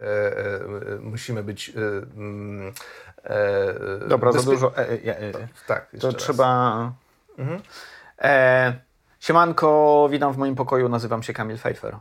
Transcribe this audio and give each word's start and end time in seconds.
e, 0.00 0.04
e, 0.04 0.98
musimy 1.00 1.42
być. 1.42 1.72
Mm, 2.16 2.72
Dobra, 4.08 4.32
za 4.32 4.42
dużo. 4.42 4.72
tak, 5.66 5.86
to 6.00 6.12
trzeba. 6.12 6.92
Mhm. 7.38 7.60
E, 8.18 8.72
siemanko, 9.20 10.08
witam 10.10 10.32
w 10.32 10.36
moim 10.36 10.54
pokoju, 10.54 10.88
nazywam 10.88 11.22
się 11.22 11.32
Kamil 11.32 11.56
Pfeiffer. 11.58 11.96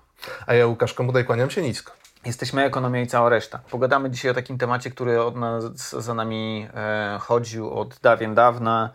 A 0.47 0.54
ja 0.54 0.67
Łukasz 0.67 0.93
Komudaj, 0.93 1.25
kłaniam 1.25 1.49
się 1.49 1.62
nisko. 1.62 1.91
Jesteśmy 2.25 2.63
Ekonomia 2.63 3.01
i 3.01 3.07
cała 3.07 3.29
reszta. 3.29 3.59
Pogadamy 3.71 4.09
dzisiaj 4.09 4.31
o 4.31 4.34
takim 4.34 4.57
temacie, 4.57 4.91
który 4.91 5.21
od 5.21 5.36
nas, 5.36 5.89
za 5.89 6.13
nami 6.13 6.68
e, 6.73 7.18
chodził 7.21 7.70
od 7.71 8.00
dawien 8.00 8.36
dawna, 8.36 8.89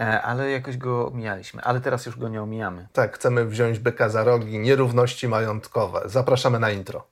e, 0.00 0.22
ale 0.22 0.50
jakoś 0.50 0.76
go 0.76 1.08
omijaliśmy. 1.08 1.62
Ale 1.62 1.80
teraz 1.80 2.06
już 2.06 2.18
go 2.18 2.28
nie 2.28 2.42
omijamy. 2.42 2.88
Tak, 2.92 3.14
chcemy 3.14 3.44
wziąć 3.44 3.78
byka 3.78 4.08
za 4.08 4.24
rogi, 4.24 4.58
nierówności 4.58 5.28
majątkowe. 5.28 6.02
Zapraszamy 6.04 6.58
na 6.58 6.70
intro. 6.70 7.06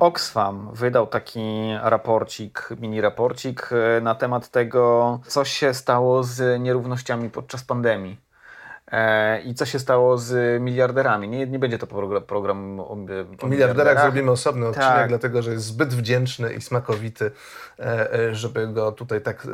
Oxfam 0.00 0.70
wydał 0.72 1.06
taki 1.06 1.40
raporcik, 1.82 2.68
mini 2.80 3.00
raporcik 3.00 3.70
e, 3.72 4.00
na 4.00 4.14
temat 4.14 4.48
tego, 4.48 5.20
co 5.26 5.44
się 5.44 5.74
stało 5.74 6.24
z 6.24 6.60
nierównościami 6.60 7.30
podczas 7.30 7.64
pandemii. 7.64 8.16
E, 8.94 9.40
I 9.40 9.54
co 9.54 9.66
się 9.66 9.78
stało 9.78 10.18
z 10.18 10.62
miliarderami? 10.62 11.28
Nie, 11.28 11.46
nie 11.46 11.58
będzie 11.58 11.78
to 11.78 11.86
program, 11.86 12.22
program 12.22 12.80
o, 12.80 12.90
o 13.40 13.46
miliarderach. 13.46 14.02
zrobimy 14.02 14.30
osobny 14.30 14.66
odcinek, 14.66 14.88
tak. 14.88 15.08
dlatego 15.08 15.42
że 15.42 15.52
jest 15.52 15.64
zbyt 15.64 15.94
wdzięczny 15.94 16.52
i 16.52 16.60
smakowity, 16.60 17.30
e, 17.78 18.12
e, 18.12 18.34
żeby 18.34 18.68
go 18.68 18.92
tutaj 18.92 19.20
tak 19.20 19.46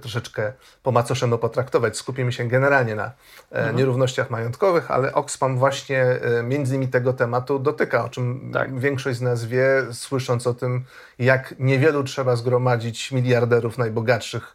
troszeczkę 0.00 0.52
po 0.82 0.92
macoszemu 0.92 1.38
potraktować. 1.38 1.96
Skupimy 1.96 2.32
się 2.32 2.48
generalnie 2.48 2.94
na 2.94 3.12
mhm. 3.50 3.76
nierównościach 3.76 4.30
majątkowych, 4.30 4.90
ale 4.90 5.12
Oxfam 5.12 5.58
właśnie 5.58 6.06
między 6.42 6.74
innymi 6.74 6.92
tego 6.92 7.12
tematu 7.12 7.58
dotyka, 7.58 8.04
o 8.04 8.08
czym 8.08 8.50
tak. 8.52 8.78
większość 8.78 9.18
z 9.18 9.22
nas 9.22 9.44
wie, 9.44 9.86
słysząc 9.92 10.46
o 10.46 10.54
tym, 10.54 10.84
jak 11.18 11.54
niewielu 11.58 12.04
trzeba 12.04 12.36
zgromadzić 12.36 13.12
miliarderów 13.12 13.78
najbogatszych 13.78 14.54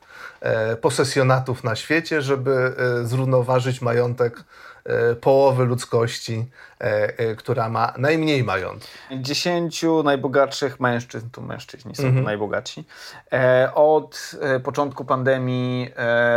posesjonatów 0.81 1.63
na 1.63 1.75
świecie, 1.75 2.21
żeby 2.21 2.75
e, 3.01 3.05
zrównoważyć 3.05 3.81
majątek 3.81 4.43
e, 4.85 5.15
połowy 5.15 5.65
ludzkości 5.65 6.45
E, 6.45 6.68
e, 6.68 6.68
która 7.37 7.69
ma 7.69 7.93
najmniej 7.97 8.43
majątku. 8.43 8.87
Dziesięciu 9.11 10.03
najbogatszych 10.03 10.79
mężczyzn, 10.79 11.29
tu 11.31 11.41
mężczyźni 11.41 11.95
są 11.95 12.03
mhm. 12.03 12.25
najbogatsi, 12.25 12.83
e, 13.33 13.71
od 13.75 14.35
początku 14.63 15.05
pandemii 15.05 15.89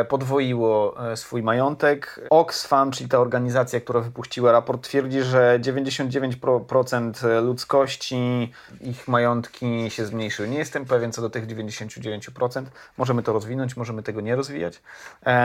podwoiło 0.08 0.96
swój 1.14 1.42
majątek. 1.42 2.20
Oxfam, 2.30 2.90
czyli 2.90 3.08
ta 3.08 3.18
organizacja, 3.18 3.80
która 3.80 4.00
wypuściła 4.00 4.52
raport, 4.52 4.82
twierdzi, 4.82 5.22
że 5.22 5.58
99% 5.62 7.42
ludzkości, 7.42 8.52
ich 8.80 9.08
majątki 9.08 9.90
się 9.90 10.06
zmniejszyły. 10.06 10.48
Nie 10.48 10.58
jestem 10.58 10.84
pewien 10.84 11.12
co 11.12 11.22
do 11.22 11.30
tych 11.30 11.46
99%. 11.46 12.64
Możemy 12.98 13.22
to 13.22 13.32
rozwinąć, 13.32 13.76
możemy 13.76 14.02
tego 14.02 14.20
nie 14.20 14.36
rozwijać. 14.36 14.82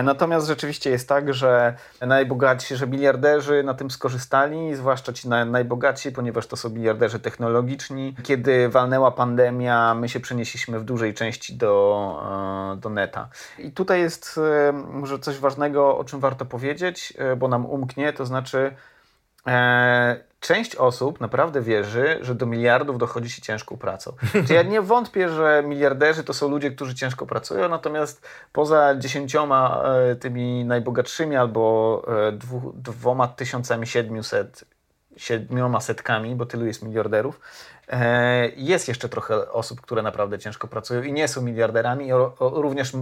Natomiast 0.03 0.47
rzeczywiście 0.47 0.89
jest 0.89 1.09
tak, 1.09 1.33
że 1.33 1.73
najbogatsi, 2.01 2.75
że 2.75 2.87
miliarderzy 2.87 3.63
na 3.63 3.73
tym 3.73 3.91
skorzystali, 3.91 4.75
zwłaszcza 4.87 5.13
ci 5.13 5.29
najbogatsi, 5.29 6.11
ponieważ 6.11 6.47
to 6.47 6.55
są 6.55 6.69
miliarderzy 6.69 7.19
technologiczni. 7.19 8.15
Kiedy 8.23 8.69
walnęła 8.69 9.11
pandemia, 9.11 9.95
my 9.95 10.09
się 10.09 10.19
przenieśliśmy 10.19 10.79
w 10.79 10.83
dużej 10.83 11.13
części 11.13 11.55
do, 11.55 12.73
e, 12.73 12.77
do 12.77 12.89
neta. 12.89 13.29
I 13.59 13.71
tutaj 13.71 13.99
jest 13.99 14.37
e, 14.37 14.71
może 14.71 15.19
coś 15.19 15.37
ważnego, 15.37 15.97
o 15.97 16.03
czym 16.03 16.19
warto 16.19 16.45
powiedzieć, 16.45 17.13
e, 17.17 17.35
bo 17.35 17.47
nam 17.47 17.65
umknie, 17.65 18.13
to 18.13 18.25
znaczy 18.25 18.71
część 20.39 20.75
osób 20.75 21.21
naprawdę 21.21 21.61
wierzy, 21.61 22.19
że 22.21 22.35
do 22.35 22.45
miliardów 22.45 22.97
dochodzi 22.97 23.29
się 23.29 23.41
ciężką 23.41 23.77
pracą. 23.77 24.13
Czyli 24.31 24.53
ja 24.53 24.63
nie 24.63 24.81
wątpię, 24.81 25.29
że 25.29 25.63
miliarderzy 25.65 26.23
to 26.23 26.33
są 26.33 26.49
ludzie, 26.49 26.71
którzy 26.71 26.95
ciężko 26.95 27.25
pracują, 27.25 27.69
natomiast 27.69 28.27
poza 28.53 28.95
dziesięcioma 28.95 29.83
tymi 30.19 30.65
najbogatszymi 30.65 31.35
albo 31.35 32.05
dwoma 32.73 33.27
tysiącami 33.27 33.87
siedmiuset 33.87 34.65
siedmioma 35.17 35.81
setkami, 35.81 36.35
bo 36.35 36.45
tylu 36.45 36.65
jest 36.65 36.83
miliarderów. 36.83 37.39
E, 37.89 38.49
jest 38.49 38.87
jeszcze 38.87 39.09
trochę 39.09 39.51
osób, 39.51 39.81
które 39.81 40.01
naprawdę 40.01 40.39
ciężko 40.39 40.67
pracują 40.67 41.03
i 41.03 41.13
nie 41.13 41.27
są 41.27 41.41
miliarderami, 41.41 42.09
również 42.39 42.93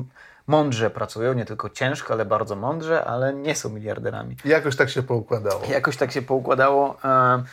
mądrze 0.48 0.90
pracują, 0.90 1.34
nie 1.34 1.46
tylko 1.46 1.70
ciężko, 1.70 2.14
ale 2.14 2.26
bardzo 2.26 2.56
mądrze, 2.56 3.06
ale 3.06 3.34
nie 3.34 3.56
są 3.56 3.70
miliarderami. 3.70 4.36
Jakoś 4.46 4.76
tak 4.76 4.90
się 4.90 5.04
poukładało. 5.04 5.62
Jakoś 5.70 5.98
tak 5.98 6.12
się 6.12 6.22
poukładało. 6.22 6.98
E, 7.04 7.44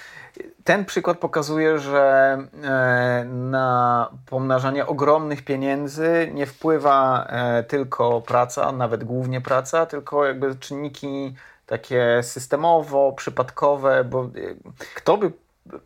ten 0.65 0.85
przykład 0.85 1.19
pokazuje, 1.19 1.79
że 1.79 2.39
e, 2.65 3.25
na 3.25 4.11
pomnażanie 4.27 4.87
ogromnych 4.87 5.45
pieniędzy 5.45 6.31
nie 6.35 6.47
wpływa 6.47 7.29
tylko 7.69 8.21
praca, 8.21 8.73
nawet 8.73 9.05
głównie 9.05 9.41
praca, 9.41 9.87
tylko 9.87 10.27
jakby 10.27 10.57
czynniki 10.57 11.35
takie 11.67 12.23
systemowo, 12.23 13.13
przypadkowe, 13.13 14.05
bo 14.05 14.25
y, 14.37 14.57
kto 14.95 15.17
by 15.17 15.33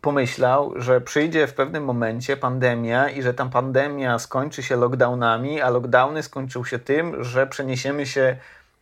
pomyślał, 0.01 0.73
że 0.81 1.01
przyjdzie 1.01 1.47
w 1.47 1.53
pewnym 1.53 1.83
momencie 1.83 2.37
pandemia 2.37 3.09
i 3.09 3.21
że 3.21 3.33
ta 3.33 3.45
pandemia 3.45 4.19
skończy 4.19 4.63
się 4.63 4.75
lockdownami, 4.75 5.61
a 5.61 5.69
lockdowny 5.69 6.23
skończą 6.23 6.63
się 6.63 6.79
tym, 6.79 7.23
że 7.23 7.47
przeniesiemy 7.47 8.05
się 8.05 8.37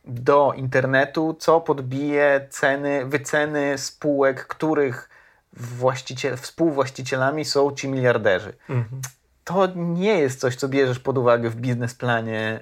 do 0.05 0.53
internetu, 0.55 1.35
co 1.39 1.61
podbije 1.61 2.47
ceny, 2.49 3.05
wyceny 3.05 3.77
spółek, 3.77 4.47
których 4.47 5.09
właściciel, 5.53 6.37
współwłaścicielami 6.37 7.45
są 7.45 7.71
ci 7.71 7.87
miliarderzy. 7.87 8.53
Mhm. 8.69 9.01
To 9.43 9.67
nie 9.75 10.19
jest 10.19 10.39
coś, 10.39 10.55
co 10.55 10.69
bierzesz 10.69 10.99
pod 10.99 11.17
uwagę 11.17 11.49
w 11.49 11.55
biznesplanie. 11.55 12.59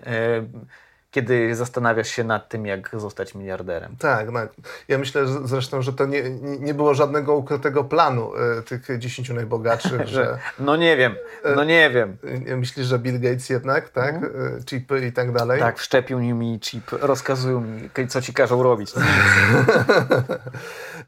Kiedy 1.13 1.55
zastanawiasz 1.55 2.07
się 2.07 2.23
nad 2.23 2.49
tym, 2.49 2.65
jak 2.65 2.89
zostać 2.93 3.35
miliarderem. 3.35 3.95
Tak, 3.99 4.33
tak. 4.33 4.49
Ja 4.87 4.97
myślę 4.97 5.27
że 5.27 5.47
zresztą, 5.47 5.81
że 5.81 5.93
to 5.93 6.05
nie, 6.05 6.29
nie 6.59 6.73
było 6.73 6.93
żadnego 6.93 7.35
ukrytego 7.35 7.83
planu 7.83 8.31
y, 8.59 8.63
tych 8.63 8.99
dziesięciu 8.99 9.33
najbogatszych. 9.33 10.07
że, 10.15 10.37
no 10.59 10.75
nie 10.75 10.97
wiem, 10.97 11.15
no 11.55 11.63
e, 11.63 11.65
nie 11.65 11.89
wiem. 11.89 12.17
Y, 12.47 12.57
myślisz, 12.57 12.85
że 12.85 12.99
Bill 12.99 13.19
Gates 13.19 13.49
jednak, 13.49 13.89
tak? 13.89 14.15
Mhm. 14.15 14.57
Y, 14.57 14.63
chipy 14.65 15.07
i 15.07 15.11
tak 15.11 15.31
dalej? 15.31 15.59
Tak, 15.59 15.79
wszczepił 15.79 16.19
mi 16.19 16.59
chip, 16.59 16.91
rozkazują 16.91 17.61
mi, 17.61 17.89
co 18.07 18.21
ci 18.21 18.33
każą 18.33 18.63
robić. 18.63 18.93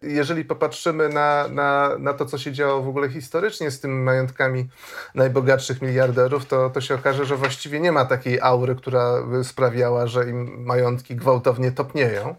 Jeżeli 0.01 0.45
popatrzymy 0.45 1.09
na, 1.09 1.47
na, 1.47 1.97
na 2.00 2.13
to, 2.13 2.25
co 2.25 2.38
się 2.38 2.51
działo 2.51 2.81
w 2.81 2.88
ogóle 2.88 3.09
historycznie 3.09 3.72
z 3.72 3.79
tymi 3.79 4.03
majątkami 4.03 4.67
najbogatszych 5.16 5.81
miliarderów, 5.81 6.45
to, 6.45 6.69
to 6.69 6.81
się 6.81 6.95
okaże, 6.95 7.25
że 7.25 7.35
właściwie 7.35 7.79
nie 7.79 7.91
ma 7.91 8.05
takiej 8.05 8.41
aury, 8.41 8.75
która 8.75 9.13
sprawiała 9.44 10.05
że 10.07 10.29
im 10.29 10.63
majątki 10.66 11.16
gwałtownie 11.16 11.72
topnieją. 11.72 12.35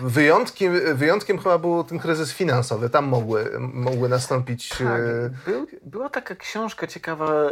Wyjątkiem, 0.00 0.96
wyjątkiem 0.96 1.38
chyba 1.38 1.58
był 1.58 1.84
ten 1.84 1.98
kryzys 1.98 2.32
finansowy. 2.32 2.90
Tam 2.90 3.04
mogły, 3.04 3.50
mogły 3.58 4.08
nastąpić... 4.08 4.68
Tak, 4.68 4.80
e, 4.80 5.30
był, 5.46 5.66
była 5.82 6.08
taka 6.08 6.34
książka 6.34 6.86
ciekawa 6.86 7.32
e, 7.32 7.50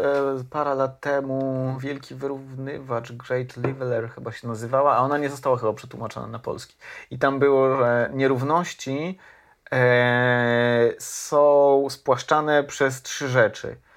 parę 0.51 0.75
lat 0.75 1.01
temu, 1.01 1.77
Wielki 1.81 2.15
Wyrównywacz, 2.15 3.13
Great 3.13 3.57
Leveler 3.57 4.11
chyba 4.11 4.33
się 4.33 4.49
nazywała, 4.49 4.97
a 4.97 4.99
ona 4.99 5.19
nie 5.19 5.31
została 5.31 5.57
chyba 5.57 5.73
przetłumaczona 5.73 6.27
na 6.27 6.39
polski. 6.39 6.77
I 7.11 7.19
tam 7.19 7.39
było, 7.39 7.77
że 7.77 8.11
nierówności 8.15 9.19
są 10.99 11.87
spłaszczane 11.91 12.65
przez 12.65 13.03
trzy 13.03 13.29
rzeczy– 13.29 13.77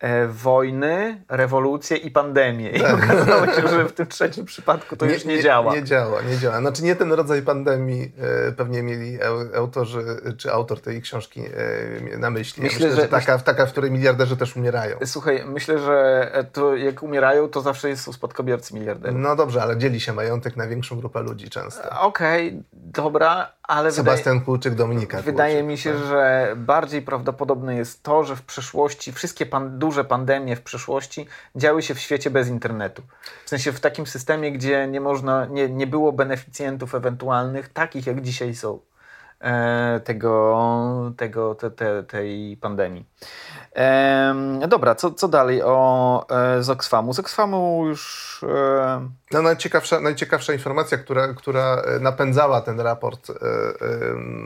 e, 0.00 0.26
wojny, 0.26 1.22
rewolucje 1.28 1.96
i 1.96 2.10
pandemię. 2.10 2.70
I 2.70 2.80
tak. 2.80 2.94
okazało 2.94 3.46
się, 3.46 3.68
że 3.68 3.84
w 3.84 3.92
tym 3.92 4.06
trzecim 4.06 4.44
przypadku 4.44 4.96
to 4.96 5.06
nie, 5.06 5.12
już 5.12 5.24
nie, 5.24 5.36
nie, 5.36 5.42
działa. 5.42 5.74
Nie 5.74 5.84
działa, 5.84 6.22
nie 6.22 6.38
działa. 6.38 6.60
Znaczy 6.60 6.84
nie 6.84 6.96
ten 6.96 7.12
rodzaj 7.12 7.42
pandemii 7.42 8.12
e, 8.48 8.52
pewnie 8.52 8.82
mieli 8.82 9.18
autorzy, 9.56 10.04
czy 10.36 10.52
autor 10.52 10.80
tej 10.80 11.02
książki 11.02 11.40
e, 12.12 12.18
na 12.18 12.30
myśli. 12.30 12.62
Myślę, 12.62 12.78
myślę 12.78 12.96
że, 12.96 13.02
że 13.02 13.08
taka, 13.08 13.38
taka, 13.38 13.66
w 13.66 13.72
której 13.72 13.90
miliarderzy 13.90 14.36
też 14.36 14.56
umierają. 14.56 14.98
Słuchaj, 15.04 15.44
myślę, 15.46 15.78
że 15.78 16.30
to 16.52 16.76
jak 16.76 17.02
umierają, 17.02 17.48
to 17.48 17.60
zawsze 17.60 17.96
są 17.96 18.12
spadkobiercy 18.12 18.74
miliarderów. 18.74 19.20
No 19.20 19.36
dobrze, 19.36 19.62
ale 19.62 19.76
dzieli 19.76 20.00
się 20.00 20.12
majątek 20.12 20.56
na 20.56 20.66
większą 20.66 20.96
grupę 20.96 21.22
ludzi 21.22 21.50
często. 21.50 22.00
Okej, 22.00 22.48
okay, 22.48 22.62
dobra, 22.72 23.52
ale 23.62 23.92
Sebastian 23.92 24.34
wydaje, 24.34 24.44
Kulczyk, 24.44 24.74
Dominika 24.74 25.22
Wydaje 25.22 25.54
Kulczyk, 25.54 25.68
mi 25.68 25.78
się, 25.78 25.92
tak. 25.92 26.02
że 26.02 26.54
bardziej 26.56 27.02
prawdopodobne 27.02 27.76
jest 27.76 28.02
to, 28.02 28.24
że 28.24 28.36
w 28.36 28.42
przeszłości 28.42 29.12
wszystkie 29.12 29.46
pan, 29.46 29.78
duże 29.86 30.04
pandemie 30.04 30.56
w 30.56 30.62
przeszłości 30.62 31.26
działy 31.56 31.82
się 31.82 31.94
w 31.94 32.00
świecie 32.00 32.30
bez 32.30 32.48
internetu. 32.48 33.02
W 33.44 33.48
sensie 33.50 33.72
w 33.72 33.80
takim 33.80 34.06
systemie, 34.06 34.52
gdzie 34.52 34.88
nie 34.88 35.00
można, 35.00 35.46
nie, 35.46 35.68
nie 35.68 35.86
było 35.86 36.12
beneficjentów 36.12 36.94
ewentualnych, 36.94 37.68
takich 37.68 38.06
jak 38.06 38.20
dzisiaj 38.20 38.54
są 38.54 38.78
tego, 40.04 41.12
tego 41.16 41.54
te, 41.54 41.70
te, 41.70 42.02
tej 42.02 42.56
pandemii. 42.56 43.04
Ehm, 43.72 44.68
dobra, 44.68 44.94
co, 44.94 45.10
co 45.10 45.28
dalej 45.28 45.62
o 45.62 46.26
e, 46.30 46.62
z 46.62 46.70
Oxfamu? 46.70 47.12
Z 47.12 47.18
Oxfamu 47.18 47.86
już... 47.86 48.40
E... 48.48 49.08
No, 49.32 49.42
najciekawsza, 49.42 50.00
najciekawsza 50.00 50.52
informacja, 50.52 50.98
która, 50.98 51.34
która 51.34 51.82
napędzała 52.00 52.60
ten 52.60 52.80
raport, 52.80 53.30
e, 53.30 53.34
e, 53.34 53.36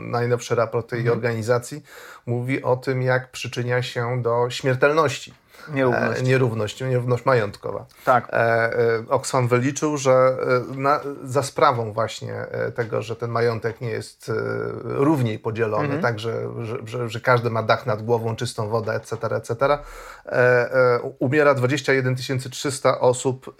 najnowszy 0.09 0.55
raport 0.55 0.89
tej 0.89 0.99
mhm. 0.99 1.17
organizacji, 1.17 1.83
mówi 2.25 2.63
o 2.63 2.75
tym, 2.75 3.01
jak 3.01 3.31
przyczynia 3.31 3.81
się 3.83 4.21
do 4.21 4.49
śmiertelności 4.49 5.33
Nierówność. 5.73 6.19
E, 6.19 6.23
nierówność, 6.23 6.81
nierówność 6.81 7.25
majątkowa. 7.25 7.85
Tak. 8.05 8.29
E, 8.29 8.35
e, 8.35 9.03
Oxfam 9.09 9.47
wyliczył, 9.47 9.97
że 9.97 10.37
na, 10.75 10.99
za 11.23 11.43
sprawą 11.43 11.93
właśnie 11.93 12.33
tego, 12.75 13.01
że 13.01 13.15
ten 13.15 13.31
majątek 13.31 13.81
nie 13.81 13.89
jest 13.89 14.31
równiej 14.83 15.39
podzielony, 15.39 15.83
mhm. 15.83 16.01
tak, 16.01 16.19
że, 16.19 16.49
że, 16.65 16.77
że, 16.85 17.09
że, 17.09 17.19
każdy 17.19 17.49
ma 17.49 17.63
dach 17.63 17.85
nad 17.85 18.01
głową, 18.01 18.35
czystą 18.35 18.69
wodę, 18.69 18.93
etc., 18.93 19.17
etc., 19.35 19.77
umiera 21.19 21.53
21 21.53 22.15
300 22.51 22.99
osób 22.99 23.55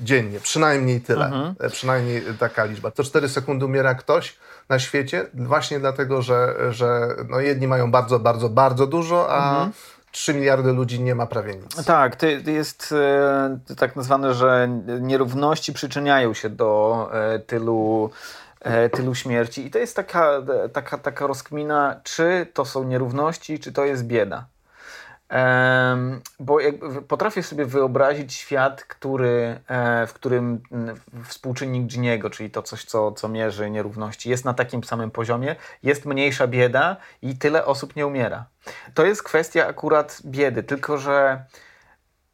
dziennie. 0.00 0.40
Przynajmniej 0.40 1.00
tyle. 1.00 1.24
Mhm. 1.24 1.54
Przynajmniej 1.70 2.22
taka 2.38 2.64
liczba. 2.64 2.90
Co 2.90 3.04
4 3.04 3.28
sekundy 3.28 3.64
umiera 3.64 3.94
ktoś 3.94 4.36
na 4.68 4.78
świecie, 4.78 5.26
właśnie 5.34 5.80
dlatego, 5.80 6.22
że, 6.22 6.56
że 6.70 7.08
no 7.28 7.40
jedni 7.40 7.68
mają 7.68 7.90
bardzo, 7.90 8.18
bardzo, 8.18 8.48
bardzo 8.48 8.86
dużo, 8.86 9.30
a 9.30 9.50
mhm 9.50 9.72
3 10.10 10.34
miliardy 10.34 10.72
ludzi 10.72 11.00
nie 11.00 11.14
ma 11.14 11.26
prawie 11.26 11.56
nic. 11.56 11.84
Tak, 11.84 12.16
to 12.16 12.26
jest 12.46 12.92
e, 12.92 13.74
tak 13.76 13.96
nazwane, 13.96 14.34
że 14.34 14.68
nierówności 15.00 15.72
przyczyniają 15.72 16.34
się 16.34 16.50
do 16.50 17.10
e, 17.12 17.38
tylu, 17.38 18.10
e, 18.60 18.88
tylu 18.88 19.14
śmierci. 19.14 19.66
I 19.66 19.70
to 19.70 19.78
jest 19.78 19.96
taka, 19.96 20.42
taka, 20.72 20.98
taka 20.98 21.26
rozkmina, 21.26 22.00
czy 22.04 22.46
to 22.54 22.64
są 22.64 22.84
nierówności, 22.84 23.58
czy 23.58 23.72
to 23.72 23.84
jest 23.84 24.04
bieda. 24.04 24.46
Bo 26.40 26.58
potrafię 27.08 27.42
sobie 27.42 27.66
wyobrazić 27.66 28.34
świat, 28.34 28.84
który, 28.84 29.60
e, 29.68 30.06
w 30.06 30.12
którym 30.12 30.62
współczynnik 31.24 31.86
Giniego, 31.86 32.30
czyli 32.30 32.50
to 32.50 32.62
coś, 32.62 32.84
co, 32.84 33.12
co 33.12 33.28
mierzy 33.28 33.70
nierówności, 33.70 34.30
jest 34.30 34.44
na 34.44 34.54
takim 34.54 34.84
samym 34.84 35.10
poziomie, 35.10 35.56
jest 35.82 36.06
mniejsza 36.06 36.46
bieda 36.46 36.96
i 37.22 37.38
tyle 37.38 37.64
osób 37.64 37.96
nie 37.96 38.06
umiera. 38.06 38.44
To 38.94 39.06
jest 39.06 39.22
kwestia 39.22 39.66
akurat 39.66 40.20
biedy, 40.24 40.62
tylko 40.62 40.98
że 40.98 41.44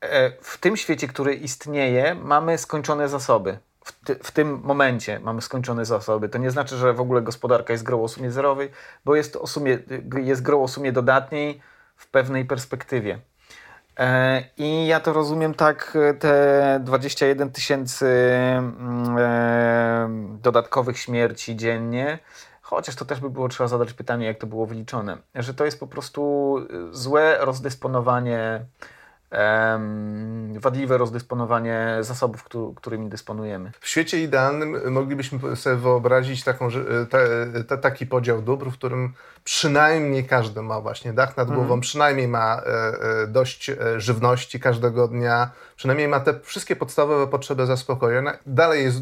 e, 0.00 0.32
w 0.40 0.58
tym 0.58 0.76
świecie, 0.76 1.08
który 1.08 1.34
istnieje, 1.34 2.14
mamy 2.14 2.58
skończone 2.58 3.08
zasoby. 3.08 3.58
W, 3.84 4.04
ty, 4.04 4.14
w, 4.14 4.30
tym 4.30 4.60
momencie 4.64 5.20
mamy 5.20 5.42
skończone 5.42 5.84
zasoby. 5.84 6.28
To 6.28 6.38
nie 6.38 6.50
znaczy, 6.50 6.76
że 6.76 6.92
w 6.92 7.00
ogóle 7.00 7.22
gospodarka 7.22 7.72
jest 7.72 7.84
grą 7.84 8.02
o 8.02 8.08
sumie 8.08 8.30
zerowej, 8.30 8.70
bo 9.04 9.16
jest, 9.16 9.36
o 9.36 9.46
sumie, 9.46 9.78
jest 10.16 10.42
grą 10.42 10.62
o 10.62 10.68
sumie 10.68 10.92
dodatniej, 10.92 11.60
w 11.96 12.06
pewnej 12.06 12.44
perspektywie. 12.44 13.18
E, 13.98 14.42
I 14.56 14.86
ja 14.86 15.00
to 15.00 15.12
rozumiem 15.12 15.54
tak, 15.54 15.98
e, 16.10 16.14
te 16.14 16.80
21 16.84 17.50
tysięcy 17.50 18.06
mm, 18.06 19.16
e, 19.18 20.08
dodatkowych 20.42 20.98
śmierci 20.98 21.56
dziennie, 21.56 22.18
chociaż 22.62 22.94
to 22.94 23.04
też 23.04 23.20
by 23.20 23.30
było 23.30 23.48
trzeba 23.48 23.68
zadać 23.68 23.92
pytanie, 23.92 24.26
jak 24.26 24.38
to 24.38 24.46
było 24.46 24.66
wyliczone, 24.66 25.18
że 25.34 25.54
to 25.54 25.64
jest 25.64 25.80
po 25.80 25.86
prostu 25.86 26.56
złe 26.90 27.38
rozdysponowanie 27.40 28.60
wadliwe 30.58 30.98
rozdysponowanie 30.98 31.96
zasobów, 32.00 32.44
którymi 32.76 33.08
dysponujemy. 33.08 33.72
W 33.80 33.88
świecie 33.88 34.22
idealnym 34.22 34.92
moglibyśmy 34.92 35.56
sobie 35.56 35.76
wyobrazić 35.76 36.44
taką, 36.44 36.68
taki 37.82 38.06
podział 38.06 38.42
dóbr, 38.42 38.70
w 38.70 38.74
którym 38.74 39.12
przynajmniej 39.46 40.24
każdy 40.24 40.62
ma 40.62 40.80
właśnie 40.80 41.12
dach 41.12 41.36
nad 41.36 41.48
głową, 41.48 41.62
mhm. 41.62 41.80
przynajmniej 41.80 42.28
ma 42.28 42.62
e, 42.62 43.22
e, 43.22 43.26
dość 43.26 43.70
e, 43.70 43.76
żywności 44.00 44.60
każdego 44.60 45.08
dnia, 45.08 45.50
przynajmniej 45.76 46.08
ma 46.08 46.20
te 46.20 46.40
wszystkie 46.40 46.76
podstawowe 46.76 47.26
potrzeby 47.26 47.66
zaspokojone. 47.66 48.38
Dalej 48.46 48.84
jest 48.84 48.98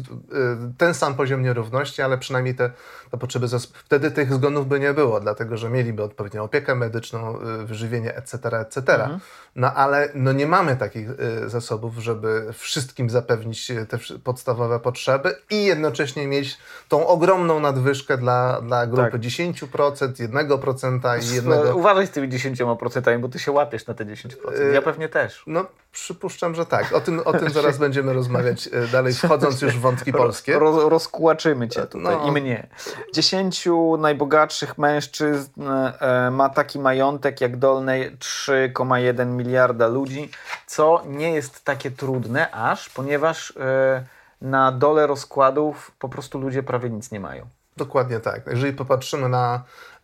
ten 0.77 0.93
sam 0.93 1.15
poziom 1.15 1.43
nierówności, 1.43 2.01
ale 2.01 2.17
przynajmniej 2.17 2.55
te, 2.55 2.71
te 3.11 3.17
potrzeby 3.17 3.47
zaspokojone. 3.47 3.85
Wtedy 3.85 4.11
tych 4.11 4.33
zgonów 4.33 4.67
by 4.67 4.79
nie 4.79 4.93
było, 4.93 5.19
dlatego 5.19 5.57
że 5.57 5.69
mieliby 5.69 6.03
odpowiednią 6.03 6.43
opiekę 6.43 6.75
medyczną, 6.75 7.37
wyżywienie, 7.65 8.15
etc., 8.15 8.59
etc. 8.59 8.93
Mhm. 8.93 9.19
No 9.55 9.73
ale 9.73 10.09
no 10.15 10.31
nie 10.31 10.47
mamy 10.47 10.75
takich 10.75 11.09
zasobów, 11.45 11.97
żeby 11.97 12.53
wszystkim 12.53 13.09
zapewnić 13.09 13.71
te 13.89 13.97
podstawowe 14.23 14.79
potrzeby 14.79 15.35
i 15.49 15.65
jednocześnie 15.65 16.27
mieć 16.27 16.57
tą 16.89 17.07
ogromną 17.07 17.59
nadwyżkę 17.59 18.17
dla, 18.17 18.61
dla 18.61 18.87
grupy 18.87 19.11
tak. 19.11 19.21
10%, 19.21 20.29
1% 20.43 21.23
i 21.31 21.35
jednego... 21.35 21.75
Uważaj 21.75 22.07
z 22.07 22.11
tymi 22.11 22.29
10%, 22.29 23.19
bo 23.19 23.29
ty 23.29 23.39
się 23.39 23.51
łapiesz 23.51 23.87
na 23.87 23.93
te 23.93 24.05
10%. 24.05 24.73
Ja 24.73 24.81
pewnie 24.81 25.09
też. 25.09 25.43
No, 25.47 25.65
przypuszczam, 25.91 26.55
że 26.55 26.65
tak. 26.65 26.93
O 26.93 27.01
tym, 27.01 27.21
o 27.25 27.33
tym 27.33 27.49
zaraz 27.49 27.77
będziemy 27.85 28.13
rozmawiać 28.13 28.69
e, 28.71 28.87
dalej, 28.87 29.13
wchodząc 29.13 29.61
już 29.61 29.77
w 29.77 29.79
wątki 29.79 30.13
polskie. 30.13 30.59
Roz, 30.59 30.91
rozkłaczymy 30.91 31.67
cię 31.67 31.81
tutaj 31.81 32.17
no. 32.17 32.27
i 32.27 32.31
mnie. 32.31 32.67
Dziesięciu 33.13 33.97
najbogatszych 33.97 34.77
mężczyzn 34.77 35.61
e, 35.61 36.31
ma 36.31 36.49
taki 36.49 36.79
majątek 36.79 37.41
jak 37.41 37.57
dolnej 37.57 38.17
3,1 38.17 39.27
miliarda 39.27 39.87
ludzi, 39.87 40.29
co 40.67 41.03
nie 41.07 41.31
jest 41.31 41.63
takie 41.63 41.91
trudne 41.91 42.51
aż, 42.51 42.89
ponieważ 42.89 43.53
e, 43.57 44.05
na 44.41 44.71
dole 44.71 45.07
rozkładów 45.07 45.91
po 45.99 46.09
prostu 46.09 46.39
ludzie 46.39 46.63
prawie 46.63 46.89
nic 46.89 47.11
nie 47.11 47.19
mają. 47.19 47.47
Dokładnie 47.77 48.19
tak. 48.19 48.47
Jeżeli 48.47 48.73
popatrzymy 48.73 49.29
na 49.29 49.55
e, 49.55 49.94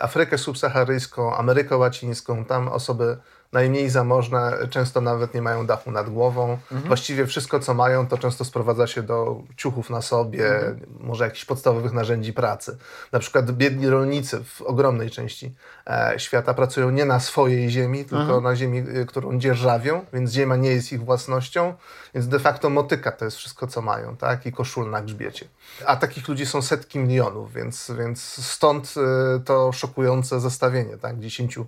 Afrykę 0.00 0.38
subsaharyjską, 0.38 1.36
Amerykę 1.36 1.76
Łacińską, 1.76 2.44
tam 2.44 2.68
osoby 2.68 3.16
najmniej 3.52 3.90
zamożne 3.90 4.52
często 4.70 5.00
nawet 5.00 5.34
nie 5.34 5.42
mają 5.42 5.66
dachu 5.66 5.90
nad 5.90 6.10
głową. 6.10 6.52
Mhm. 6.52 6.82
Właściwie 6.82 7.26
wszystko, 7.26 7.60
co 7.60 7.74
mają, 7.74 8.06
to 8.06 8.18
często 8.18 8.44
sprowadza 8.44 8.86
się 8.86 9.02
do 9.02 9.42
ciuchów 9.56 9.90
na 9.90 10.02
sobie, 10.02 10.46
mhm. 10.46 10.80
może 11.00 11.24
jakichś 11.24 11.44
podstawowych 11.44 11.92
narzędzi 11.92 12.32
pracy. 12.32 12.78
Na 13.12 13.18
przykład 13.18 13.50
biedni 13.50 13.88
rolnicy 13.88 14.44
w 14.44 14.62
ogromnej 14.62 15.10
części 15.10 15.54
e, 15.86 16.14
świata 16.16 16.54
pracują 16.54 16.90
nie 16.90 17.04
na 17.04 17.20
swojej 17.20 17.70
ziemi, 17.70 18.04
tylko 18.04 18.22
mhm. 18.22 18.42
na 18.42 18.56
ziemi, 18.56 18.78
e, 18.78 19.04
którą 19.04 19.38
dzierżawią, 19.38 20.04
więc 20.12 20.32
ziemia 20.32 20.56
nie 20.56 20.70
jest 20.70 20.92
ich 20.92 21.04
własnością, 21.04 21.74
więc 22.14 22.28
de 22.28 22.38
facto 22.38 22.70
motyka 22.70 23.12
to 23.12 23.24
jest 23.24 23.36
wszystko, 23.36 23.66
co 23.66 23.82
mają, 23.82 24.16
tak? 24.16 24.46
I 24.46 24.52
koszul 24.52 24.90
na 24.90 25.02
grzbiecie. 25.02 25.46
A 25.86 25.96
takich 25.96 26.28
ludzi 26.28 26.46
są 26.46 26.62
setki 26.62 26.98
milionów, 26.98 27.52
więc, 27.52 27.92
więc 27.98 28.22
stąd 28.22 28.94
e, 28.96 29.00
to 29.44 29.72
szokujące 29.72 30.40
zestawienie, 30.40 30.96
tak? 30.96 31.18
10 31.18 31.58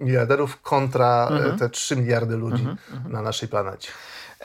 miliarderów, 0.00 0.62
kontra 0.62 1.28
e, 1.30 1.34
mhm. 1.34 1.58
te 1.58 1.68
3 1.68 1.96
miliardy 1.96 2.36
ludzi 2.36 2.62
mhm, 2.62 2.78
mhm. 2.92 3.12
na 3.12 3.22
naszej 3.22 3.48
planecie. 3.48 3.88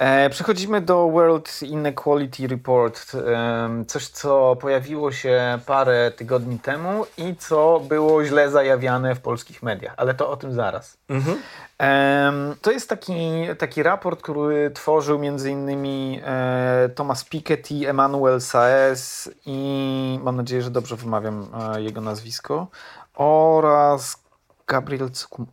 E, 0.01 0.29
przechodzimy 0.29 0.81
do 0.81 1.09
World 1.09 1.61
Inequality 1.61 2.47
Report. 2.47 3.11
E, 3.15 3.85
coś, 3.87 4.07
co 4.07 4.55
pojawiło 4.55 5.11
się 5.11 5.59
parę 5.65 6.11
tygodni 6.11 6.59
temu 6.59 7.05
i 7.17 7.35
co 7.35 7.79
było 7.79 8.25
źle 8.25 8.49
zajawiane 8.49 9.15
w 9.15 9.21
polskich 9.21 9.63
mediach, 9.63 9.93
ale 9.97 10.13
to 10.13 10.29
o 10.29 10.37
tym 10.37 10.53
zaraz. 10.53 10.97
Mhm. 11.09 11.37
E, 11.81 12.31
to 12.61 12.71
jest 12.71 12.89
taki, 12.89 13.13
taki 13.57 13.83
raport, 13.83 14.21
który 14.21 14.71
tworzył 14.71 15.23
innymi 15.23 16.21
e, 16.25 16.89
Thomas 16.95 17.23
Piketty, 17.23 17.89
Emmanuel 17.89 18.41
Saez 18.41 19.29
i 19.45 20.19
mam 20.23 20.35
nadzieję, 20.35 20.61
że 20.61 20.71
dobrze 20.71 20.95
wymawiam 20.95 21.47
e, 21.75 21.81
jego 21.81 22.01
nazwisko 22.01 22.67
oraz 23.15 24.23
Gabriel 24.67 25.09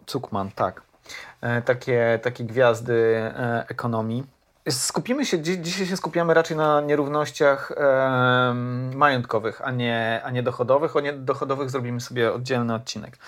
Zuckman, 0.06 0.50
tak. 0.54 0.82
Takie, 1.64 2.18
takie 2.22 2.44
gwiazdy 2.44 3.30
ekonomii. 3.68 4.37
Skupimy 4.70 5.26
się, 5.26 5.40
dzisiaj 5.40 5.86
się 5.86 5.96
skupiamy 5.96 6.34
raczej 6.34 6.56
na 6.56 6.80
nierównościach 6.80 7.72
e, 7.76 8.54
majątkowych, 8.94 9.60
a 9.64 9.70
nie, 9.70 10.20
a 10.24 10.30
nie 10.30 10.42
dochodowych. 10.42 10.96
O 10.96 11.00
niedochodowych 11.00 11.70
zrobimy 11.70 12.00
sobie 12.00 12.32
oddzielny 12.32 12.74
odcinek. 12.74 13.18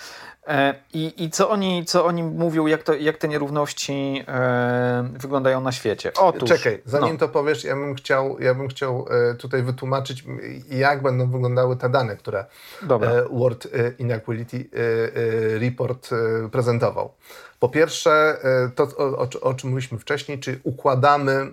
E, 0.47 0.75
I, 0.93 1.23
I 1.23 1.29
co 1.29 1.49
oni, 1.49 1.85
co 1.85 2.05
oni 2.05 2.23
mówią, 2.23 2.67
jak, 2.67 2.83
to, 2.83 2.93
jak 2.93 3.17
te 3.17 3.27
nierówności 3.27 4.23
e, 4.27 5.09
wyglądają 5.19 5.61
na 5.61 5.71
świecie? 5.71 6.11
Otóż, 6.19 6.49
Czekaj, 6.49 6.81
zanim 6.85 7.13
no. 7.13 7.19
to 7.19 7.29
powiesz, 7.29 7.63
ja 7.63 7.75
bym 7.75 7.95
chciał, 7.95 8.39
ja 8.39 8.53
bym 8.53 8.67
chciał 8.67 9.05
e, 9.31 9.35
tutaj 9.35 9.63
wytłumaczyć, 9.63 10.23
jak 10.69 11.01
będą 11.01 11.31
wyglądały 11.31 11.77
te 11.77 11.89
dane, 11.89 12.17
które 12.17 12.45
Dobra. 12.81 13.11
E, 13.11 13.23
World 13.31 13.67
Inequality 13.99 14.57
e, 14.57 15.59
Report 15.59 16.09
prezentował. 16.51 17.13
Po 17.61 17.69
pierwsze, 17.69 18.37
to 18.75 18.83
o, 18.97 19.27
o, 19.41 19.53
czym 19.53 19.69
mówiliśmy 19.69 19.99
wcześniej, 19.99 20.39
czy 20.39 20.59
układamy 20.63 21.51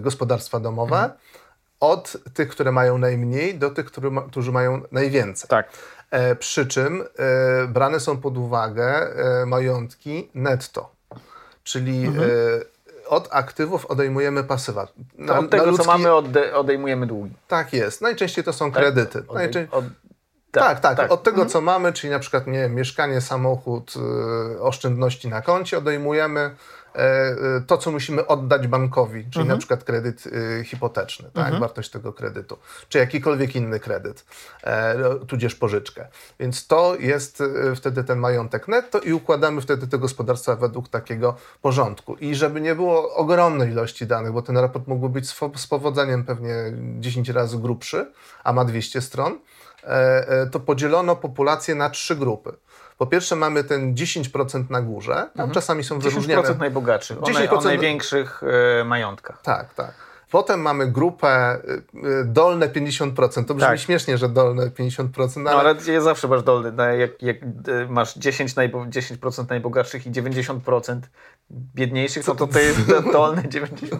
gospodarstwa 0.00 0.60
domowe 0.60 0.96
mhm. 0.96 1.12
od 1.80 2.16
tych, 2.34 2.48
które 2.48 2.72
mają 2.72 2.98
najmniej, 2.98 3.58
do 3.58 3.70
tych, 3.70 3.86
którzy 4.30 4.52
mają 4.52 4.82
najwięcej. 4.92 5.48
Tak. 5.48 5.68
E, 6.10 6.34
przy 6.36 6.66
czym 6.66 7.02
e, 7.02 7.66
brane 7.66 8.00
są 8.00 8.16
pod 8.16 8.38
uwagę 8.38 8.84
e, 8.86 9.46
majątki 9.46 10.30
netto, 10.34 10.90
czyli 11.64 12.06
mhm. 12.06 12.30
od 13.06 13.28
aktywów 13.30 13.86
odejmujemy 13.86 14.44
pasywa. 14.44 14.88
Na, 15.18 15.38
od 15.38 15.50
tego, 15.50 15.66
ludzki... 15.66 15.84
co 15.84 15.92
mamy, 15.92 16.12
odejmujemy 16.54 17.06
długi. 17.06 17.34
Tak 17.48 17.72
jest. 17.72 18.00
Najczęściej 18.00 18.44
to 18.44 18.52
są 18.52 18.72
tak? 18.72 18.82
kredyty. 18.82 19.18
Odej... 19.18 19.34
Najczę... 19.34 19.66
Od... 19.70 19.84
Tak, 20.50 20.62
tak, 20.62 20.80
tak, 20.80 20.96
tak. 20.96 21.12
Od 21.12 21.22
tego, 21.22 21.36
mhm. 21.36 21.48
co 21.48 21.60
mamy, 21.60 21.92
czyli 21.92 22.10
na 22.10 22.18
przykład 22.18 22.46
nie, 22.46 22.68
mieszkanie, 22.68 23.20
samochód, 23.20 23.94
y, 24.56 24.62
oszczędności 24.62 25.28
na 25.28 25.42
koncie 25.42 25.78
odejmujemy 25.78 26.50
E, 26.94 27.00
e, 27.00 27.60
to, 27.66 27.78
co 27.78 27.90
musimy 27.90 28.26
oddać 28.26 28.66
bankowi, 28.66 29.20
czyli 29.20 29.42
mhm. 29.42 29.48
na 29.48 29.56
przykład 29.56 29.84
kredyt 29.84 30.26
y, 30.26 30.64
hipoteczny, 30.64 31.30
tak, 31.34 31.44
mhm. 31.44 31.60
wartość 31.60 31.90
tego 31.90 32.12
kredytu, 32.12 32.58
czy 32.88 32.98
jakikolwiek 32.98 33.56
inny 33.56 33.80
kredyt, 33.80 34.24
e, 34.62 34.98
no, 34.98 35.14
tudzież 35.14 35.54
pożyczkę. 35.54 36.08
Więc 36.40 36.66
to 36.66 36.96
jest 36.96 37.40
y, 37.40 37.76
wtedy 37.76 38.04
ten 38.04 38.18
majątek 38.18 38.68
netto 38.68 39.00
i 39.00 39.12
układamy 39.12 39.60
wtedy 39.60 39.86
te 39.86 39.98
gospodarstwa 39.98 40.56
według 40.56 40.88
takiego 40.88 41.36
porządku. 41.62 42.16
I 42.16 42.34
żeby 42.34 42.60
nie 42.60 42.74
było 42.74 43.14
ogromnej 43.14 43.70
ilości 43.70 44.06
danych, 44.06 44.32
bo 44.32 44.42
ten 44.42 44.58
raport 44.58 44.86
mógłby 44.86 45.08
być 45.08 45.30
z 45.56 45.66
powodzeniem 45.66 46.24
pewnie 46.24 46.54
10 47.00 47.28
razy 47.28 47.58
grubszy, 47.58 48.12
a 48.44 48.52
ma 48.52 48.64
200 48.64 49.00
stron, 49.00 49.38
to 50.52 50.60
podzielono 50.60 51.16
populację 51.16 51.74
na 51.74 51.90
trzy 51.90 52.16
grupy. 52.16 52.52
Po 52.98 53.06
pierwsze 53.06 53.36
mamy 53.36 53.64
ten 53.64 53.94
10% 53.94 54.70
na 54.70 54.82
górze, 54.82 55.14
tam 55.14 55.28
mhm. 55.34 55.50
czasami 55.50 55.84
są 55.84 55.98
wyróżniane... 55.98 56.42
10% 56.42 56.58
najbogatszych, 56.58 57.18
10% 57.18 57.54
o, 57.54 57.58
o 57.58 57.60
największych 57.60 58.42
e, 58.80 58.84
majątkach. 58.84 59.42
Tak, 59.42 59.74
tak. 59.74 60.09
Potem 60.30 60.60
mamy 60.60 60.86
grupę 60.86 61.58
y, 61.94 61.98
y, 62.08 62.24
dolne 62.24 62.68
50%. 62.68 63.44
To 63.44 63.54
brzmi 63.54 63.60
tak. 63.60 63.78
śmiesznie, 63.78 64.18
że 64.18 64.28
dolne 64.28 64.66
50%. 64.66 65.36
No, 65.36 65.42
no 65.42 65.50
ale, 65.50 65.70
ale 65.88 66.00
zawsze 66.00 66.28
masz 66.28 66.42
dolny. 66.42 66.72
No, 66.72 66.84
jak, 66.84 67.22
jak 67.22 67.36
y, 67.42 67.86
masz 67.88 68.14
10, 68.14 68.56
najbo, 68.56 68.78
10% 68.78 69.48
najbogatszych 69.48 70.06
i 70.06 70.10
90% 70.10 71.00
biedniejszych, 71.50 72.26
no 72.26 72.34
to 72.34 72.46
to 72.46 72.58
jest 72.58 72.80
dolne 73.12 73.42
90%. 73.42 73.96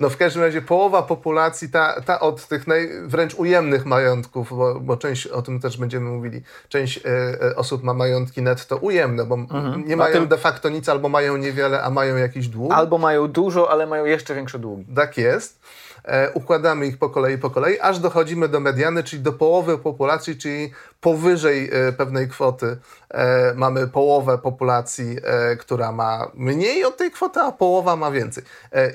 No 0.00 0.10
w 0.10 0.16
każdym 0.16 0.42
razie 0.42 0.62
połowa 0.62 1.02
populacji, 1.02 1.68
ta, 1.68 2.00
ta 2.00 2.20
od 2.20 2.48
tych 2.48 2.66
naj, 2.66 2.88
wręcz 3.04 3.34
ujemnych 3.34 3.86
majątków, 3.86 4.50
bo, 4.50 4.80
bo 4.80 4.96
część, 4.96 5.26
o 5.26 5.42
tym 5.42 5.60
też 5.60 5.76
będziemy 5.76 6.10
mówili, 6.10 6.42
część 6.68 7.00
e, 7.06 7.56
osób 7.56 7.82
ma 7.82 7.94
majątki 7.94 8.42
netto 8.42 8.76
ujemne, 8.76 9.24
bo 9.24 9.34
mhm. 9.34 9.84
nie 9.86 9.96
mają 9.96 10.14
tym... 10.14 10.28
de 10.28 10.38
facto 10.38 10.68
nic, 10.68 10.88
albo 10.88 11.08
mają 11.08 11.36
niewiele, 11.36 11.82
a 11.82 11.90
mają 11.90 12.16
jakiś 12.16 12.48
dług. 12.48 12.72
Albo 12.72 12.98
mają 12.98 13.28
dużo, 13.28 13.70
ale 13.70 13.86
mają 13.86 14.04
jeszcze 14.04 14.34
większe 14.34 14.58
długi. 14.58 14.84
Tak 14.94 15.18
jest. 15.18 15.63
E, 16.04 16.30
układamy 16.30 16.86
ich 16.86 16.98
po 16.98 17.10
kolei, 17.10 17.38
po 17.38 17.50
kolei, 17.50 17.80
aż 17.80 17.98
dochodzimy 17.98 18.48
do 18.48 18.60
mediany, 18.60 19.02
czyli 19.02 19.22
do 19.22 19.32
połowy 19.32 19.78
populacji, 19.78 20.36
czyli 20.36 20.72
powyżej 21.00 21.70
e, 21.72 21.92
pewnej 21.92 22.28
kwoty 22.28 22.76
e, 23.10 23.54
mamy 23.54 23.88
połowę 23.88 24.38
populacji, 24.38 25.16
która 25.58 25.92
ma 25.92 26.30
mniej 26.34 26.84
od 26.84 26.96
tej 26.96 27.10
kwoty, 27.10 27.40
a 27.40 27.52
połowa 27.52 27.96
ma 27.96 28.10
więcej. 28.10 28.44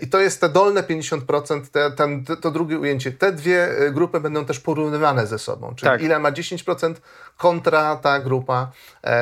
I 0.01 0.07
to 0.07 0.19
jest 0.19 0.41
te 0.41 0.49
dolne 0.49 0.83
50%, 0.83 1.61
te, 1.71 1.91
ten, 1.91 2.25
to 2.41 2.51
drugie 2.51 2.79
ujęcie. 2.79 3.11
Te 3.11 3.31
dwie 3.31 3.69
grupy 3.91 4.19
będą 4.19 4.45
też 4.45 4.59
porównywane 4.59 5.27
ze 5.27 5.39
sobą, 5.39 5.75
czyli 5.75 5.91
tak. 5.91 6.01
ile 6.01 6.19
ma 6.19 6.31
10% 6.31 6.95
kontra 7.37 7.95
ta 7.95 8.19
grupa, 8.19 8.71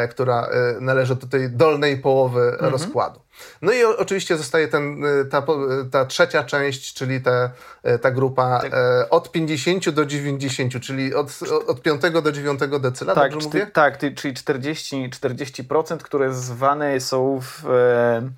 która 0.09 0.49
należy 0.79 1.15
do 1.15 1.27
tej 1.27 1.49
dolnej 1.49 1.97
połowy 1.97 2.41
mhm. 2.41 2.71
rozkładu. 2.71 3.19
No 3.61 3.71
i 3.71 3.83
oczywiście 3.83 4.37
zostaje 4.37 4.67
ten, 4.67 5.05
y, 5.05 5.25
ta, 5.25 5.39
y, 5.39 5.89
ta 5.91 6.05
trzecia 6.05 6.43
część, 6.43 6.93
czyli 6.93 7.21
te, 7.21 7.49
y, 7.95 7.99
ta 7.99 8.11
grupa 8.11 8.59
tak. 8.61 8.71
od 9.09 9.31
50 9.31 9.89
do 9.89 10.05
90, 10.05 10.81
czyli 10.81 11.15
od, 11.15 11.39
od 11.67 11.81
5 11.81 12.01
do 12.23 12.31
9 12.31 12.59
decyla, 12.79 13.15
tak, 13.15 13.31
dobrze 13.31 13.47
mówię? 13.47 13.67
Tak, 13.73 13.97
czyli 14.15 14.33
40%, 14.33 15.09
40% 15.09 15.97
które 15.97 16.33
zwane 16.33 16.99
są 16.99 17.41
w... 17.41 17.65
E, 17.69 18.29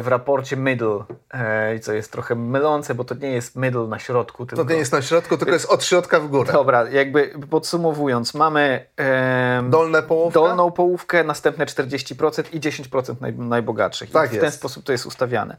w 0.00 0.08
raporcie 0.08 0.56
middle, 0.56 1.04
e, 1.30 1.78
co 1.78 1.92
jest 1.92 2.12
trochę 2.12 2.34
mylące, 2.34 2.94
bo 2.94 3.04
to 3.04 3.14
nie 3.14 3.30
jest 3.30 3.56
middle 3.56 3.86
na 3.86 3.98
środku. 3.98 4.46
Tylko... 4.46 4.64
To 4.64 4.70
nie 4.70 4.78
jest 4.78 4.92
na 4.92 5.02
środku, 5.02 5.36
tylko 5.36 5.52
jest 5.52 5.66
od 5.66 5.84
środka 5.84 6.20
w 6.20 6.28
górę. 6.28 6.52
Dobra, 6.52 6.90
jakby 6.90 7.32
podsumowując, 7.50 8.34
mamy 8.34 8.86
e, 8.98 9.62
Dolne 9.70 10.02
połówkę? 10.02 10.40
dolną 10.40 10.72
połówkę, 10.72 11.24
następne 11.24 11.66
40% 11.66 12.44
i 12.52 12.60
10% 12.60 13.14
naj, 13.20 13.32
najbogatszych. 13.32 14.10
Tak 14.10 14.32
I 14.32 14.36
w 14.36 14.40
ten 14.40 14.50
sposób 14.50 14.84
to 14.84 14.92
jest 14.92 15.06
ustawiane. 15.06 15.56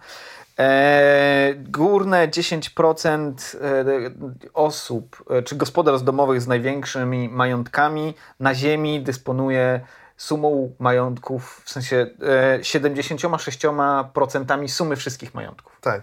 E, 0.59 1.53
górne 1.55 2.27
10% 2.27 3.55
e, 3.55 3.85
osób, 4.53 5.23
czy 5.45 5.55
gospodarstw 5.55 6.05
domowych 6.05 6.41
z 6.41 6.47
największymi 6.47 7.29
majątkami 7.29 8.13
na 8.39 8.55
ziemi 8.55 9.01
dysponuje 9.01 9.81
sumą 10.17 10.75
majątków, 10.79 11.61
w 11.65 11.69
sensie 11.69 12.07
e, 12.21 12.59
76% 12.59 14.67
sumy 14.67 14.95
wszystkich 14.95 15.33
majątków. 15.33 15.76
Tak, 15.81 16.01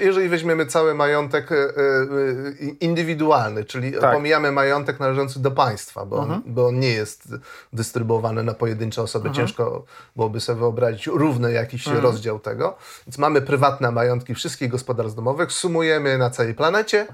jeżeli 0.00 0.28
weźmiemy 0.28 0.66
cały 0.66 0.94
majątek 0.94 1.52
e, 1.52 1.56
e, 1.56 1.68
indywidualny, 2.80 3.64
czyli 3.64 3.92
tak. 3.92 4.14
pomijamy 4.14 4.52
majątek 4.52 5.00
należący 5.00 5.42
do 5.42 5.50
państwa, 5.50 6.06
bo, 6.06 6.18
mhm. 6.18 6.42
on, 6.46 6.54
bo 6.54 6.66
on 6.66 6.78
nie 6.78 6.92
jest 6.92 7.28
dystrybuowany 7.72 8.42
na 8.42 8.54
pojedyncze 8.54 9.02
osoby, 9.02 9.28
mhm. 9.28 9.46
ciężko 9.46 9.84
byłoby 10.16 10.40
sobie 10.40 10.60
wyobrazić 10.60 11.06
równy 11.06 11.52
jakiś 11.52 11.86
mhm. 11.86 12.04
rozdział 12.04 12.38
tego. 12.38 12.76
Więc 13.06 13.18
mamy 13.18 13.42
prywatne 13.42 13.90
majątki 13.90 14.34
wszystkich 14.34 14.68
gospodarstw 14.68 15.16
domowych, 15.16 15.52
sumujemy 15.52 16.18
na 16.18 16.30
całej 16.30 16.54
planecie, 16.54 17.06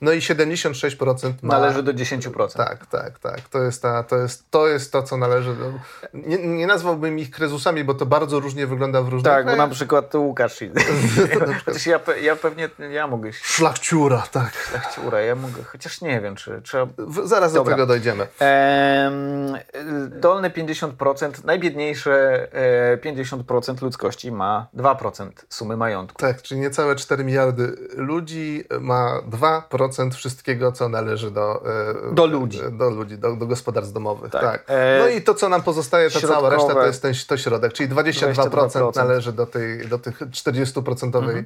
no 0.00 0.12
i 0.12 0.18
76% 0.18 1.32
ma... 1.42 1.58
Należy 1.58 1.82
do 1.82 1.92
10%. 1.92 2.56
Tak, 2.56 2.86
tak, 2.86 3.18
tak. 3.18 3.40
To 3.40 3.62
jest, 3.62 3.82
ta, 3.82 4.02
to, 4.02 4.16
jest, 4.16 4.50
to, 4.50 4.68
jest 4.68 4.92
to, 4.92 5.02
co 5.02 5.16
należy 5.16 5.54
do... 5.54 5.72
Nie, 6.14 6.38
nie 6.38 6.66
nazwałbym 6.66 7.18
ich 7.18 7.30
kryzusami, 7.30 7.84
bo 7.84 7.94
to 7.94 8.06
bardzo 8.06 8.40
różnie 8.40 8.66
wygląda 8.66 9.02
w 9.02 9.08
różnych 9.08 9.34
Tak, 9.34 9.46
bo 9.46 9.56
na 9.56 9.68
przykład 9.68 10.10
to 10.10 10.20
Łukasz 10.20 10.54
Chociaż 11.64 11.86
ja, 11.86 12.00
ja 12.22 12.36
pewnie, 12.36 12.70
ja 12.90 13.06
mogę... 13.06 13.32
Szlachciura, 13.32 14.22
tak. 14.32 14.52
Szlachciura, 14.70 15.20
ja 15.20 15.34
mogę, 15.34 15.62
chociaż 15.64 16.00
nie 16.00 16.20
wiem, 16.20 16.36
czy 16.36 16.62
trzeba... 16.62 16.86
Zaraz 17.24 17.52
Dobra. 17.52 17.70
do 17.70 17.76
tego 17.76 17.86
dojdziemy. 17.86 18.26
Ehm, 18.38 19.56
dolne 20.20 20.50
50%, 20.50 21.44
najbiedniejsze 21.44 22.48
50% 23.04 23.72
e, 23.72 23.84
ludzkości 23.84 24.32
ma 24.32 24.66
2% 24.76 25.30
sumy 25.48 25.76
majątku. 25.76 26.18
Tak, 26.18 26.42
czyli 26.42 26.60
niecałe 26.60 26.96
4 26.96 27.24
miliardy 27.24 27.76
ludzi 27.96 28.64
ma 28.80 29.20
2% 29.70 30.14
wszystkiego, 30.14 30.72
co 30.72 30.88
należy 30.88 31.30
do... 31.30 31.64
E, 32.10 32.14
do 32.14 32.26
ludzi. 32.26 32.60
Do 32.72 32.90
ludzi, 32.90 33.18
do, 33.18 33.36
do 33.36 33.46
gospodarstw 33.46 33.92
domowych. 33.92 34.32
Tak. 34.32 34.42
tak. 34.42 34.64
E, 34.66 34.98
no 34.98 35.08
i 35.08 35.22
to, 35.22 35.34
co 35.34 35.48
nam 35.48 35.62
pozostaje, 35.62 36.10
ta 36.10 36.20
cała 36.20 36.50
reszta, 36.50 36.74
to 36.74 36.86
jest 36.86 37.02
ten 37.02 37.14
to 37.28 37.36
środek, 37.36 37.72
czyli 37.72 37.88
22%, 37.88 38.34
22%. 38.34 38.96
należy 38.96 39.32
do, 39.32 39.46
tej, 39.46 39.88
do 39.88 39.98
tych 39.98 40.20
40% 40.20 41.16
mhm. 41.16 41.43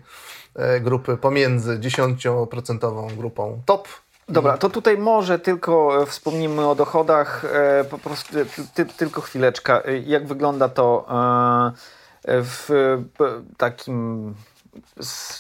E, 0.55 0.81
grupy 0.81 1.17
pomiędzy 1.17 1.79
10% 1.79 3.17
grupą 3.17 3.63
top. 3.67 3.89
Dobra, 4.29 4.59
to 4.59 4.71
tutaj 4.71 4.99
może 4.99 5.39
tylko 5.39 6.03
e, 6.03 6.07
wspomnimy 6.07 6.69
o 6.69 6.75
dochodach, 6.75 7.45
e, 7.45 7.85
po 7.85 7.99
prostu 7.99 8.33
ty, 8.75 8.87
tylko 8.87 9.21
chwileczkę. 9.21 9.83
Jak 10.07 10.27
wygląda 10.27 10.69
to 10.69 11.07
w 12.25 12.69
takim 13.57 14.35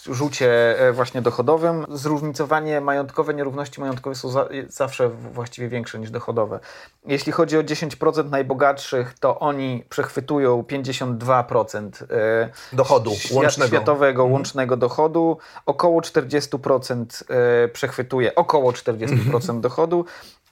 rzucie 0.06 0.78
e, 0.80 0.92
właśnie 0.92 1.22
dochodowym. 1.22 1.86
Zróżnicowanie 1.90 2.80
majątkowe, 2.80 3.34
nierówności 3.34 3.80
majątkowe 3.80 4.16
są 4.16 4.28
za, 4.28 4.48
zawsze 4.68 5.08
właściwie 5.08 5.68
większe 5.68 5.98
niż 5.98 6.10
dochodowe. 6.10 6.60
Jeśli 7.06 7.32
chodzi 7.32 7.58
o 7.58 7.62
10% 7.62 8.30
najbogatszych, 8.30 9.14
to 9.18 9.38
oni 9.38 9.84
przechwytują 9.88 10.62
52% 10.62 11.90
e, 12.10 12.50
dochodu 12.72 13.10
łącznego. 13.32 13.68
światowego 13.68 14.22
mhm. 14.22 14.32
łącznego 14.32 14.76
dochodu. 14.76 15.38
Około 15.66 16.00
40% 16.00 17.04
e, 17.28 17.68
przechwytuje 17.68 18.34
około 18.34 18.72
40% 18.72 19.32
mhm. 19.40 19.60
dochodu 19.60 20.04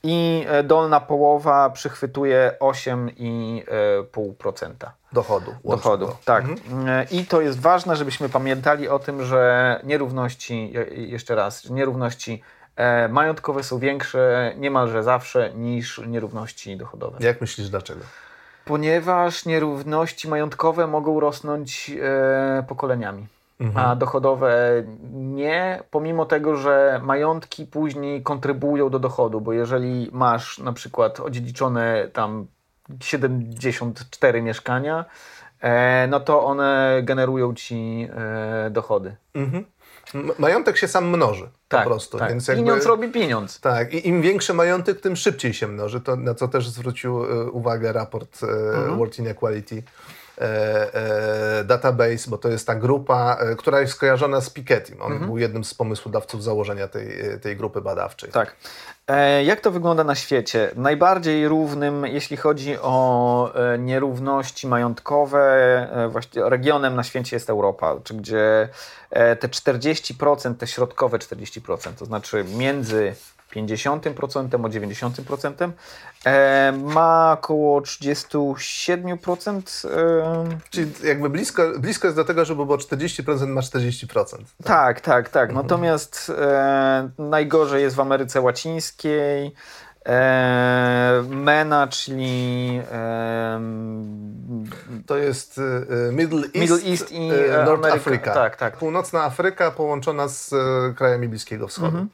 i 0.03 0.47
dolna 0.65 1.01
połowa 1.01 1.71
przychwytuje 1.71 2.53
8,5% 2.61 4.71
dochodu. 5.13 5.55
Dochodu, 5.65 6.09
tak. 6.25 6.45
Mhm. 6.45 6.89
E, 6.89 7.07
I 7.11 7.27
to 7.27 7.41
jest 7.41 7.61
ważne, 7.61 7.97
żebyśmy 7.97 8.29
pamiętali 8.29 8.89
o 8.89 8.99
tym, 8.99 9.25
że 9.25 9.81
nierówności, 9.85 10.73
jeszcze 10.91 11.35
raz, 11.35 11.71
nierówności 11.71 12.43
e, 12.77 13.09
majątkowe 13.09 13.63
są 13.63 13.79
większe 13.79 14.53
niemalże 14.57 15.03
zawsze 15.03 15.55
niż 15.55 16.01
nierówności 16.07 16.77
dochodowe. 16.77 17.19
Jak 17.21 17.41
myślisz 17.41 17.69
dlaczego? 17.69 18.01
Ponieważ 18.65 19.45
nierówności 19.45 20.29
majątkowe 20.29 20.87
mogą 20.87 21.21
rosnąć 21.21 21.91
e, 22.03 22.65
pokoleniami. 22.69 23.27
Mhm. 23.61 23.87
a 23.87 23.97
dochodowe 23.97 24.83
nie, 25.13 25.83
pomimo 25.91 26.27
tego, 26.27 26.57
że 26.57 27.01
majątki 27.05 27.67
później 27.67 28.23
kontrybują 28.23 28.91
do 28.91 28.99
dochodu, 28.99 29.41
bo 29.41 29.53
jeżeli 29.53 30.11
masz 30.13 30.59
na 30.59 30.73
przykład 30.73 31.21
odziedziczone 31.21 32.09
tam 32.13 32.47
74 33.01 34.43
mieszkania, 34.43 35.05
e, 35.61 36.07
no 36.07 36.21
to 36.21 36.45
one 36.45 37.01
generują 37.03 37.55
ci 37.55 38.09
e, 38.17 38.71
dochody. 38.71 39.17
Mhm. 39.35 39.65
Majątek 40.39 40.77
się 40.77 40.89
sam 40.89 41.09
mnoży 41.09 41.51
tak, 41.69 41.85
po 41.85 41.91
prostu. 41.91 42.19
Tak. 42.19 42.31
Więc 42.31 42.49
jakby, 42.49 42.65
pieniądz 42.65 42.87
robi 42.87 43.09
pieniądz. 43.09 43.61
Tak, 43.61 43.95
i 43.95 44.09
im 44.09 44.23
większy 44.23 44.55
majątek, 44.55 45.01
tym 45.01 45.17
szybciej 45.17 45.55
się 45.55 45.67
mnoży. 45.69 46.01
To 46.01 46.17
na 46.17 46.35
co 46.35 46.49
też 46.49 46.69
zwrócił 46.69 47.25
e, 47.25 47.51
uwagę 47.51 47.93
raport 47.93 48.43
mhm. 48.43 48.97
World 48.97 49.19
Inequality 49.19 49.83
database, 51.65 52.31
bo 52.31 52.39
to 52.39 52.49
jest 52.49 52.67
ta 52.67 52.75
grupa, 52.75 53.39
która 53.59 53.81
jest 53.81 53.93
skojarzona 53.93 54.41
z 54.41 54.51
Piketty. 54.51 54.93
On 55.01 55.13
mhm. 55.13 55.27
był 55.27 55.39
jednym 55.39 55.65
z 55.65 55.75
pomysłodawców 55.75 56.45
założenia 56.45 56.89
tej, 56.89 57.09
tej 57.43 57.57
grupy 57.57 57.81
badawczej. 57.81 58.31
Tak. 58.31 58.57
Jak 59.45 59.61
to 59.61 59.71
wygląda 59.71 60.05
na 60.05 60.15
świecie? 60.15 60.71
Najbardziej 60.77 61.49
równym, 61.49 62.07
jeśli 62.07 62.37
chodzi 62.37 62.79
o 62.79 63.53
nierówności 63.79 64.67
majątkowe, 64.67 65.89
właśnie 66.11 66.49
regionem 66.49 66.95
na 66.95 67.05
świecie 67.05 67.37
jest 67.37 67.51
Europa, 67.51 67.97
czy 68.05 68.15
gdzie 68.15 68.69
te 69.11 69.49
40%, 69.49 70.55
te 70.55 70.67
środkowe 70.67 71.19
40%, 71.19 71.93
to 71.99 72.05
znaczy 72.05 72.45
między 72.57 73.15
50% 73.55 74.55
a 74.55 74.59
90%. 74.69 75.71
E, 76.25 76.73
ma 76.73 77.33
około 77.33 77.81
37%. 77.81 79.89
E, 79.89 80.59
Czyli 80.71 80.93
jakby 81.05 81.31
blisko, 81.31 81.63
blisko 81.79 82.07
jest 82.07 82.17
do 82.17 82.25
tego, 82.25 82.45
żeby 82.45 82.67
było 82.67 82.79
40%, 82.79 83.47
ma 83.47 83.61
40%. 83.61 84.07
Tak, 84.65 84.67
tak, 85.01 85.01
tak. 85.01 85.29
tak. 85.29 85.53
Natomiast 85.53 86.33
e, 86.39 87.11
najgorzej 87.19 87.83
jest 87.83 87.97
w 87.97 88.01
Ameryce 88.01 88.41
Łacińskiej. 88.41 89.53
E, 90.07 91.23
MENA, 91.29 91.87
czyli 91.87 92.81
e, 92.93 93.61
to 95.07 95.17
jest 95.17 95.59
e, 95.59 95.63
Middle 96.13 96.41
East, 96.41 96.55
Middle 96.55 96.91
East 96.91 97.13
i 97.13 97.31
North 97.65 97.93
Africa. 97.93 98.35
Tak, 98.35 98.57
tak. 98.57 98.77
Północna 98.77 99.25
Afryka 99.25 99.71
połączona 99.71 100.29
z 100.29 100.55
krajami 100.97 101.29
Bliskiego 101.29 101.69
Wschodu. 101.69 101.87
Mhm. 101.87 102.09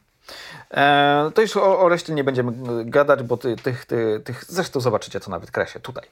E, 0.73 1.31
to 1.35 1.43
już 1.43 1.57
o, 1.57 1.81
o 1.81 1.89
reszcie 1.89 2.15
nie 2.15 2.25
będziemy 2.25 2.53
gadać, 2.85 3.23
bo 3.23 3.37
ty, 3.37 3.57
tych, 3.57 3.87
ty, 3.87 4.21
tych 4.25 4.45
zresztą 4.45 4.81
zobaczycie 4.81 5.21
to 5.21 5.31
nawet 5.31 5.51
kresie 5.51 5.81
tutaj. 5.81 6.05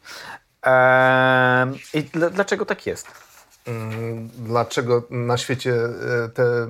E, 0.67 1.73
I 1.95 2.02
dlaczego 2.33 2.67
tak 2.67 2.87
jest? 2.87 3.07
Mm, 3.67 4.29
dlaczego 4.38 5.02
na 5.11 5.38
świecie 5.38 5.75
e, 5.75 6.29
te 6.29 6.67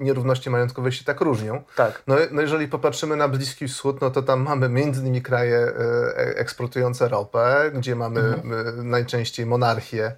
nierówności 0.00 0.50
majątkowe 0.50 0.92
się 0.92 1.04
tak 1.04 1.20
różnią? 1.20 1.62
Tak. 1.76 2.02
No, 2.06 2.16
no 2.30 2.40
jeżeli 2.40 2.68
popatrzymy 2.68 3.16
na 3.16 3.28
Bliski 3.28 3.68
Wschód, 3.68 4.00
no 4.00 4.10
to 4.10 4.22
tam 4.22 4.40
mamy 4.40 4.68
między 4.68 5.00
innymi 5.00 5.22
kraje 5.22 5.72
eksportujące 6.16 7.08
ropę, 7.08 7.70
gdzie 7.74 7.96
mamy 7.96 8.20
mhm. 8.20 8.90
najczęściej 8.90 9.46
monarchie 9.46 10.04
E, 10.06 10.12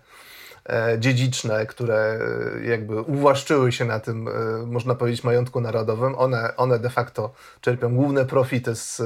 dziedziczne, 0.99 1.67
które 1.67 2.19
e, 2.61 2.65
jakby 2.65 3.01
uwłaszczyły 3.01 3.73
się 3.73 3.85
na 3.85 4.01
tym, 4.01 4.29
e, 4.29 4.33
można 4.67 4.95
powiedzieć, 4.95 5.25
majątku 5.25 5.61
narodowym, 5.61 6.15
one, 6.19 6.57
one 6.57 6.79
de 6.79 6.91
facto 6.91 7.33
czerpią 7.61 7.95
główne 7.95 8.25
profity 8.25 8.75
z 8.75 9.03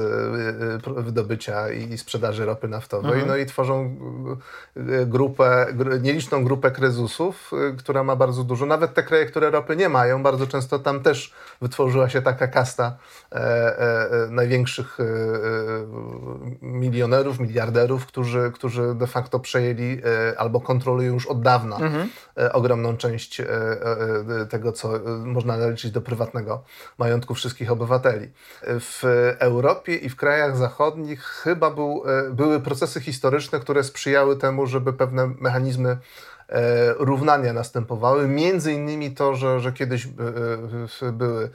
wydobycia 0.97 1.69
i 1.69 1.97
sprzedaży 1.97 2.45
ropy 2.45 2.67
naftowej, 2.67 3.11
mhm. 3.11 3.27
no 3.27 3.37
i 3.37 3.45
tworzą 3.45 3.95
grupę, 5.05 5.67
nieliczną 6.01 6.43
grupę 6.43 6.71
krezusów, 6.71 7.51
która 7.77 8.03
ma 8.03 8.15
bardzo 8.15 8.43
dużo. 8.43 8.65
Nawet 8.65 8.93
te 8.93 9.03
kraje, 9.03 9.25
które 9.25 9.49
ropy 9.49 9.75
nie 9.75 9.89
mają, 9.89 10.23
bardzo 10.23 10.47
często 10.47 10.79
tam 10.79 11.03
też 11.03 11.33
wytworzyła 11.61 12.09
się 12.09 12.21
taka 12.21 12.47
kasta 12.47 12.97
największych 14.29 14.97
milionerów, 16.61 17.39
miliarderów, 17.39 18.05
którzy, 18.05 18.51
którzy 18.53 18.95
de 18.95 19.07
facto 19.07 19.39
przejęli 19.39 20.01
albo 20.37 20.61
kontrolują 20.61 21.13
już 21.13 21.25
od 21.25 21.41
dawna 21.47 21.77
mhm. 21.77 22.09
E, 22.37 22.53
ogromną 22.53 22.97
część 22.97 23.39
e, 23.39 23.45
e, 23.45 24.45
tego, 24.49 24.71
co 24.71 24.89
można 25.25 25.57
naliczyć 25.57 25.91
do 25.91 26.01
prywatnego 26.01 26.63
majątku 26.97 27.35
wszystkich 27.35 27.71
obywateli. 27.71 28.31
W 28.61 29.03
Europie 29.39 29.95
i 29.95 30.09
w 30.09 30.15
krajach 30.15 30.57
zachodnich 30.57 31.23
chyba 31.23 31.71
był, 31.71 32.03
były 32.31 32.59
procesy 32.59 33.01
historyczne, 33.01 33.59
które 33.59 33.83
sprzyjały 33.83 34.37
temu, 34.37 34.67
żeby 34.67 34.93
pewne 34.93 35.31
mechanizmy 35.39 35.97
równania 36.99 37.53
następowały. 37.53 38.27
Między 38.27 38.73
innymi 38.73 39.11
to, 39.11 39.35
że, 39.35 39.59
że 39.59 39.71
kiedyś 39.71 40.07
były 41.13 41.49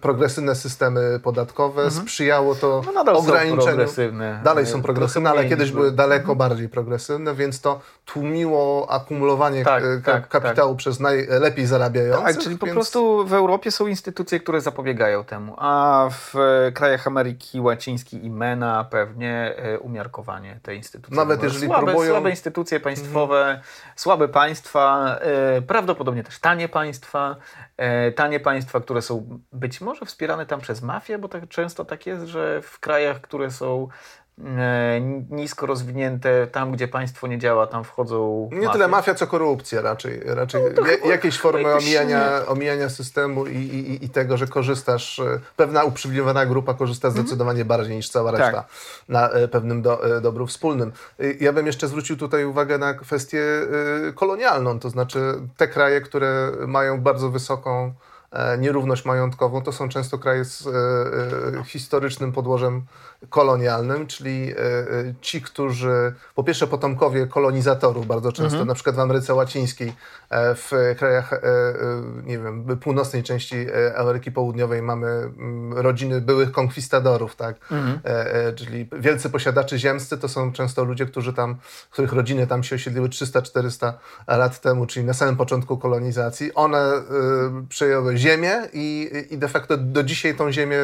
progresywne 0.00 0.54
systemy 0.54 1.20
podatkowe, 1.22 1.82
mhm. 1.82 2.02
sprzyjało 2.02 2.54
to 2.54 2.82
no 2.86 2.92
nadal 2.92 3.16
ograniczeniu. 3.16 3.60
Są 3.60 3.66
progresywne. 3.66 4.40
Dalej 4.44 4.66
są 4.66 4.82
progresywne, 4.82 5.30
ale 5.30 5.44
kiedyś 5.44 5.72
były 5.72 5.92
daleko 5.92 6.32
mhm. 6.32 6.38
bardziej 6.38 6.68
progresywne, 6.68 7.34
więc 7.34 7.60
to 7.60 7.80
tłumiło 8.04 8.90
akumulowanie 8.90 9.64
tak, 9.64 9.82
tak, 10.04 10.28
kapitału 10.28 10.72
tak. 10.72 10.78
przez 10.78 11.00
najlepiej 11.00 11.66
zarabiających. 11.66 12.34
Tak, 12.34 12.44
czyli 12.44 12.58
po 12.58 12.66
prostu 12.66 13.26
w 13.26 13.32
Europie 13.32 13.70
są 13.70 13.86
instytucje, 13.86 14.40
które 14.40 14.60
zapobiegają 14.60 15.24
temu, 15.24 15.54
a 15.58 16.08
w 16.10 16.34
krajach 16.74 17.06
Ameryki 17.06 17.60
Łacińskiej 17.60 18.24
i 18.24 18.30
MENA 18.30 18.84
pewnie 18.84 19.54
e, 19.56 19.78
umiarkowanie 19.78 20.60
tej 20.62 20.76
instytucji. 20.76 21.16
Nawet 21.16 21.42
jeżeli 21.42 21.66
słabe, 21.66 21.86
próbują... 21.86 22.10
Słabe 22.10 22.30
instytucje 22.30 22.80
państwowe, 22.80 23.40
mhm. 23.40 23.60
słabe 23.96 24.28
państwa, 24.28 25.16
e, 25.20 25.62
prawdopodobnie 25.62 26.24
też 26.24 26.38
tanie 26.38 26.68
państwa, 26.68 27.36
tanie 28.16 28.40
państwa, 28.40 28.80
które 28.80 29.02
są 29.02 29.40
być 29.52 29.80
może 29.80 30.06
wspierane 30.06 30.46
tam 30.46 30.60
przez 30.60 30.82
mafię, 30.82 31.18
bo 31.18 31.28
tak 31.28 31.48
często 31.48 31.84
tak 31.84 32.06
jest, 32.06 32.24
że 32.24 32.62
w 32.62 32.80
krajach, 32.80 33.20
które 33.20 33.50
są 33.50 33.88
E, 33.88 34.25
nisko 35.30 35.66
rozwinięte, 35.66 36.46
tam 36.46 36.72
gdzie 36.72 36.88
państwo 36.88 37.26
nie 37.26 37.38
działa, 37.38 37.66
tam 37.66 37.84
wchodzą. 37.84 38.50
Nie 38.52 38.68
tyle 38.68 38.88
mafia, 38.88 39.14
co 39.14 39.26
korupcja 39.26 39.80
raczej. 39.80 40.20
Raczej 40.24 40.62
no 40.76 41.10
jakieś 41.10 41.38
formy 41.38 41.74
omijania, 41.74 42.46
omijania 42.46 42.88
systemu 42.88 43.46
i, 43.46 43.56
i, 43.56 44.04
i 44.04 44.08
tego, 44.08 44.36
że 44.36 44.46
korzystasz, 44.46 45.18
e, 45.18 45.40
pewna 45.56 45.84
uprzywilejowana 45.84 46.46
grupa 46.46 46.74
korzysta 46.74 47.08
mhm. 47.08 47.26
zdecydowanie 47.26 47.64
bardziej 47.64 47.96
niż 47.96 48.08
cała 48.08 48.30
reszta 48.30 48.52
tak. 48.52 48.68
na 49.08 49.30
e, 49.30 49.48
pewnym 49.48 49.82
do, 49.82 50.20
dobru 50.22 50.46
wspólnym. 50.46 50.92
Ja 51.40 51.52
bym 51.52 51.66
jeszcze 51.66 51.88
zwrócił 51.88 52.16
tutaj 52.16 52.44
uwagę 52.44 52.78
na 52.78 52.94
kwestię 52.94 53.42
kolonialną, 54.14 54.80
to 54.80 54.90
znaczy 54.90 55.18
te 55.56 55.68
kraje, 55.68 56.00
które 56.00 56.52
mają 56.66 57.00
bardzo 57.00 57.30
wysoką 57.30 57.92
nierówność 58.58 59.04
majątkową, 59.04 59.62
to 59.62 59.72
są 59.72 59.88
często 59.88 60.18
kraje 60.18 60.44
z 60.44 60.68
historycznym 61.66 62.32
podłożem 62.32 62.82
kolonialnym, 63.28 64.06
czyli 64.06 64.52
e, 64.52 64.56
e, 64.58 65.14
ci, 65.20 65.42
którzy 65.42 66.14
po 66.34 66.44
pierwsze 66.44 66.66
potomkowie 66.66 67.26
kolonizatorów 67.26 68.06
bardzo 68.06 68.32
często, 68.32 68.56
mhm. 68.56 68.68
na 68.68 68.74
przykład 68.74 68.96
w 68.96 69.00
Ameryce 69.00 69.34
Łacińskiej, 69.34 69.92
e, 70.30 70.54
w 70.54 70.70
krajach, 70.98 71.40
nie 72.24 72.38
wiem, 72.38 72.78
północnej 72.80 73.22
części 73.22 73.66
Ameryki 73.96 74.32
Południowej 74.32 74.82
mamy 74.82 75.06
mm, 75.06 75.72
rodziny 75.72 76.20
byłych 76.20 76.52
konkwistadorów, 76.52 77.36
tak? 77.36 77.56
Mhm. 77.70 78.00
Czyli 78.56 78.88
wielcy 78.92 79.30
posiadacze 79.30 79.78
ziemscy 79.78 80.18
to 80.18 80.28
są 80.28 80.52
często 80.52 80.84
ludzie, 80.84 81.06
którzy 81.06 81.32
tam, 81.32 81.56
których 81.90 82.12
rodziny 82.12 82.46
tam 82.46 82.62
się 82.62 82.76
osiedliły 82.76 83.08
300-400 83.08 83.92
lat 84.28 84.60
temu, 84.60 84.86
czyli 84.86 85.06
na 85.06 85.14
samym 85.14 85.36
początku 85.36 85.78
kolonizacji. 85.78 86.54
One 86.54 86.92
przejęły 87.68 88.15
ziemię 88.16 88.62
i, 88.72 89.10
i 89.30 89.38
de 89.38 89.48
facto 89.48 89.76
do 89.76 90.02
dzisiaj 90.02 90.34
tą 90.34 90.52
ziemię 90.52 90.78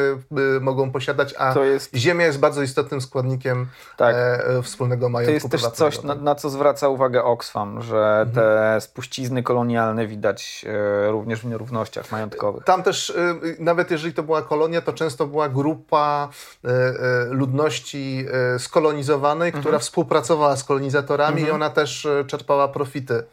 mogą 0.61 0.91
posiadać, 0.91 1.35
a 1.37 1.59
jest... 1.59 1.95
ziemia 1.95 2.25
jest 2.25 2.39
bardzo 2.39 2.61
istotnym 2.61 3.01
składnikiem 3.01 3.67
tak. 3.97 4.15
e, 4.15 4.61
wspólnego 4.61 5.09
majątku 5.09 5.49
To 5.49 5.55
jest 5.55 5.65
też 5.65 5.77
coś, 5.77 6.03
na, 6.03 6.15
na, 6.15 6.35
co 6.35 6.49
zwraca 6.49 6.87
uwagę 6.87 7.23
Oxfam, 7.23 7.81
że 7.81 8.25
mhm. 8.27 8.31
te 8.35 8.81
spuścizny 8.81 9.43
kolonialne 9.43 10.07
widać 10.07 10.65
e, 10.67 11.11
również 11.11 11.41
w 11.41 11.45
nierównościach 11.45 12.11
majątkowych. 12.11 12.63
Tam 12.63 12.83
też, 12.83 13.09
e, 13.09 13.35
nawet 13.59 13.91
jeżeli 13.91 14.13
to 14.13 14.23
była 14.23 14.41
kolonia, 14.41 14.81
to 14.81 14.93
często 14.93 15.27
była 15.27 15.49
grupa 15.49 16.29
e, 16.63 16.69
ludności 17.29 18.25
skolonizowanej, 18.57 19.51
która 19.51 19.63
mhm. 19.63 19.81
współpracowała 19.81 20.55
z 20.55 20.63
kolonizatorami 20.63 21.41
mhm. 21.41 21.47
i 21.47 21.51
ona 21.51 21.69
też 21.69 22.07
czerpała 22.27 22.67
profity 22.67 23.23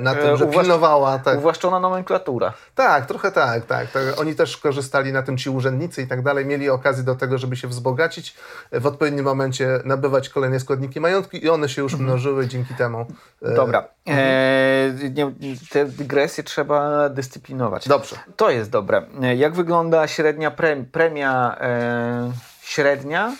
na 0.00 0.14
tym, 0.14 0.36
że 0.36 0.44
Uwłasz... 0.44 0.60
pilnowała. 0.60 1.18
Tak. 1.18 1.38
Uwłaszczona 1.38 1.80
nomenklatura. 1.80 2.52
Tak, 2.74 3.06
trochę 3.06 3.32
tak, 3.32 3.66
tak, 3.66 3.90
tak. 3.90 4.02
Oni 4.20 4.34
też 4.34 4.56
korzystali 4.56 5.12
na 5.12 5.22
tym, 5.22 5.38
ci 5.38 5.50
urzędnicy 5.50 6.02
i 6.02 6.06
tak 6.06 6.22
dalej, 6.22 6.46
mieli 6.46 6.70
okazję 6.70 7.04
do 7.04 7.14
tego, 7.14 7.38
żeby 7.38 7.56
się 7.56 7.68
wzbogacić, 7.68 8.34
w 8.72 8.86
odpowiednim 8.86 9.24
momencie 9.24 9.80
nabywać 9.84 10.28
kolejne 10.28 10.60
składniki 10.60 11.00
majątku 11.00 11.36
i 11.36 11.48
one 11.48 11.68
się 11.68 11.82
już 11.82 11.92
mhm. 11.92 12.10
mnożyły 12.10 12.46
dzięki 12.46 12.74
temu. 12.74 13.06
E, 13.42 13.54
Dobra. 13.54 13.88
Mhm. 14.06 14.26
E, 14.26 15.68
te 15.70 15.84
dygresje 15.84 16.44
trzeba 16.44 17.08
dyscyplinować. 17.08 17.88
Dobrze. 17.88 18.16
To 18.36 18.50
jest 18.50 18.70
dobre. 18.70 19.02
E, 19.22 19.36
jak 19.36 19.54
wygląda 19.54 20.08
średnia 20.08 20.50
premia 20.92 21.56
e, 21.60 22.32
średnia 22.62 23.36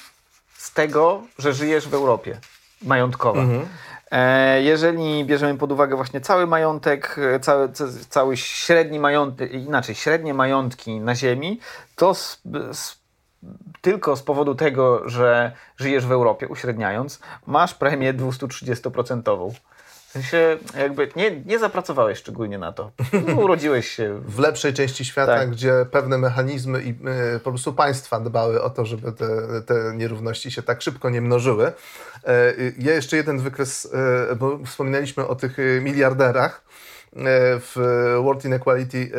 z 0.56 0.72
tego, 0.72 1.22
że 1.38 1.52
żyjesz 1.52 1.88
w 1.88 1.94
Europie? 1.94 2.40
Majątkowa. 2.82 3.40
Mhm. 3.40 3.66
E, 4.10 4.62
jeżeli 4.62 5.24
bierzemy 5.24 5.58
pod 5.58 5.72
uwagę 5.72 5.96
właśnie 5.96 6.20
cały 6.20 6.46
majątek, 6.46 7.16
e, 7.34 7.40
cały, 7.40 7.68
cały 8.08 8.36
średni 8.36 8.98
majątek, 8.98 9.52
inaczej 9.52 9.94
średnie 9.94 10.34
majątki 10.34 11.00
na 11.00 11.14
ziemi, 11.14 11.60
to 11.96 12.14
z, 12.14 12.42
z, 12.72 12.98
tylko 13.80 14.16
z 14.16 14.22
powodu 14.22 14.54
tego, 14.54 15.08
że 15.08 15.52
żyjesz 15.76 16.06
w 16.06 16.12
Europie, 16.12 16.48
uśredniając, 16.48 17.20
masz 17.46 17.74
premię 17.74 18.14
230%. 18.14 19.50
W 20.08 20.10
sensie 20.10 20.58
jakby 20.78 21.08
nie, 21.16 21.40
nie 21.46 21.58
zapracowałeś 21.58 22.18
szczególnie 22.18 22.58
na 22.58 22.72
to. 22.72 22.90
Urodziłeś 23.44 23.88
się. 23.90 24.20
W 24.24 24.38
lepszej 24.38 24.74
części 24.74 25.04
świata, 25.04 25.36
tak. 25.36 25.50
gdzie 25.50 25.86
pewne 25.90 26.18
mechanizmy 26.18 26.82
i 26.82 26.90
y, 26.90 27.40
po 27.40 27.50
prostu 27.50 27.72
państwa 27.72 28.20
dbały 28.20 28.62
o 28.62 28.70
to, 28.70 28.84
żeby 28.84 29.12
te, 29.12 29.28
te 29.66 29.92
nierówności 29.96 30.50
się 30.50 30.62
tak 30.62 30.82
szybko 30.82 31.10
nie 31.10 31.20
mnożyły. 31.20 31.66
Y, 31.68 32.74
ja 32.78 32.94
jeszcze 32.94 33.16
jeden 33.16 33.38
wykres, 33.38 33.84
y, 34.32 34.36
bo 34.36 34.58
wspominaliśmy 34.64 35.26
o 35.26 35.34
tych 35.34 35.56
miliarderach. 35.80 36.64
W 37.60 37.74
World 38.22 38.44
Inequality 38.44 39.10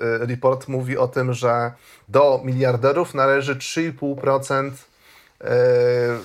Report 0.00 0.68
mówi 0.68 0.98
o 0.98 1.08
tym, 1.08 1.32
że 1.32 1.72
do 2.08 2.40
miliarderów 2.44 3.14
należy 3.14 3.56
3,5% 3.56 4.70
E, 4.70 4.89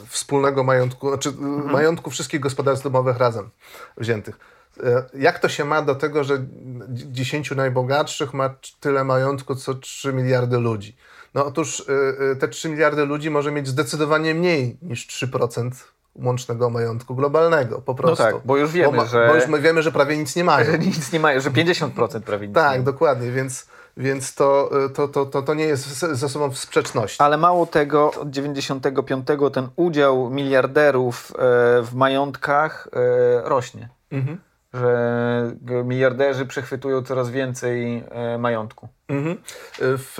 wspólnego 0.08 0.64
majątku, 0.64 1.10
znaczy 1.10 1.30
mhm. 1.30 1.72
majątku 1.72 2.10
wszystkich 2.10 2.40
gospodarstw 2.40 2.84
domowych 2.84 3.18
razem 3.18 3.50
wziętych. 3.98 4.40
E, 4.84 5.04
jak 5.14 5.40
to 5.40 5.50
się 5.50 5.66
ma 5.66 5.82
do 5.82 5.96
tego, 5.96 6.24
że 6.24 6.46
10 6.90 7.52
najbogatszych 7.52 8.34
ma 8.34 8.56
tyle 8.80 9.04
majątku 9.04 9.56
co 9.56 9.74
3 9.74 10.14
miliardy 10.14 10.58
ludzi? 10.58 10.98
No 11.34 11.46
otóż 11.46 11.86
e, 12.32 12.36
te 12.36 12.48
3 12.48 12.70
miliardy 12.70 13.06
ludzi 13.06 13.30
może 13.30 13.52
mieć 13.52 13.68
zdecydowanie 13.68 14.36
mniej 14.36 14.78
niż 14.82 15.08
3% 15.08 15.72
łącznego 16.16 16.70
majątku 16.70 17.16
globalnego, 17.16 17.82
po 17.82 17.96
prostu. 17.96 18.24
No 18.24 18.32
tak, 18.32 18.42
bo 18.46 18.58
już 18.58 18.72
wiemy, 18.72 18.98
bo, 18.98 19.06
że... 19.06 19.28
Bo 19.28 19.36
już 19.36 19.48
my 19.48 19.62
wiemy, 19.62 19.84
że 19.84 19.92
prawie 19.92 20.18
nic 20.18 20.36
nie 20.36 20.44
mają. 20.44 20.66
Że 20.72 20.80
nic 20.80 21.12
nie 21.12 21.20
mają, 21.20 21.40
że 21.40 21.52
50% 21.52 22.22
prawie 22.22 22.48
nic 22.48 22.56
Tak, 22.56 22.78
nie 22.78 22.84
dokładnie, 22.86 23.32
więc 23.32 23.68
więc 23.98 24.36
to, 24.36 24.70
to, 24.94 25.08
to, 25.08 25.26
to, 25.26 25.42
to 25.42 25.54
nie 25.54 25.64
jest 25.64 25.88
ze 26.00 26.30
sobą 26.30 26.52
w 26.52 26.58
sprzeczności. 26.58 27.24
Ale 27.24 27.38
mało 27.38 27.66
tego, 27.66 28.12
od 28.12 28.30
95 28.30 29.28
ten 29.54 29.70
udział 29.76 30.30
miliarderów 30.30 31.32
e, 31.32 31.36
w 31.84 31.90
majątkach 31.94 32.88
e, 32.94 33.50
rośnie. 33.50 33.90
Mhm. 34.12 34.42
Że 34.74 35.56
miliarderzy 35.86 36.46
przechwytują 36.46 37.02
coraz 37.02 37.30
więcej 37.30 38.04
e, 38.10 38.38
majątku. 38.38 38.88
Mhm. 39.08 39.38
W, 39.80 40.16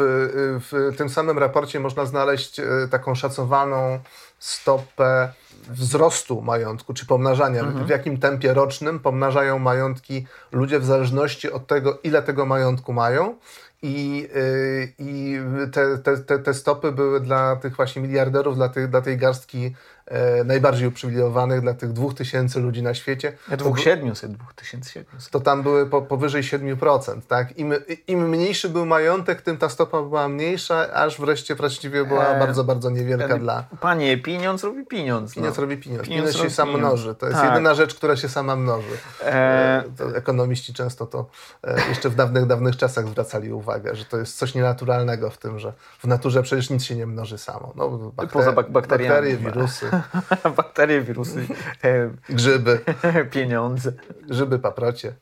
w 0.72 0.98
tym 0.98 1.10
samym 1.10 1.40
raporcie 1.40 1.80
można 1.80 2.06
znaleźć 2.06 2.62
taką 2.92 3.16
szacowaną 3.16 4.00
stopę 4.40 5.30
wzrostu 5.70 6.42
majątku, 6.42 6.94
czy 6.94 7.06
pomnażania, 7.06 7.62
mhm. 7.62 7.86
w 7.86 7.90
jakim 7.90 8.18
tempie 8.18 8.54
rocznym 8.54 9.00
pomnażają 9.00 9.60
majątki 9.60 10.28
ludzie 10.52 10.80
w 10.80 10.86
zależności 10.86 11.52
od 11.52 11.68
tego, 11.68 12.00
ile 12.04 12.24
tego 12.24 12.46
majątku 12.46 12.94
mają 12.94 13.36
i, 13.86 14.28
y, 14.36 14.94
i 15.00 15.40
te, 15.72 15.98
te, 15.98 16.40
te 16.40 16.54
stopy 16.54 16.92
były 16.92 17.22
dla 17.22 17.56
tych 17.56 17.76
właśnie 17.76 18.02
miliarderów, 18.02 18.56
dla, 18.56 18.70
tych, 18.70 18.90
dla 18.90 19.02
tej 19.02 19.18
garstki 19.18 19.76
e, 20.06 20.44
najbardziej 20.44 20.88
uprzywilejowanych, 20.88 21.62
dla 21.62 21.74
tych 21.74 21.94
dwóch 21.94 22.14
tysięcy 22.14 22.60
ludzi 22.60 22.84
na 22.84 22.94
świecie. 22.94 23.34
Dwóch 23.58 23.80
siedmiuset, 23.80 24.32
dwóch 24.32 24.54
tysięcy 24.54 24.92
siedmiuset. 24.92 25.32
To 25.32 25.40
tam 25.40 25.64
były 25.64 25.90
po, 25.90 26.02
powyżej 26.02 26.44
7%. 26.44 27.22
Tak? 27.28 27.58
Im, 27.58 27.74
Im 28.08 28.30
mniejszy 28.30 28.70
był 28.70 28.86
majątek, 28.86 29.42
tym 29.42 29.58
ta 29.58 29.70
stopa 29.70 30.02
była 30.02 30.28
mniejsza, 30.28 30.94
aż 30.94 31.20
wreszcie 31.20 31.56
właściwie 31.56 32.06
była 32.06 32.28
e, 32.28 32.40
bardzo, 32.40 32.64
bardzo 32.64 32.90
niewielka 32.90 33.38
dla... 33.38 33.64
Panie, 33.82 34.18
pieniądz 34.18 34.64
robi 34.64 34.86
pieniądz. 34.86 35.34
Pieniądz 35.34 35.58
no. 35.58 35.62
robi 35.62 35.78
pieniądz. 35.78 36.08
Pieniądz, 36.08 36.32
pieniądz 36.32 36.50
się 36.50 36.56
sam 36.56 36.68
pieniądz. 36.68 36.88
mnoży. 36.88 37.16
To 37.16 37.26
jest 37.26 37.40
tak. 37.40 37.50
jedyna 37.50 37.74
rzecz, 37.74 37.96
która 37.96 38.16
się 38.16 38.30
sama 38.30 38.56
mnoży. 38.56 38.98
E... 39.24 39.84
Ekonomiści 40.16 40.74
często 40.74 41.06
to 41.06 41.30
e, 41.64 41.90
jeszcze 41.90 42.10
w 42.10 42.16
dawnych, 42.16 42.46
dawnych 42.46 42.78
czasach 42.78 43.08
zwracali 43.08 43.54
uwagę, 43.54 43.96
że 43.96 44.06
to 44.06 44.18
jest 44.18 44.38
coś 44.38 44.56
nienaturalnego 44.56 45.30
w 45.30 45.38
tym, 45.38 45.60
że 45.60 45.74
w 46.00 46.08
naturze 46.08 46.44
przecież 46.44 46.70
nic 46.70 46.84
się 46.84 46.96
nie 46.96 47.06
mnoży 47.06 47.38
samo. 47.38 47.74
No, 47.76 47.90
bakter 47.90 48.30
Poza 48.30 48.52
bak 48.52 48.72
bakteriami. 48.72 49.10
Bakterie, 49.10 49.38
wirusy. 49.38 49.90
Bakterie, 50.58 51.02
wirusy. 51.02 51.48
Grzyby. 52.30 52.80
Pieniądze. 53.32 53.92
Grzyby, 54.22 54.60
paprocie. 54.60 55.14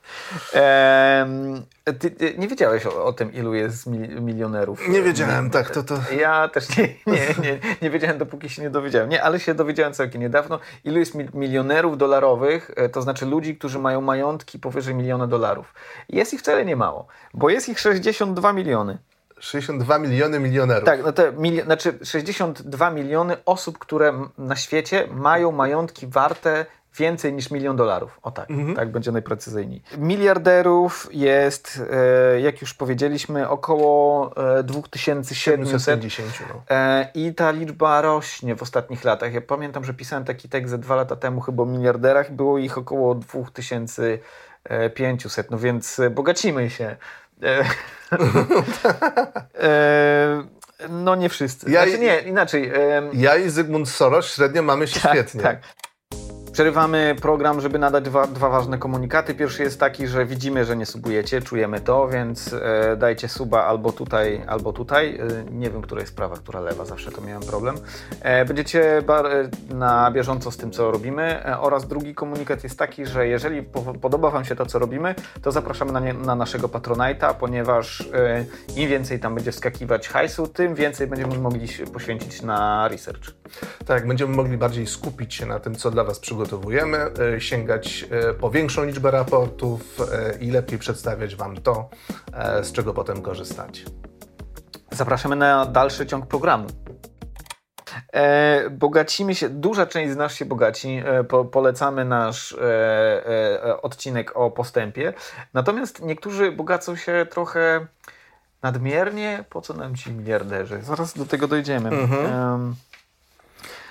ty, 2.00 2.12
ty, 2.12 2.36
nie 2.38 2.48
wiedziałeś 2.48 2.86
o, 2.86 3.06
o, 3.06 3.14
tym, 3.14 3.34
ilu 3.34 3.54
jest 3.54 3.88
milionerów? 4.22 4.88
Nie 4.90 5.02
wiedziałem, 5.02 5.50
tak. 5.50 5.70
To, 5.70 5.84
to... 5.84 6.00
Ja 6.20 6.48
też 6.48 6.78
nie, 6.78 6.88
nie, 7.08 7.14
nie, 7.44 7.60
nie 7.82 7.90
wiedziałem, 7.90 8.18
dopóki 8.18 8.50
się 8.50 8.62
nie 8.62 8.70
dowiedziałem. 8.70 9.10
Nie, 9.10 9.24
ale 9.24 9.40
się 9.40 9.54
dowiedziałem 9.54 9.94
całkiem 9.94 10.22
niedawno. 10.22 10.60
Ilu 10.84 11.00
jest 11.00 11.14
milionerów 11.34 11.98
dolarowych, 11.98 12.72
e, 12.76 12.90
to 12.90 13.02
znaczy 13.02 13.26
ludzi, 13.26 13.58
którzy 13.58 13.80
mają 13.80 14.02
majątki 14.02 14.60
powyżej 14.60 14.96
miliona 14.96 15.28
dolarów. 15.28 15.74
Jest 16.10 16.34
ich 16.34 16.40
wcale 16.40 16.66
nie 16.66 16.76
mało, 16.76 17.08
bo 17.34 17.50
jest 17.50 17.70
ich 17.70 17.80
62 17.80 18.54
miliony. 18.54 18.98
62 19.44 20.00
miliony 20.00 20.40
milionerów. 20.40 20.86
Tak, 20.86 21.04
no 21.04 21.14
te 21.14 21.32
mili 21.32 21.62
znaczy 21.62 22.00
62 22.04 22.92
miliony 22.92 23.38
osób, 23.46 23.80
które 23.80 24.14
na 24.38 24.56
świecie 24.56 25.08
mają 25.12 25.52
majątki 25.52 26.08
warte 26.08 26.66
więcej 26.98 27.34
niż 27.34 27.52
milion 27.52 27.76
dolarów. 27.76 28.20
O 28.22 28.32
tak, 28.32 28.52
mhm. 28.52 28.76
tak 28.76 28.92
będzie 28.92 29.12
najprecyzyjniej. 29.12 29.82
Miliarderów 29.98 31.10
jest, 31.12 31.82
e, 31.92 32.40
jak 32.40 32.62
już 32.62 32.74
powiedzieliśmy, 32.74 33.50
około 33.50 34.32
e, 34.60 34.64
2700. 34.64 36.02
No. 36.50 36.64
E, 36.70 37.08
I 37.14 37.34
ta 37.34 37.52
liczba 37.52 38.02
rośnie 38.02 38.56
w 38.56 38.62
ostatnich 38.62 39.04
latach. 39.04 39.34
Ja 39.34 39.42
pamiętam, 39.42 39.84
że 39.84 39.94
pisałem 39.94 40.26
taki 40.26 40.50
tekst 40.50 40.72
ze 40.72 40.78
dwa 40.78 40.96
lata 40.96 41.16
temu 41.16 41.42
chyba 41.42 41.64
o 41.64 41.66
miliarderach. 41.66 42.32
Było 42.32 42.58
ich 42.58 42.78
około 42.78 43.16
2500, 43.16 45.52
no 45.52 45.58
więc 45.58 46.02
bogacimy 46.12 46.70
się. 46.70 46.98
E, 47.44 47.66
e, 49.68 50.44
no 50.90 51.16
nie 51.16 51.30
wszyscy. 51.30 51.72
Ja 51.72 51.84
znaczy, 51.84 52.00
nie, 52.00 52.20
inaczej. 52.20 52.72
Ja 53.14 53.36
i 53.36 53.50
Zygmunt 53.50 53.90
Soros 53.90 54.36
średnio 54.36 54.62
mamy 54.62 54.88
się 54.88 55.00
tak, 55.00 55.12
świetnie. 55.12 55.42
Tak. 55.42 55.58
Przerywamy 56.54 57.16
program, 57.22 57.62
żeby 57.62 57.80
nadać 57.80 58.04
dwa, 58.04 58.28
dwa, 58.28 58.50
ważne 58.50 58.78
komunikaty. 58.78 59.34
Pierwszy 59.36 59.64
jest 59.64 59.80
taki, 59.80 60.08
że 60.08 60.26
widzimy, 60.26 60.66
że 60.66 60.76
nie 60.76 60.86
subujecie, 60.86 61.42
czujemy 61.42 61.82
to, 61.82 62.08
więc 62.08 62.54
e, 62.54 62.96
dajcie 62.98 63.28
suba 63.28 63.64
albo 63.66 63.92
tutaj, 63.92 64.44
albo 64.48 64.74
tutaj. 64.74 65.16
E, 65.16 65.52
nie 65.52 65.70
wiem, 65.70 65.82
która 65.82 66.02
jest 66.02 66.16
prawa, 66.16 66.36
która 66.36 66.60
lewa, 66.60 66.86
zawsze 66.86 67.12
to 67.12 67.22
miałem 67.22 67.44
problem. 67.44 67.76
E, 68.22 68.46
będziecie 68.46 68.98
e, 68.98 69.04
na 69.76 70.12
bieżąco 70.12 70.52
z 70.52 70.58
tym, 70.58 70.72
co 70.72 70.92
robimy. 70.92 71.46
E, 71.46 71.60
oraz 71.60 71.88
drugi 71.88 72.16
komunikat 72.16 72.64
jest 72.64 72.80
taki, 72.80 73.06
że 73.06 73.28
jeżeli 73.28 73.64
po, 73.64 73.82
podoba 73.82 74.30
Wam 74.30 74.46
się 74.46 74.56
to, 74.56 74.66
co 74.66 74.80
robimy, 74.80 75.16
to 75.42 75.52
zapraszamy 75.52 75.92
na, 75.92 76.00
nie, 76.00 76.14
na 76.14 76.36
naszego 76.36 76.68
Patronite'a, 76.68 77.34
ponieważ 77.34 78.02
e, 78.02 78.46
im 78.76 78.90
więcej 78.90 79.20
tam 79.20 79.36
będzie 79.36 79.52
wskakiwać 79.52 80.10
hajsu, 80.10 80.48
tym 80.48 80.76
więcej 80.76 81.08
będziemy 81.08 81.38
mogli 81.38 81.68
poświęcić 81.94 82.42
na 82.42 82.88
research. 82.88 83.24
Tak, 83.86 84.08
będziemy 84.08 84.36
mogli 84.36 84.58
bardziej 84.58 84.88
skupić 84.88 85.34
się 85.34 85.46
na 85.46 85.60
tym, 85.60 85.76
co 85.76 85.92
dla 85.92 86.04
Was 86.04 86.20
przygotowujemy 86.20 86.43
przygotowujemy, 86.44 86.98
e, 87.36 87.42
sięgać 87.42 88.06
e, 88.12 88.34
po 88.34 88.52
większą 88.52 88.84
liczbę 88.84 89.12
raportów 89.12 90.00
e, 90.02 90.38
i 90.40 90.52
lepiej 90.52 90.80
przedstawiać 90.80 91.36
Wam 91.36 91.58
to, 91.58 91.90
z 92.64 92.72
czego 92.72 92.94
potem 92.94 93.22
korzystać. 93.22 93.86
Zapraszamy 94.92 95.36
na 95.36 95.66
dalszy 95.66 96.06
ciąg 96.06 96.28
programu. 96.28 96.68
E, 98.14 98.70
bogacimy 98.70 99.36
się, 99.36 99.50
duża 99.50 99.86
część 99.86 100.14
z 100.14 100.16
nas 100.16 100.36
się 100.36 100.46
bogaci, 100.46 101.02
e, 101.06 101.24
po, 101.24 101.46
polecamy 101.46 102.06
nasz 102.06 102.54
e, 102.54 103.82
odcinek 103.82 104.38
o 104.38 104.52
postępie, 104.52 105.14
natomiast 105.54 106.02
niektórzy 106.02 106.52
bogacą 106.52 106.96
się 106.96 107.26
trochę 107.30 107.88
nadmiernie, 108.62 109.44
po 109.50 109.62
co 109.62 109.74
nam 109.74 109.96
ci 109.96 110.12
miliarderzy? 110.12 110.82
Zaraz 110.82 111.14
do 111.14 111.26
tego 111.26 111.48
dojdziemy. 111.48 111.90
Mhm. 111.90 112.76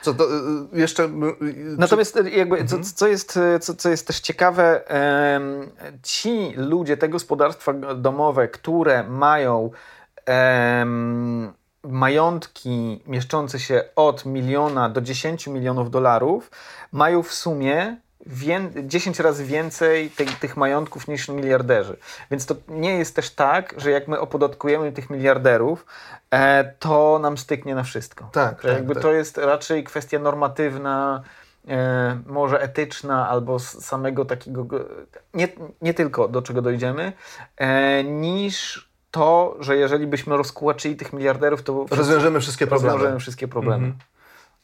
Co 0.02 0.14
to, 0.14 0.24
y, 0.24 0.36
y, 0.74 0.80
jeszcze... 0.80 1.04
Y, 1.04 1.76
Natomiast 1.78 2.16
jakby, 2.16 2.58
mhm. 2.58 2.82
co, 2.84 2.94
co, 2.94 3.06
jest, 3.08 3.38
co, 3.60 3.74
co 3.74 3.88
jest 3.88 4.06
też 4.06 4.20
ciekawe, 4.20 4.84
ci 6.02 6.52
ludzie, 6.56 6.96
te 6.96 7.08
gospodarstwa 7.08 7.72
domowe, 7.94 8.48
które 8.48 9.04
mają 9.04 9.70
majątki 11.82 13.02
mieszczące 13.06 13.60
się 13.60 13.84
od 13.96 14.26
miliona 14.26 14.88
do 14.88 15.00
10 15.00 15.46
milionów 15.46 15.90
dolarów, 15.90 16.50
mają 16.92 17.22
w 17.22 17.32
sumie 17.32 17.96
10 18.82 19.20
razy 19.20 19.44
więcej 19.44 20.10
tych 20.40 20.56
majątków 20.56 21.08
niż 21.08 21.28
miliarderzy. 21.28 21.96
Więc 22.30 22.46
to 22.46 22.54
nie 22.68 22.98
jest 22.98 23.16
też 23.16 23.30
tak, 23.30 23.74
że 23.76 23.90
jak 23.90 24.08
my 24.08 24.20
opodatkujemy 24.20 24.92
tych 24.92 25.10
miliarderów, 25.10 25.86
e, 26.30 26.64
to 26.78 27.18
nam 27.22 27.38
styknie 27.38 27.74
na 27.74 27.82
wszystko. 27.82 28.28
Tak, 28.32 28.62
tak 28.62 28.72
jakby 28.72 28.94
tak. 28.94 29.02
to 29.02 29.12
jest 29.12 29.38
raczej 29.38 29.84
kwestia 29.84 30.18
normatywna, 30.18 31.22
e, 31.68 32.18
może 32.26 32.62
etyczna, 32.62 33.28
albo 33.28 33.58
samego 33.58 34.24
takiego, 34.24 34.66
nie, 35.34 35.48
nie 35.82 35.94
tylko 35.94 36.28
do 36.28 36.42
czego 36.42 36.62
dojdziemy, 36.62 37.12
e, 37.56 38.04
niż 38.04 38.88
to, 39.10 39.56
że 39.60 39.76
jeżeli 39.76 40.06
byśmy 40.06 40.36
rozkłaczyli 40.36 40.96
tych 40.96 41.12
miliarderów, 41.12 41.62
to 41.62 41.86
rozwiążemy 41.90 42.40
wszystkie 42.40 42.66
problemy. 42.66 42.92
Rozwiążemy 42.92 43.20
wszystkie 43.20 43.48
problemy. 43.48 43.86
Mhm 43.86 44.11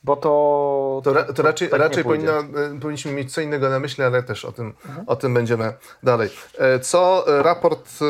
bo 0.04 0.16
to. 0.16 1.00
To, 1.04 1.12
ra, 1.12 1.24
to 1.24 1.42
raczej, 1.42 1.68
tak 1.68 1.80
raczej 1.80 2.04
powinno, 2.04 2.32
e, 2.32 2.44
powinniśmy 2.80 3.12
mieć 3.12 3.34
co 3.34 3.40
innego 3.40 3.70
na 3.70 3.80
myśli, 3.80 4.04
ale 4.04 4.22
też 4.22 4.44
o 4.44 4.52
tym, 4.52 4.66
mhm. 4.86 5.08
o 5.08 5.16
tym 5.16 5.34
będziemy 5.34 5.72
dalej. 6.02 6.30
E, 6.58 6.80
co 6.80 7.24
raport, 7.26 7.88
e, 8.02 8.04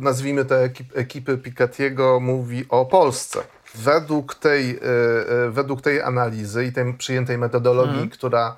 nazwijmy 0.00 0.44
to 0.44 0.58
ekip, 0.58 0.98
ekipy 0.98 1.36
Piketty'ego, 1.36 2.20
mówi 2.20 2.64
o 2.68 2.86
Polsce? 2.86 3.40
Według 3.74 4.34
tej, 4.34 4.80
według 5.48 5.82
tej 5.82 6.02
analizy 6.02 6.64
i 6.64 6.72
tej 6.72 6.94
przyjętej 6.94 7.38
metodologii, 7.38 7.92
mhm. 7.92 8.10
która 8.10 8.56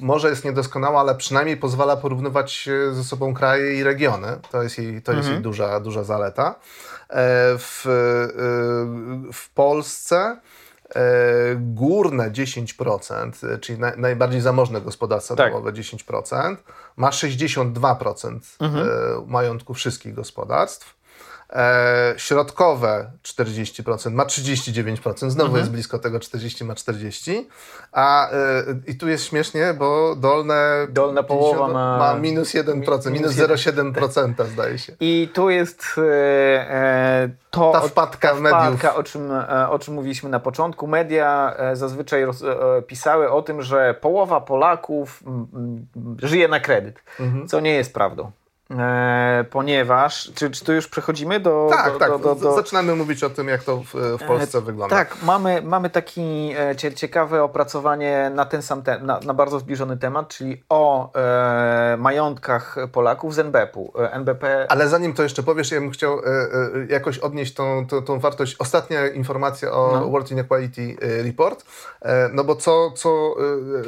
może 0.00 0.30
jest 0.30 0.44
niedoskonała, 0.44 1.00
ale 1.00 1.14
przynajmniej 1.14 1.56
pozwala 1.56 1.96
porównywać 1.96 2.68
ze 2.92 3.04
sobą 3.04 3.34
kraje 3.34 3.74
i 3.74 3.82
regiony. 3.82 4.38
To 4.50 4.62
jest 4.62 4.78
jej, 4.78 5.02
to 5.02 5.12
jest 5.12 5.18
mhm. 5.18 5.34
jej 5.34 5.42
duża, 5.42 5.80
duża 5.80 6.04
zaleta. 6.04 6.54
W, 7.58 7.82
w 9.32 9.50
Polsce 9.54 10.36
górne 11.56 12.30
10%, 12.30 13.58
czyli 13.60 13.78
najbardziej 13.96 14.40
zamożne 14.40 14.80
gospodarstwa 14.80 15.36
tak. 15.36 15.52
domowe 15.52 15.72
10%, 15.72 16.56
ma 16.96 17.10
62% 17.10 18.38
mhm. 18.60 18.88
majątku 19.26 19.74
wszystkich 19.74 20.14
gospodarstw. 20.14 20.97
E, 21.52 22.14
środkowe 22.16 23.10
40%, 23.22 24.10
ma 24.10 24.24
39%, 24.24 25.30
znowu 25.30 25.46
mhm. 25.46 25.56
jest 25.56 25.70
blisko 25.70 25.98
tego 25.98 26.20
40, 26.20 26.64
ma 26.64 26.74
40, 26.74 27.48
a 27.92 28.30
e, 28.30 28.64
i 28.86 28.94
tu 28.94 29.08
jest 29.08 29.24
śmiesznie, 29.24 29.74
bo 29.78 30.16
dolne 30.16 30.86
dolna 30.90 31.22
połowa 31.22 31.66
50, 31.66 31.72
ma, 31.72 31.98
ma 31.98 32.14
minus 32.14 32.54
1%, 32.54 33.10
minus 33.10 33.32
0,7% 33.32 34.46
zdaje 34.46 34.78
się. 34.78 34.92
I 35.00 35.28
tu 35.34 35.50
jest 35.50 35.84
e, 35.98 37.28
to 37.50 37.72
ta 37.72 37.80
wpadka, 37.80 38.28
ta 38.28 38.34
wpadka 38.34 38.94
o 38.94 39.02
czym, 39.02 39.32
e, 39.32 39.68
o 39.70 39.78
czym 39.78 39.94
mówiliśmy 39.94 40.30
na 40.30 40.40
początku. 40.40 40.86
Media 40.86 41.54
e, 41.56 41.76
zazwyczaj 41.76 42.24
roz, 42.24 42.42
pisały 42.86 43.30
o 43.30 43.42
tym, 43.42 43.62
że 43.62 43.94
połowa 44.00 44.40
Polaków 44.40 45.22
żyje 46.22 46.48
na 46.48 46.60
kredyt, 46.60 47.02
mhm. 47.20 47.48
co 47.48 47.60
nie 47.60 47.72
jest 47.72 47.94
prawdą. 47.94 48.30
E, 48.70 49.44
ponieważ, 49.50 50.30
czy, 50.34 50.50
czy 50.50 50.64
tu 50.64 50.72
już 50.72 50.88
przechodzimy 50.88 51.40
do... 51.40 51.68
Tak, 51.70 51.92
do, 51.92 51.98
tak, 51.98 52.10
do, 52.10 52.18
do, 52.18 52.34
do, 52.34 52.54
zaczynamy 52.54 52.96
mówić 52.96 53.24
o 53.24 53.30
tym, 53.30 53.48
jak 53.48 53.64
to 53.64 53.76
w, 53.76 53.94
w 53.94 54.26
Polsce 54.26 54.58
e, 54.58 54.60
wygląda. 54.60 54.96
Tak, 54.96 55.16
mamy, 55.22 55.62
mamy 55.62 55.90
taki 55.90 56.54
e, 56.58 56.94
ciekawe 56.94 57.42
opracowanie 57.42 58.30
na 58.34 58.44
ten 58.44 58.62
sam 58.62 58.82
te, 58.82 58.98
na, 58.98 59.20
na, 59.20 59.34
bardzo 59.34 59.58
zbliżony 59.58 59.96
temat, 59.96 60.28
czyli 60.28 60.64
o 60.68 61.12
e, 61.14 61.96
majątkach 61.96 62.76
Polaków 62.92 63.34
z 63.34 63.38
NBP-u. 63.38 63.92
E, 64.02 64.12
NBP... 64.12 64.66
Ale 64.68 64.88
zanim 64.88 65.14
to 65.14 65.22
jeszcze 65.22 65.42
powiesz, 65.42 65.70
ja 65.70 65.80
bym 65.80 65.90
chciał 65.90 66.18
e, 66.18 66.22
jakoś 66.88 67.18
odnieść 67.18 67.54
tą, 67.54 67.86
tą, 67.86 68.02
tą, 68.02 68.18
wartość. 68.20 68.56
Ostatnia 68.58 69.06
informacja 69.06 69.72
o 69.72 69.90
no. 69.92 70.10
World 70.10 70.30
Inequality 70.30 70.96
Report, 71.24 71.64
no 72.32 72.44
bo 72.44 72.56
co, 72.56 72.90
co, 72.90 73.34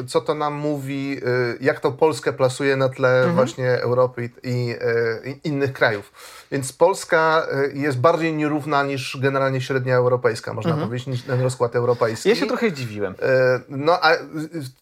co 0.06 0.20
to 0.20 0.34
nam 0.34 0.54
mówi, 0.54 1.20
jak 1.60 1.80
to 1.80 1.92
Polskę 1.92 2.32
plasuje 2.32 2.76
na 2.76 2.88
tle 2.88 3.18
mhm. 3.18 3.34
właśnie 3.34 3.82
Europy 3.82 4.30
i 4.42 4.69
E, 4.70 5.30
innych 5.44 5.72
krajów. 5.72 6.12
Więc 6.52 6.72
Polska 6.72 7.46
e, 7.52 7.78
jest 7.78 7.98
bardziej 7.98 8.34
nierówna 8.34 8.82
niż 8.82 9.18
generalnie 9.20 9.60
średnia 9.60 9.96
europejska, 9.96 10.54
można 10.54 10.70
mhm. 10.70 10.88
powiedzieć, 10.88 11.06
niż 11.06 11.22
ten 11.22 11.40
rozkład 11.40 11.76
europejski. 11.76 12.28
Ja 12.28 12.34
się 12.34 12.46
trochę 12.46 12.72
dziwiłem. 12.72 13.14
E, 13.22 13.60
no 13.68 13.98
a 14.02 14.12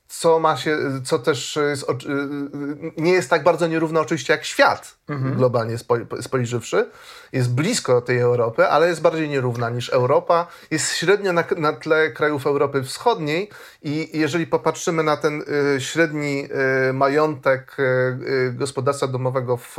co 0.08 0.40
ma 0.40 0.56
się, 0.56 0.78
co 1.04 1.18
też 1.18 1.58
jest, 1.68 1.86
nie 2.96 3.12
jest 3.12 3.30
tak 3.30 3.42
bardzo 3.42 3.66
nierówna 3.66 4.00
oczywiście 4.00 4.32
jak 4.32 4.44
świat, 4.44 4.96
mhm. 5.08 5.36
globalnie 5.36 5.76
spojrzywszy. 6.20 6.90
Jest 7.32 7.54
blisko 7.54 8.00
tej 8.00 8.18
Europy, 8.18 8.68
ale 8.68 8.88
jest 8.88 9.00
bardziej 9.00 9.28
nierówna 9.28 9.70
niż 9.70 9.88
Europa. 9.88 10.46
Jest 10.70 10.94
średnio 10.94 11.32
na, 11.32 11.44
na 11.56 11.72
tle 11.72 12.10
krajów 12.10 12.46
Europy 12.46 12.82
Wschodniej 12.82 13.50
i 13.82 14.18
jeżeli 14.18 14.46
popatrzymy 14.46 15.02
na 15.02 15.16
ten 15.16 15.42
średni 15.78 16.48
majątek 16.92 17.76
gospodarstwa 18.52 19.06
domowego 19.06 19.56
w 19.56 19.76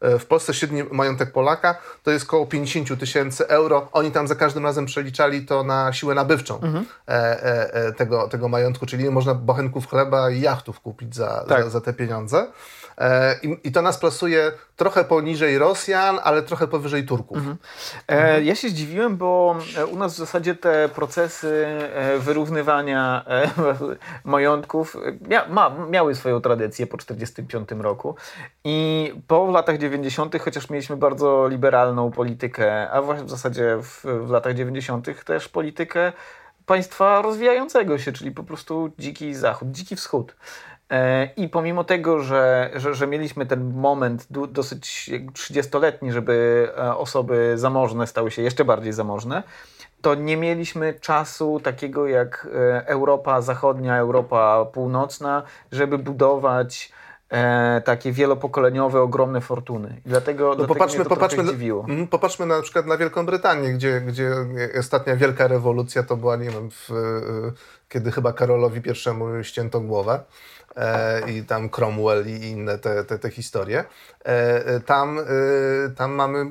w 0.00 0.26
Polsce 0.26 0.54
średni 0.54 0.82
majątek 0.92 1.32
Polaka 1.32 1.78
to 2.02 2.10
jest 2.10 2.24
około 2.24 2.46
50 2.46 3.00
tysięcy 3.00 3.48
euro. 3.48 3.88
Oni 3.92 4.10
tam 4.10 4.28
za 4.28 4.34
każdym 4.34 4.64
razem 4.64 4.86
przeliczali 4.86 5.46
to 5.46 5.62
na 5.62 5.92
siłę 5.92 6.14
nabywczą 6.14 6.60
mhm. 6.60 6.86
E, 7.08 7.74
e, 7.74 7.92
tego, 7.92 8.28
tego 8.28 8.48
majątku, 8.48 8.86
czyli 8.86 9.10
można 9.10 9.34
bochenków 9.34 9.88
chleba 9.88 10.30
i 10.30 10.40
jachtów 10.40 10.80
kupić 10.80 11.14
za, 11.14 11.44
tak. 11.48 11.64
za, 11.64 11.70
za 11.70 11.80
te 11.80 11.92
pieniądze. 11.92 12.46
E, 13.00 13.36
I, 13.64 13.72
to 13.72 13.82
nas 13.82 13.98
plasuje 13.98 14.52
trochę 14.76 15.04
poniżej 15.04 15.58
Rosjan, 15.58 16.18
ale 16.24 16.42
trochę 16.42 16.68
powyżej 16.68 17.06
Turków. 17.06 17.38
Mhm. 17.38 17.56
E, 18.08 18.42
ja 18.42 18.54
się 18.54 18.68
zdziwiłem, 18.68 19.16
bo 19.16 19.56
e, 19.76 19.86
u 19.86 19.96
nas 19.96 20.14
w 20.14 20.16
zasadzie 20.16 20.54
te 20.54 20.88
procesy 20.88 21.66
wyrównywania 22.18 23.24
majątków 24.24 24.96
mia, 25.28 25.48
ma, 25.48 25.70
miały 25.90 26.14
swoją 26.14 26.40
tradycję 26.40 26.86
po 26.86 26.96
1945 26.96 27.82
roku 27.82 28.14
i 28.64 29.12
po 29.26 29.50
latach 29.50 29.78
90., 29.78 30.38
chociaż 30.40 30.70
mieliśmy 30.70 30.96
bardzo 30.96 31.48
liberalną 31.48 32.10
politykę, 32.10 32.90
a 32.90 33.02
w 33.02 33.30
zasadzie 33.30 33.76
w, 33.82 34.04
w 34.26 34.30
latach 34.30 34.54
90. 34.54 35.24
też 35.24 35.48
politykę 35.48 36.12
państwa 36.70 37.22
rozwijającego 37.22 37.98
się, 37.98 38.12
czyli 38.12 38.30
po 38.30 38.42
prostu 38.42 38.90
dziki 38.98 39.34
zachód, 39.34 39.70
dziki 39.70 39.96
wschód. 39.96 40.34
E, 40.90 41.28
I 41.36 41.48
pomimo 41.48 41.84
tego, 41.84 42.22
że, 42.22 42.70
że, 42.74 42.94
że 42.94 43.06
mieliśmy 43.06 43.46
ten 43.46 43.74
moment 43.74 44.26
dosyć 44.48 45.10
30-letni, 45.32 46.12
żeby 46.12 46.68
e, 46.78 46.96
osoby 46.96 47.52
zamożne 47.56 48.06
stały 48.06 48.30
się 48.30 48.42
jeszcze 48.42 48.64
bardziej 48.64 48.92
zamożne, 48.92 49.42
to 50.02 50.14
nie 50.14 50.36
mieliśmy 50.36 50.94
czasu 50.94 51.60
takiego 51.60 52.06
jak 52.06 52.48
e, 52.54 52.86
Europa 52.86 53.40
Zachodnia, 53.40 53.96
Europa 53.96 54.66
Północna, 54.72 55.42
żeby 55.72 55.98
budować 55.98 56.92
e, 57.28 57.82
takie 57.84 58.12
wielopokoleniowe, 58.12 59.00
ogromne 59.00 59.40
fortuny. 59.40 60.00
I 60.06 60.08
dlatego, 60.08 60.48
no 60.48 60.54
dlatego 60.54 60.74
popatrzmy, 60.74 61.04
to 61.04 61.10
popatrzmy, 61.10 61.44
dziwiło. 61.44 61.84
Mm, 61.88 62.08
popatrzmy 62.08 62.46
na 62.46 62.62
przykład 62.62 62.86
na 62.86 62.96
Wielką 62.96 63.26
Brytanię, 63.26 63.72
gdzie, 63.72 64.00
gdzie 64.00 64.34
ostatnia 64.78 65.16
wielka 65.16 65.48
rewolucja 65.48 66.02
to 66.02 66.16
była, 66.16 66.36
nie 66.36 66.50
wiem, 66.50 66.70
w, 66.70 66.88
kiedy 67.88 68.12
chyba 68.12 68.32
Karolowi 68.32 68.82
I 68.90 69.44
ścięto 69.44 69.80
głowę 69.80 70.20
i 71.26 71.44
tam 71.44 71.68
Cromwell 71.68 72.26
i 72.26 72.50
inne 72.50 72.78
te, 72.78 73.04
te, 73.04 73.18
te 73.18 73.28
historie. 73.28 73.86
E, 74.24 74.62
e 74.66 74.80
tam, 74.86 75.18
e, 75.18 75.92
tam 75.96 76.14
mamy 76.14 76.44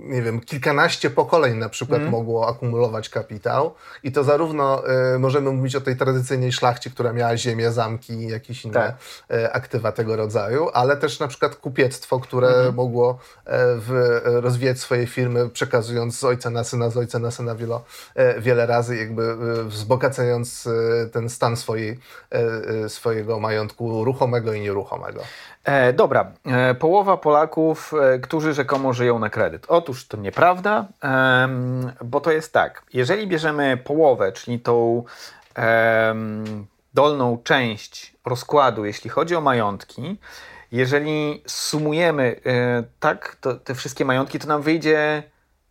nie 0.00 0.22
wiem, 0.22 0.40
kilkanaście 0.40 1.10
pokoleń 1.10 1.58
na 1.58 1.68
przykład 1.68 2.00
mm. 2.00 2.12
mogło 2.12 2.48
akumulować 2.48 3.08
kapitał 3.08 3.74
i 4.02 4.12
to 4.12 4.24
zarówno 4.24 4.82
y, 5.14 5.18
możemy 5.18 5.50
mówić 5.50 5.76
o 5.76 5.80
tej 5.80 5.96
tradycyjnej 5.96 6.52
szlachcie, 6.52 6.90
która 6.90 7.12
miała 7.12 7.36
ziemię, 7.36 7.72
zamki 7.72 8.12
i 8.12 8.28
jakieś 8.28 8.64
inne 8.64 8.74
tak. 8.74 8.96
y, 9.38 9.52
aktywa 9.52 9.92
tego 9.92 10.16
rodzaju, 10.16 10.68
ale 10.72 10.96
też 10.96 11.20
na 11.20 11.28
przykład 11.28 11.56
kupiectwo, 11.56 12.20
które 12.20 12.48
mm. 12.48 12.74
mogło 12.74 13.10
y, 13.12 13.50
w, 13.56 14.20
rozwijać 14.24 14.78
swoje 14.78 15.06
firmy, 15.06 15.48
przekazując 15.48 16.18
z 16.18 16.24
ojca 16.24 16.50
na 16.50 16.64
syna, 16.64 16.90
z 16.90 16.96
ojca 16.96 17.18
na 17.18 17.30
syna 17.30 17.54
wielo, 17.54 17.84
wiele 18.38 18.66
razy, 18.66 18.96
jakby 18.96 19.36
wzbogacając 19.64 20.68
ten 21.12 21.28
stan 21.28 21.56
swojej, 21.56 21.98
swojego 22.88 23.40
majątku 23.40 24.04
ruchomego 24.04 24.52
i 24.52 24.60
nieruchomego. 24.60 25.22
E, 25.64 25.92
dobra, 25.92 26.32
e, 26.46 26.74
połowa 26.74 27.16
Polaków, 27.16 27.92
e, 27.94 28.18
którzy 28.18 28.54
rzekomo 28.54 28.92
żyją 28.92 29.18
na 29.18 29.30
kredyt. 29.30 29.66
Otóż 29.68 30.08
to 30.08 30.16
nieprawda, 30.16 30.86
bo 32.04 32.20
to 32.20 32.32
jest 32.32 32.52
tak, 32.52 32.82
jeżeli 32.92 33.26
bierzemy 33.26 33.76
połowę, 33.76 34.32
czyli 34.32 34.60
tą 34.60 35.04
dolną 36.94 37.38
część 37.44 38.14
rozkładu, 38.24 38.84
jeśli 38.84 39.10
chodzi 39.10 39.36
o 39.36 39.40
majątki, 39.40 40.18
jeżeli 40.72 41.42
sumujemy 41.46 42.40
e, 42.46 42.84
tak 43.00 43.36
to, 43.40 43.54
te 43.54 43.74
wszystkie 43.74 44.04
majątki, 44.04 44.38
to 44.38 44.48
nam 44.48 44.62
wyjdzie 44.62 45.22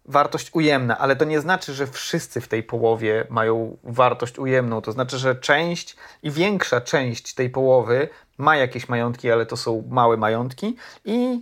wartość 0.06 0.54
ujemna, 0.54 0.98
ale 0.98 1.16
to 1.16 1.26
nie 1.26 1.42
znaczy, 1.42 1.74
że 1.74 1.88
wszyscy 1.88 2.42
w 2.42 2.48
tej 2.48 2.64
połowie 2.64 3.28
mają 3.30 3.78
wartość 3.84 4.40
ujemną. 4.40 4.82
To 4.82 4.92
znaczy, 4.92 5.18
że 5.18 5.36
część 5.36 5.96
i 6.24 6.32
większa 6.32 6.82
część 6.82 7.34
tej 7.34 7.50
połowy 7.50 8.10
ma 8.38 8.56
jakieś 8.56 8.90
majątki, 8.90 9.32
ale 9.32 9.46
to 9.46 9.58
są 9.58 9.84
małe 9.90 10.18
majątki 10.18 10.76
i 11.06 11.42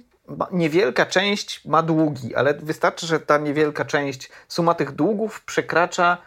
niewielka 0.52 1.06
część 1.06 1.66
ma 1.66 1.84
długi, 1.84 2.36
ale 2.36 2.54
wystarczy, 2.54 3.08
że 3.08 3.20
ta 3.20 3.38
niewielka 3.38 3.86
część, 3.86 4.30
suma 4.48 4.74
tych 4.74 4.92
długów 4.92 5.42
przekracza 5.46 6.18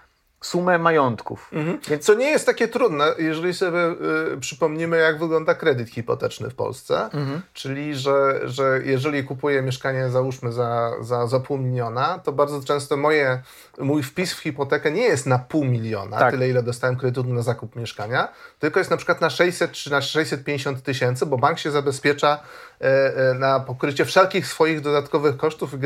sumę 0.44 0.78
majątków. 0.78 1.50
Mhm. 1.52 1.78
Więc... 1.88 2.04
Co 2.04 2.14
nie 2.14 2.30
jest 2.30 2.46
takie 2.46 2.68
trudne, 2.68 3.14
jeżeli 3.18 3.54
sobie 3.54 3.94
y, 4.34 4.40
przypomnimy, 4.40 4.96
jak 4.98 5.18
wygląda 5.18 5.54
kredyt 5.54 5.90
hipoteczny 5.90 6.50
w 6.50 6.54
Polsce. 6.54 7.04
Mhm. 7.04 7.42
Czyli, 7.52 7.94
że, 7.94 8.40
że 8.44 8.80
jeżeli 8.84 9.24
kupuję 9.24 9.62
mieszkanie, 9.62 10.08
załóżmy 10.08 10.52
za, 10.52 10.92
za, 11.00 11.26
za 11.26 11.40
pół 11.40 11.58
miliona, 11.58 12.18
to 12.18 12.32
bardzo 12.32 12.60
często 12.62 12.96
moje, 12.96 13.42
mój 13.78 14.02
wpis 14.02 14.34
w 14.34 14.40
hipotekę 14.40 14.90
nie 14.90 15.02
jest 15.02 15.26
na 15.26 15.38
pół 15.38 15.64
miliona, 15.64 16.18
tak. 16.18 16.30
tyle 16.30 16.48
ile 16.48 16.62
dostałem 16.62 16.96
kredytu 16.96 17.24
na 17.24 17.42
zakup 17.42 17.76
mieszkania, 17.76 18.28
tylko 18.58 18.80
jest 18.80 18.90
na 18.90 18.96
przykład 18.96 19.20
na 19.20 19.30
600 19.30 19.72
czy 19.72 19.90
na 19.90 20.02
650 20.02 20.82
tysięcy, 20.82 21.26
bo 21.26 21.38
bank 21.38 21.58
się 21.58 21.70
zabezpiecza 21.70 22.40
E, 22.84 23.16
e, 23.30 23.34
na 23.34 23.60
pokrycie 23.60 24.04
wszelkich 24.04 24.46
swoich 24.46 24.80
dodatkowych 24.80 25.36
kosztów 25.36 25.74
e, 25.74 25.78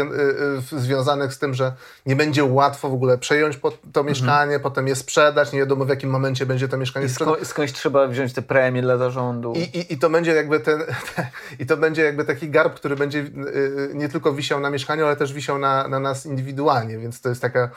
związanych 0.81 1.35
z 1.35 1.39
tym, 1.39 1.55
że 1.55 1.73
nie 2.07 2.17
będzie 2.17 2.45
łatwo 2.45 2.89
w 2.89 2.93
ogóle 2.93 3.19
przejąć 3.19 3.61
to 3.93 4.05
mieszkanie, 4.05 4.48
mieszkanie, 4.49 4.61
potem 4.61 4.89
je 4.89 4.97
sprzedać, 4.97 5.53
nie 5.53 5.59
wiadomo 5.59 5.85
w 5.85 5.89
jakim 5.89 6.11
momencie 6.11 6.47
będzie 6.47 6.69
to 6.69 6.77
mieszkanie 6.77 7.07
I 7.43 7.45
skądś 7.45 7.73
trzeba 7.73 8.07
wziąć 8.07 8.33
te 8.33 8.43
premie 8.43 8.83
dla 8.83 8.97
zarządu. 8.97 9.53
I, 9.53 9.61
i, 9.61 9.93
i 9.93 9.99
to 9.99 10.11
będzie 10.11 10.35
jakby 10.35 10.61
ten, 10.61 10.83
i 11.61 11.67
to 11.67 11.77
będzie 11.77 12.03
jakby 12.03 12.25
taki 12.25 12.51
garb, 12.51 12.75
który 12.75 12.97
będzie 12.97 13.19
y, 13.19 13.91
nie 13.95 14.09
tylko 14.09 14.33
wisiał 14.33 14.61
na 14.61 14.71
mieszkaniu, 14.71 15.07
ale 15.07 15.17
też 15.17 15.33
wisiał 15.33 15.59
na, 15.59 15.89
na 15.89 16.01
nas 16.01 16.27
indywidualnie, 16.27 16.99
więc 16.99 17.21
to 17.21 17.29
jest 17.29 17.43
taka 17.43 17.71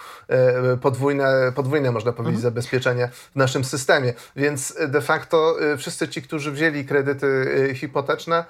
y, 0.74 0.78
podwójne, 0.78 1.52
podwójne, 1.56 1.92
można 1.92 2.12
powiedzieć, 2.12 2.36
mhm. 2.36 2.54
zabezpieczenie 2.54 3.10
w 3.32 3.36
naszym 3.36 3.64
systemie. 3.64 4.14
Więc 4.36 4.76
de 4.88 5.02
facto 5.02 5.56
y, 5.74 5.78
wszyscy 5.78 6.08
ci, 6.08 6.22
którzy 6.22 6.52
wzięli 6.52 6.86
kredyty 6.86 7.72
hipoteczne, 7.76 8.46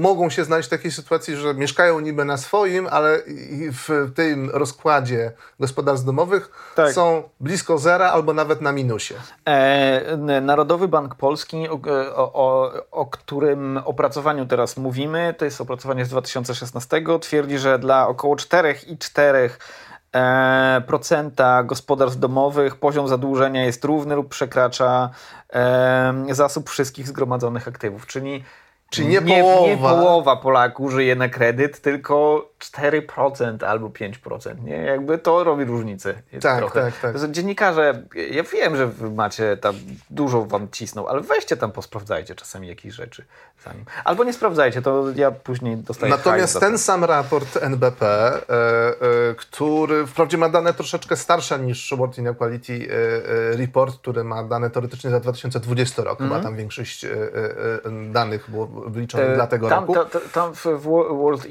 mogą 0.00 0.30
się 0.30 0.44
znaleźć 0.44 0.68
w 0.68 0.70
takiej 0.70 0.90
sytuacji, 0.90 1.36
że 1.36 1.54
mieszkają 1.54 2.00
niby 2.00 2.24
na 2.24 2.36
swoim, 2.36 2.86
ale 2.90 3.22
w 3.72 4.12
tym 4.14 4.50
rozkładzie 4.50 5.32
gospodarstw 5.60 6.06
domowych 6.06 6.49
tak. 6.74 6.92
są 6.92 7.22
blisko 7.40 7.78
zera 7.78 8.10
albo 8.10 8.32
nawet 8.32 8.60
na 8.60 8.72
minusie. 8.72 9.14
E, 9.44 10.16
Narodowy 10.40 10.88
Bank 10.88 11.14
Polski, 11.14 11.68
o, 11.68 11.80
o, 12.16 12.72
o, 12.90 13.06
którym 13.06 13.80
opracowaniu 13.84 14.46
teraz 14.46 14.76
mówimy, 14.76 15.34
to 15.38 15.44
jest 15.44 15.60
opracowanie 15.60 16.04
z 16.04 16.08
2016, 16.08 17.02
twierdzi, 17.20 17.58
że 17.58 17.78
dla 17.78 18.08
około 18.08 18.36
4,4 18.36 19.50
e, 20.14 20.82
procenta 20.86 21.62
gospodarstw 21.62 22.18
domowych 22.18 22.76
poziom 22.76 23.08
zadłużenia 23.08 23.64
jest 23.64 23.84
równy 23.84 24.14
lub 24.14 24.28
przekracza 24.28 25.10
e, 25.52 26.14
zasób 26.30 26.70
wszystkich 26.70 27.08
zgromadzonych 27.08 27.68
aktywów, 27.68 28.06
czyli 28.06 28.44
Czyli 28.90 29.08
nie, 29.08 29.20
nie 29.20 29.42
połowa. 29.42 29.66
Nie 29.66 29.76
połowa 29.76 30.36
Polaków 30.36 30.92
żyje 30.92 31.16
na 31.16 31.28
kredyt, 31.28 31.80
tylko 31.80 32.48
4% 32.58 33.64
albo 33.64 33.88
5%. 33.88 34.64
Nie? 34.64 34.76
Jakby 34.76 35.18
to 35.18 35.44
robi 35.44 35.64
różnicę. 35.64 36.14
Tak, 36.40 36.58
trochę. 36.58 36.82
tak, 36.82 37.14
tak. 37.14 37.30
Dziennikarze, 37.30 38.02
ja 38.30 38.42
wiem, 38.42 38.76
że 38.76 38.90
macie 39.14 39.56
tam 39.56 39.74
dużo 40.10 40.44
wam 40.44 40.68
cisną, 40.70 41.08
ale 41.08 41.20
weźcie 41.20 41.56
tam, 41.56 41.72
posprawdzajcie 41.72 42.34
czasami 42.34 42.68
jakieś 42.68 42.94
rzeczy 42.94 43.24
zanim. 43.64 43.84
Albo 44.04 44.24
nie 44.24 44.32
sprawdzajcie, 44.32 44.82
to 44.82 45.04
ja 45.16 45.30
później 45.30 45.76
dostaję 45.76 46.10
Natomiast 46.10 46.60
ten 46.60 46.78
sam 46.78 47.04
raport 47.04 47.56
NBP, 47.62 48.06
e, 48.06 48.52
e, 49.30 49.34
który 49.36 50.06
wprawdzie 50.06 50.38
ma 50.38 50.48
dane 50.48 50.74
troszeczkę 50.74 51.16
starsze 51.16 51.58
niż 51.58 51.94
World 51.96 52.18
Inequality 52.18 52.72
e, 52.72 53.52
e, 53.52 53.56
Report, 53.56 53.98
który 53.98 54.24
ma 54.24 54.44
dane 54.44 54.70
teoretycznie 54.70 55.10
za 55.10 55.20
2020 55.20 56.02
rok, 56.02 56.20
mm 56.20 56.30
-hmm. 56.30 56.34
chyba 56.34 56.44
tam 56.44 56.56
większość 56.56 57.04
e, 57.04 57.10
e, 57.12 58.10
danych 58.12 58.50
było 58.50 58.79
wyliczonych 58.86 59.34
dla 59.34 59.46
tego 59.46 59.68
tam, 59.68 59.80
roku. 59.80 59.94
Ta, 59.94 60.04
ta, 60.04 60.18
tam 60.32 60.54
w 60.54 60.66
World 61.10 61.46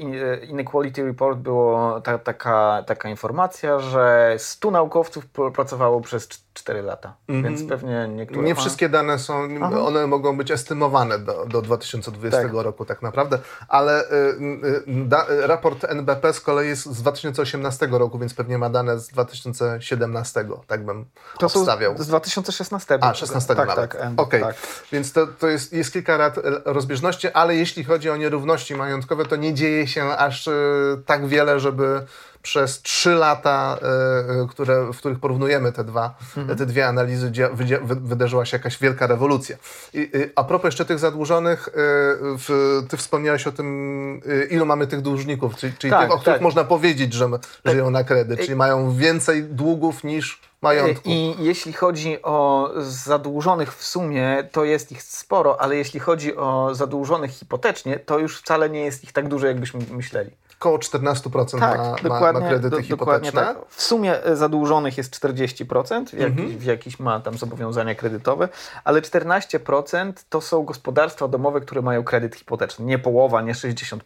Inequality 0.48 1.04
Report 1.04 1.38
była 1.38 2.00
ta, 2.00 2.18
taka, 2.18 2.84
taka 2.86 3.08
informacja, 3.08 3.78
że 3.78 4.34
100 4.38 4.70
naukowców 4.70 5.26
pracowało 5.54 6.00
przez 6.00 6.28
4 6.60 6.82
lata, 6.82 7.16
mm 7.28 7.42
więc 7.42 7.68
pewnie 7.68 8.08
niektóre... 8.08 8.42
Nie 8.42 8.54
wszystkie 8.54 8.88
dane 8.88 9.18
są, 9.18 9.48
Aha. 9.62 9.80
one 9.80 10.06
mogą 10.06 10.36
być 10.36 10.50
estymowane 10.50 11.18
do, 11.18 11.46
do 11.46 11.62
2020 11.62 12.42
tak. 12.42 12.52
roku 12.52 12.84
tak 12.84 13.02
naprawdę, 13.02 13.38
ale 13.68 14.04
y, 14.04 14.06
y, 14.08 14.82
da, 14.86 15.26
raport 15.28 15.84
NBP 15.84 16.32
z 16.32 16.40
kolei 16.40 16.68
jest 16.68 16.86
z 16.86 17.02
2018 17.02 17.88
roku, 17.90 18.18
więc 18.18 18.34
pewnie 18.34 18.58
ma 18.58 18.70
dane 18.70 18.98
z 18.98 19.08
2017, 19.08 20.44
tak 20.66 20.84
bym 20.84 21.04
to 21.38 21.46
obstawiał. 21.46 21.98
z 21.98 22.06
2016. 22.06 22.98
A, 23.00 23.14
16 23.14 23.54
tak, 23.54 23.68
nawet. 23.68 23.90
Tak, 23.90 24.00
Okej, 24.00 24.12
okay. 24.16 24.40
tak. 24.40 24.56
więc 24.92 25.12
to, 25.12 25.26
to 25.26 25.48
jest, 25.48 25.72
jest 25.72 25.92
kilka 25.92 26.16
lat 26.16 26.34
rozbieżności, 26.64 27.28
ale 27.28 27.56
jeśli 27.56 27.84
chodzi 27.84 28.10
o 28.10 28.16
nierówności 28.16 28.74
majątkowe, 28.74 29.26
to 29.26 29.36
nie 29.36 29.54
dzieje 29.54 29.86
się 29.86 30.04
aż 30.04 30.46
y, 30.46 30.52
tak 31.06 31.26
wiele, 31.26 31.60
żeby 31.60 32.06
przez 32.42 32.82
trzy 32.82 33.10
lata, 33.10 33.78
e, 33.82 33.86
e, 34.42 34.46
które, 34.48 34.92
w 34.92 34.96
których 34.96 35.18
porównujemy 35.18 35.72
te, 35.72 35.84
dwa, 35.84 36.14
mhm. 36.36 36.58
te 36.58 36.66
dwie 36.66 36.86
analizy, 36.86 37.32
wydarzyła 38.00 38.44
się 38.44 38.56
jakaś 38.56 38.78
wielka 38.78 39.06
rewolucja. 39.06 39.56
I, 39.94 40.10
a 40.36 40.44
propos 40.44 40.64
jeszcze 40.64 40.84
tych 40.84 40.98
zadłużonych, 40.98 41.68
e, 41.68 41.72
w, 42.38 42.80
ty 42.88 42.96
wspomniałeś 42.96 43.46
o 43.46 43.52
tym, 43.52 44.20
ilu 44.50 44.66
mamy 44.66 44.86
tych 44.86 45.00
dłużników, 45.00 45.56
czyli, 45.56 45.72
czyli 45.78 45.90
tak, 45.90 46.02
tych, 46.02 46.12
o 46.12 46.18
których 46.18 46.38
tak. 46.38 46.42
można 46.42 46.64
powiedzieć, 46.64 47.12
że 47.12 47.28
tak. 47.30 47.72
żyją 47.72 47.90
na 47.90 48.04
kredyt, 48.04 48.40
czyli 48.40 48.56
mają 48.56 48.94
więcej 48.94 49.44
długów 49.44 50.04
niż 50.04 50.49
majątku. 50.62 51.08
I 51.08 51.34
jeśli 51.38 51.72
chodzi 51.72 52.22
o 52.22 52.70
zadłużonych 52.80 53.76
w 53.76 53.84
sumie, 53.84 54.48
to 54.52 54.64
jest 54.64 54.92
ich 54.92 55.02
sporo, 55.02 55.60
ale 55.60 55.76
jeśli 55.76 56.00
chodzi 56.00 56.36
o 56.36 56.74
zadłużonych 56.74 57.30
hipotecznie, 57.30 57.98
to 57.98 58.18
już 58.18 58.38
wcale 58.38 58.70
nie 58.70 58.80
jest 58.80 59.04
ich 59.04 59.12
tak 59.12 59.28
dużo, 59.28 59.46
jakbyśmy 59.46 59.80
myśleli 59.90 60.30
około 60.60 60.78
14% 60.78 61.60
tak, 61.60 61.78
ma, 61.78 61.96
dokładnie, 62.02 62.40
ma, 62.40 62.48
kredyty 62.48 62.76
do, 62.76 62.82
hipoteczne. 62.82 63.32
Tak. 63.32 63.58
W 63.68 63.82
sumie 63.82 64.24
e, 64.24 64.36
zadłużonych 64.36 64.98
jest 64.98 65.14
40%, 65.20 66.06
w, 66.06 66.12
jak, 66.12 66.30
mhm. 66.30 66.58
w 66.58 66.64
jakiś 66.64 66.98
ma 66.98 67.20
tam 67.20 67.38
zobowiązania 67.38 67.94
kredytowe, 67.94 68.48
ale 68.84 69.00
14% 69.00 70.12
to 70.28 70.40
są 70.40 70.62
gospodarstwa 70.62 71.28
domowe, 71.28 71.60
które 71.60 71.82
mają 71.82 72.04
kredyt 72.04 72.36
hipoteczny. 72.36 72.84
Nie 72.84 72.98
połowa, 72.98 73.42
nie 73.42 73.52
60%. 73.52 73.98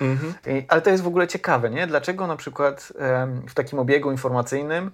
Mhm. 0.00 0.34
I, 0.46 0.64
ale 0.68 0.82
to 0.82 0.90
jest 0.90 1.02
w 1.02 1.06
ogóle 1.06 1.26
ciekawe, 1.28 1.70
nie? 1.70 1.86
Dlaczego 1.86 2.26
na 2.26 2.36
przykład 2.36 2.92
w 3.48 3.54
takim 3.54 3.78
obiegu 3.78 4.10
informacyjnym 4.10 4.90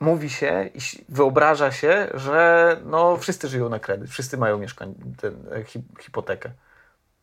mówi 0.00 0.30
się 0.30 0.70
i 0.74 0.78
wyobraża 1.08 1.72
się, 1.72 2.08
że 2.14 2.76
no, 2.84 3.16
wszyscy 3.16 3.48
żyją 3.48 3.68
na 3.68 3.78
kredyt, 3.78 4.10
wszyscy 4.10 4.36
mają 4.36 4.58
mieszkanie, 4.58 4.94
ten, 5.20 5.34
e, 5.52 5.64
hipotekę 6.02 6.50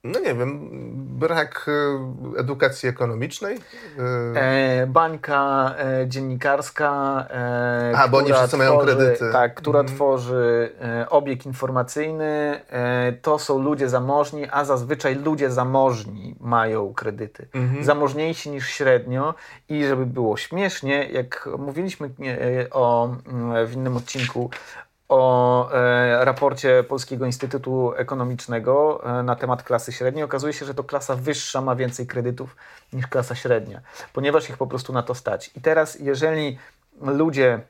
no 0.03 0.19
nie 0.19 0.35
wiem, 0.35 0.69
brak 1.19 1.65
e, 1.67 2.39
edukacji 2.39 2.89
ekonomicznej? 2.89 3.57
E, 4.35 4.41
e, 4.81 4.87
bańka 4.87 5.75
e, 5.77 6.07
dziennikarska, 6.07 7.25
e, 7.29 7.97
A, 7.97 8.07
bo 8.07 8.17
oni 8.17 8.33
wszyscy 8.33 8.57
mają 8.57 8.77
kredyty. 8.77 9.31
Tak, 9.31 9.55
która 9.55 9.79
mhm. 9.79 9.95
tworzy 9.95 10.71
e, 10.81 11.09
obieg 11.09 11.45
informacyjny. 11.45 12.61
to 13.21 13.39
są 13.39 13.59
ludzie 13.59 13.89
zamożni, 13.89 14.47
a 14.51 14.65
zazwyczaj 14.65 15.15
ludzie 15.15 15.51
zamożni 15.51 16.35
mają 16.39 16.93
kredyty. 16.93 17.47
Mhm. 17.53 17.83
Zamożniejsi 17.83 18.49
niż 18.49 18.69
średnio 18.69 19.33
i 19.69 19.85
żeby 19.85 20.05
było 20.05 20.37
śmiesznie, 20.37 21.09
jak 21.09 21.49
mówiliśmy 21.57 22.09
o, 22.71 23.09
w 23.67 23.73
innym 23.73 23.97
odcinku 23.97 24.49
o 25.09 25.69
e, 25.71 26.25
raporcie 26.25 26.83
Polskiego 26.83 27.25
Instytutu 27.25 27.93
Ekonomicznego 27.95 29.01
e, 29.19 29.23
na 29.23 29.35
temat 29.35 29.63
klasy 29.63 29.91
średniej. 29.91 30.23
Okazuje 30.23 30.53
się, 30.53 30.65
że 30.65 30.73
to 30.73 30.83
klasa 30.83 31.15
wyższa 31.15 31.61
ma 31.61 31.75
więcej 31.75 32.07
kredytów 32.07 32.55
niż 32.93 33.07
klasa 33.07 33.35
średnia, 33.35 33.81
ponieważ 34.13 34.49
ich 34.49 34.57
po 34.57 34.67
prostu 34.67 34.93
na 34.93 35.03
to 35.03 35.15
stać. 35.15 35.51
I 35.55 35.61
teraz, 35.61 35.99
jeżeli 35.99 36.57
ludzie 37.01 37.61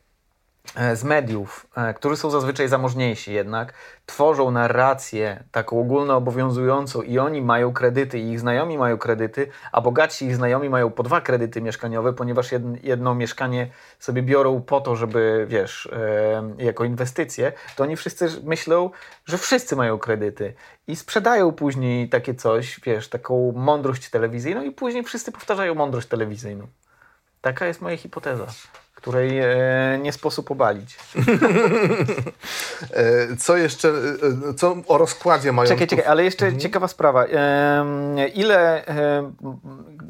z 0.95 1.03
mediów, 1.03 1.67
e, 1.75 1.93
którzy 1.93 2.17
są 2.17 2.29
zazwyczaj 2.29 2.67
zamożniejsi 2.67 3.33
jednak, 3.33 3.73
tworzą 4.05 4.51
narrację 4.51 5.43
taką 5.51 5.79
ogólnoobowiązującą 5.79 7.01
i 7.01 7.19
oni 7.19 7.41
mają 7.41 7.73
kredyty 7.73 8.19
i 8.19 8.31
ich 8.31 8.39
znajomi 8.39 8.77
mają 8.77 8.97
kredyty, 8.97 9.47
a 9.71 9.81
bogaci 9.81 10.25
ich 10.25 10.35
znajomi 10.35 10.69
mają 10.69 10.91
po 10.91 11.03
dwa 11.03 11.21
kredyty 11.21 11.61
mieszkaniowe, 11.61 12.13
ponieważ 12.13 12.49
jedno 12.83 13.15
mieszkanie 13.15 13.67
sobie 13.99 14.21
biorą 14.21 14.61
po 14.61 14.81
to, 14.81 14.95
żeby, 14.95 15.45
wiesz, 15.49 15.89
e, 15.93 16.63
jako 16.63 16.83
inwestycje, 16.83 17.51
to 17.75 17.83
oni 17.83 17.95
wszyscy 17.95 18.29
myślą, 18.43 18.89
że 19.25 19.37
wszyscy 19.37 19.75
mają 19.75 19.97
kredyty 19.97 20.53
i 20.87 20.95
sprzedają 20.95 21.51
później 21.51 22.09
takie 22.09 22.35
coś, 22.35 22.79
wiesz, 22.79 23.09
taką 23.09 23.51
mądrość 23.55 24.09
telewizyjną 24.09 24.61
i 24.61 24.71
później 24.71 25.03
wszyscy 25.03 25.31
powtarzają 25.31 25.75
mądrość 25.75 26.07
telewizyjną. 26.07 26.67
Taka 27.41 27.65
jest 27.65 27.81
moja 27.81 27.97
hipoteza 27.97 28.47
której 28.97 29.39
e, 29.39 29.99
nie 30.01 30.13
sposób 30.13 30.51
obalić. 30.51 30.97
E, 32.91 33.35
co 33.35 33.57
jeszcze, 33.57 33.89
e, 34.49 34.53
co 34.53 34.75
o 34.87 34.97
rozkładzie 34.97 35.51
mają? 35.51 35.69
Czekaj, 35.69 35.87
czekaj, 35.87 36.05
ale 36.05 36.23
jeszcze 36.23 36.45
mhm. 36.45 36.61
ciekawa 36.61 36.87
sprawa. 36.87 37.25
Ile, 38.33 38.85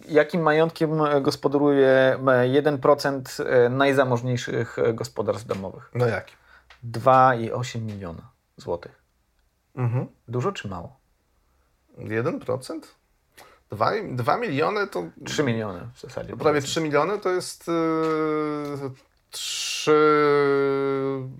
jakim 0.09 0.41
majątkiem 0.41 0.91
gospodaruje 1.21 2.17
1% 2.19 3.69
najzamożniejszych 3.69 4.77
gospodarstw 4.93 5.47
domowych? 5.47 5.91
No 5.95 6.07
jaki? 6.07 6.35
2,8 6.91 7.81
miliona 7.81 8.29
złotych. 8.57 9.01
Mhm. 9.75 10.07
Dużo 10.27 10.51
czy 10.51 10.67
mało? 10.67 10.97
1%? 11.97 12.79
2, 13.71 13.91
2 14.11 14.37
miliony 14.37 14.87
to. 14.87 15.03
3 15.25 15.43
miliony 15.43 15.87
w 15.93 16.01
zasadzie. 16.01 16.37
Prawie 16.37 16.61
3 16.61 16.81
miliony 16.81 17.19
to 17.19 17.29
jest. 17.29 17.67
Yy, 17.67 18.89
3 19.31 19.91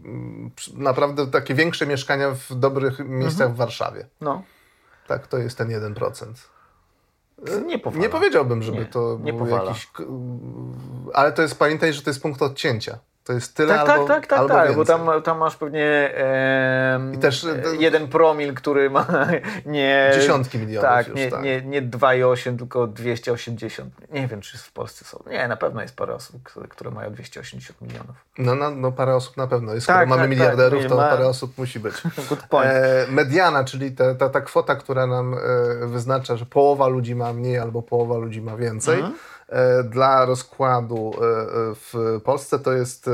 yy, 0.03 0.83
naprawdę 0.83 1.27
takie 1.27 1.53
większe 1.53 1.87
mieszkania 1.87 2.31
w 2.31 2.55
dobrych 2.55 2.99
miejscach 2.99 3.41
mhm. 3.41 3.53
w 3.53 3.57
Warszawie. 3.57 4.07
No. 4.21 4.43
Tak, 5.07 5.27
to 5.27 5.37
jest 5.37 5.57
ten 5.57 5.67
1%. 5.69 6.25
Nie, 7.65 7.79
powala. 7.79 8.03
nie 8.03 8.09
powiedziałbym, 8.09 8.63
żeby 8.63 8.77
nie, 8.77 8.85
to 8.85 9.19
nie 9.21 9.33
był 9.33 9.47
jakiś. 9.47 9.87
Ale 11.13 11.31
to 11.31 11.41
jest, 11.41 11.59
pamiętaj, 11.59 11.93
że 11.93 12.01
to 12.01 12.09
jest 12.09 12.21
punkt 12.21 12.41
odcięcia. 12.41 12.99
To 13.27 13.33
jest 13.33 13.55
tyle 13.55 13.75
tak, 13.75 13.89
albo, 13.89 14.07
tak, 14.07 14.27
tak, 14.27 14.29
tak, 14.29 14.39
albo 14.39 14.53
tak, 14.53 14.67
więcej. 14.67 14.97
bo 14.97 15.11
tam, 15.11 15.21
tam 15.21 15.37
masz 15.37 15.55
pewnie 15.55 15.85
e, 16.17 16.99
I 17.13 17.17
też, 17.17 17.43
e, 17.43 17.61
jeden 17.79 18.07
promil, 18.07 18.53
który 18.53 18.89
ma 18.89 19.05
nie... 19.65 20.11
Dziesiątki 20.13 20.57
milionów 20.57 20.89
tak, 20.89 21.07
już, 21.07 21.15
nie, 21.15 21.31
tak. 21.31 21.43
Nie, 21.43 21.61
nie 21.61 21.81
2,8, 21.81 22.57
tylko 22.57 22.87
280. 22.87 23.93
Nie 24.11 24.27
wiem, 24.27 24.41
czy 24.41 24.57
w 24.57 24.71
Polsce 24.71 25.05
są. 25.05 25.23
Nie, 25.29 25.47
na 25.47 25.57
pewno 25.57 25.81
jest 25.81 25.95
parę 25.95 26.15
osób, 26.15 26.43
które, 26.43 26.67
które 26.67 26.91
mają 26.91 27.11
280 27.11 27.81
milionów. 27.81 28.15
No, 28.37 28.55
no, 28.55 28.71
no 28.71 28.91
parę 28.91 29.15
osób 29.15 29.37
na 29.37 29.47
pewno. 29.47 29.73
Jest, 29.73 29.87
Tak, 29.87 29.95
Skoro 29.95 30.09
mamy 30.09 30.21
tak, 30.21 30.29
miliarderów, 30.29 30.81
tak, 30.81 30.89
to 30.89 30.95
ma- 30.95 31.09
parę 31.09 31.27
osób 31.27 31.57
musi 31.57 31.79
być. 31.79 31.95
Good 32.29 32.43
point. 32.49 32.71
E, 32.71 33.05
mediana, 33.09 33.63
czyli 33.63 33.91
ta, 33.91 34.15
ta, 34.15 34.29
ta 34.29 34.41
kwota, 34.41 34.75
która 34.75 35.07
nam 35.07 35.33
e, 35.33 35.37
wyznacza, 35.87 36.35
że 36.37 36.45
połowa 36.45 36.87
ludzi 36.87 37.15
ma 37.15 37.33
mniej 37.33 37.59
albo 37.59 37.81
połowa 37.81 38.17
ludzi 38.17 38.41
ma 38.41 38.57
więcej. 38.57 38.95
Mhm. 38.95 39.13
E, 39.49 39.83
dla 39.83 40.25
rozkładu 40.25 41.13
e, 41.15 41.25
e, 41.25 41.75
w 41.75 42.21
Polsce 42.23 42.59
to 42.59 42.73
jest 42.73 43.07
e, 43.07 43.11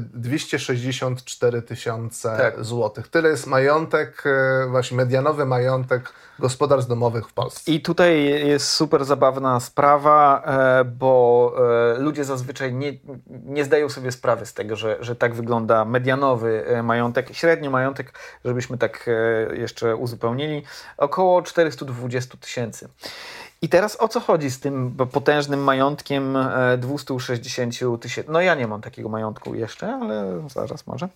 264 0.00 1.62
tysiące 1.62 2.36
Tak. 2.36 2.64
złotych. 2.64 3.08
Tyle 3.08 3.28
jest 3.28 3.46
majątek, 3.46 4.24
właśnie 4.68 4.96
medianowy 4.96 5.46
majątek 5.46 6.12
gospodarstw 6.38 6.88
domowych 6.88 7.28
w 7.28 7.32
Polsce. 7.32 7.72
I 7.72 7.80
tutaj 7.80 8.24
jest 8.24 8.68
super 8.70 9.04
zabawna 9.04 9.60
sprawa, 9.60 10.42
bo 10.84 11.54
ludzie 11.98 12.24
zazwyczaj 12.24 12.74
nie, 12.74 12.92
nie 13.26 13.64
zdają 13.64 13.88
sobie 13.88 14.12
sprawy 14.12 14.46
z 14.46 14.54
tego, 14.54 14.76
że, 14.76 14.96
że 15.00 15.16
tak 15.16 15.34
wygląda 15.34 15.84
medianowy 15.84 16.64
majątek, 16.82 17.28
średnio 17.32 17.70
majątek, 17.70 18.18
żebyśmy 18.44 18.78
tak 18.78 19.10
jeszcze 19.52 19.96
uzupełnili, 19.96 20.62
około 20.96 21.42
420 21.42 22.36
tysięcy. 22.36 22.88
I 23.62 23.68
teraz 23.68 24.00
o 24.00 24.08
co 24.08 24.20
chodzi 24.20 24.50
z 24.50 24.60
tym 24.60 24.96
potężnym 25.12 25.64
majątkiem 25.64 26.36
e, 26.36 26.78
260 26.78 27.74
tysięcy? 28.00 28.32
No 28.32 28.40
ja 28.40 28.54
nie 28.54 28.66
mam 28.66 28.80
takiego 28.80 29.08
majątku 29.08 29.54
jeszcze, 29.54 29.94
ale 29.94 30.42
zaraz 30.48 30.86
może. 30.86 31.08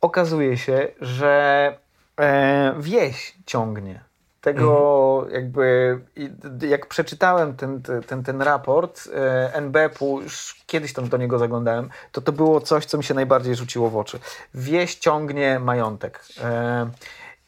Okazuje 0.00 0.58
się, 0.58 0.88
że 1.00 1.76
e, 2.20 2.74
wieś 2.80 3.34
ciągnie. 3.46 4.00
Tego 4.40 5.26
jakby, 5.30 5.98
i- 6.16 6.30
d- 6.30 6.66
jak 6.66 6.86
przeczytałem 6.86 7.56
ten, 7.56 7.82
ten, 8.06 8.22
ten 8.22 8.42
raport 8.42 9.00
e, 9.14 9.54
NBP-u, 9.54 10.20
już 10.20 10.62
kiedyś 10.66 10.92
tam 10.92 11.08
do 11.08 11.16
niego 11.16 11.38
zaglądałem, 11.38 11.88
to 12.12 12.20
to 12.20 12.32
było 12.32 12.60
coś, 12.60 12.84
co 12.84 12.98
mi 12.98 13.04
się 13.04 13.14
najbardziej 13.14 13.54
rzuciło 13.56 13.90
w 13.90 13.96
oczy. 13.96 14.18
Wieś 14.54 14.94
ciągnie 14.94 15.58
majątek. 15.58 16.24
E, 16.44 16.90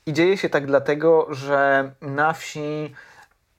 I 0.06 0.12
dzieje 0.12 0.36
się 0.36 0.48
tak 0.48 0.66
dlatego, 0.66 1.26
że 1.34 1.90
na 2.00 2.32
wsi 2.32 2.94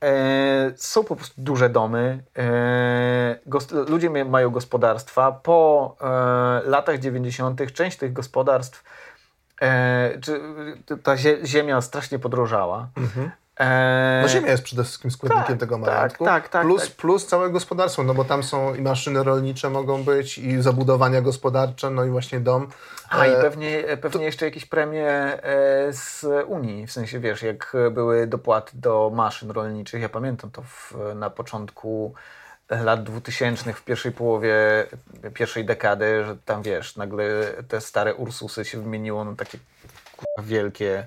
E, 0.03 0.71
są 0.75 1.03
po 1.03 1.15
prostu 1.15 1.41
duże 1.41 1.69
domy. 1.69 2.23
E, 2.37 3.39
gos- 3.47 3.89
ludzie 3.89 4.25
mają 4.25 4.49
gospodarstwa. 4.49 5.31
Po 5.31 5.95
e, 6.01 6.69
latach 6.69 6.99
90. 6.99 7.73
część 7.73 7.97
tych 7.97 8.13
gospodarstw, 8.13 8.83
e, 9.61 10.19
czy, 10.21 10.41
ta 11.03 11.15
zie- 11.15 11.45
ziemia 11.45 11.81
strasznie 11.81 12.19
podrożała. 12.19 12.87
E, 13.59 14.19
No 14.21 14.29
ziemia 14.29 14.51
jest 14.51 14.63
przede 14.63 14.83
wszystkim 14.83 15.11
składnikiem 15.11 15.45
tak, 15.45 15.59
tego 15.59 15.75
tak, 15.75 15.85
majątku. 15.85 16.25
tak, 16.25 16.49
tak, 16.49 16.61
plus, 16.61 16.83
tak. 16.83 16.91
plus 16.91 17.25
całe 17.25 17.49
gospodarstwo, 17.49 18.03
no 18.03 18.13
bo 18.13 18.25
tam 18.25 18.43
są 18.43 18.75
i 18.75 18.81
maszyny 18.81 19.23
rolnicze 19.23 19.69
mogą 19.69 20.03
być, 20.03 20.37
i 20.37 20.61
zabudowania 20.61 21.21
gospodarcze, 21.21 21.89
no 21.89 22.05
i 22.05 22.09
właśnie 22.09 22.39
dom. 22.39 22.67
A 23.09 23.25
i 23.25 23.29
E, 23.29 23.41
pewnie, 23.41 23.83
pewnie 24.01 24.25
jeszcze 24.25 24.45
jakieś 24.45 24.65
premie 24.65 25.43
e, 25.43 25.93
z 25.93 26.25
Unii, 26.47 26.87
w 26.87 26.91
sensie 26.91 27.19
wiesz, 27.19 27.41
jak 27.41 27.77
były 27.91 28.27
dopłaty 28.27 28.71
do 28.73 29.11
maszyn 29.13 29.51
rolniczych. 29.51 30.01
Ja 30.01 30.09
pamiętam 30.09 30.51
to 30.51 30.61
w, 30.61 30.93
na 31.15 31.29
początku 31.29 32.13
lat 32.69 33.03
2000, 33.03 33.73
w 33.73 33.83
pierwszej 33.83 34.11
połowie 34.11 34.53
pierwszej 35.33 35.65
dekady, 35.65 36.25
że 36.25 36.37
tam 36.45 36.61
wiesz, 36.61 36.95
nagle 36.95 37.25
te 37.67 37.81
stare 37.81 38.15
Ursusy 38.15 38.65
się 38.65 38.81
wymieniło 38.81 39.25
na 39.25 39.35
takie 39.35 39.57
wielkie 40.43 41.05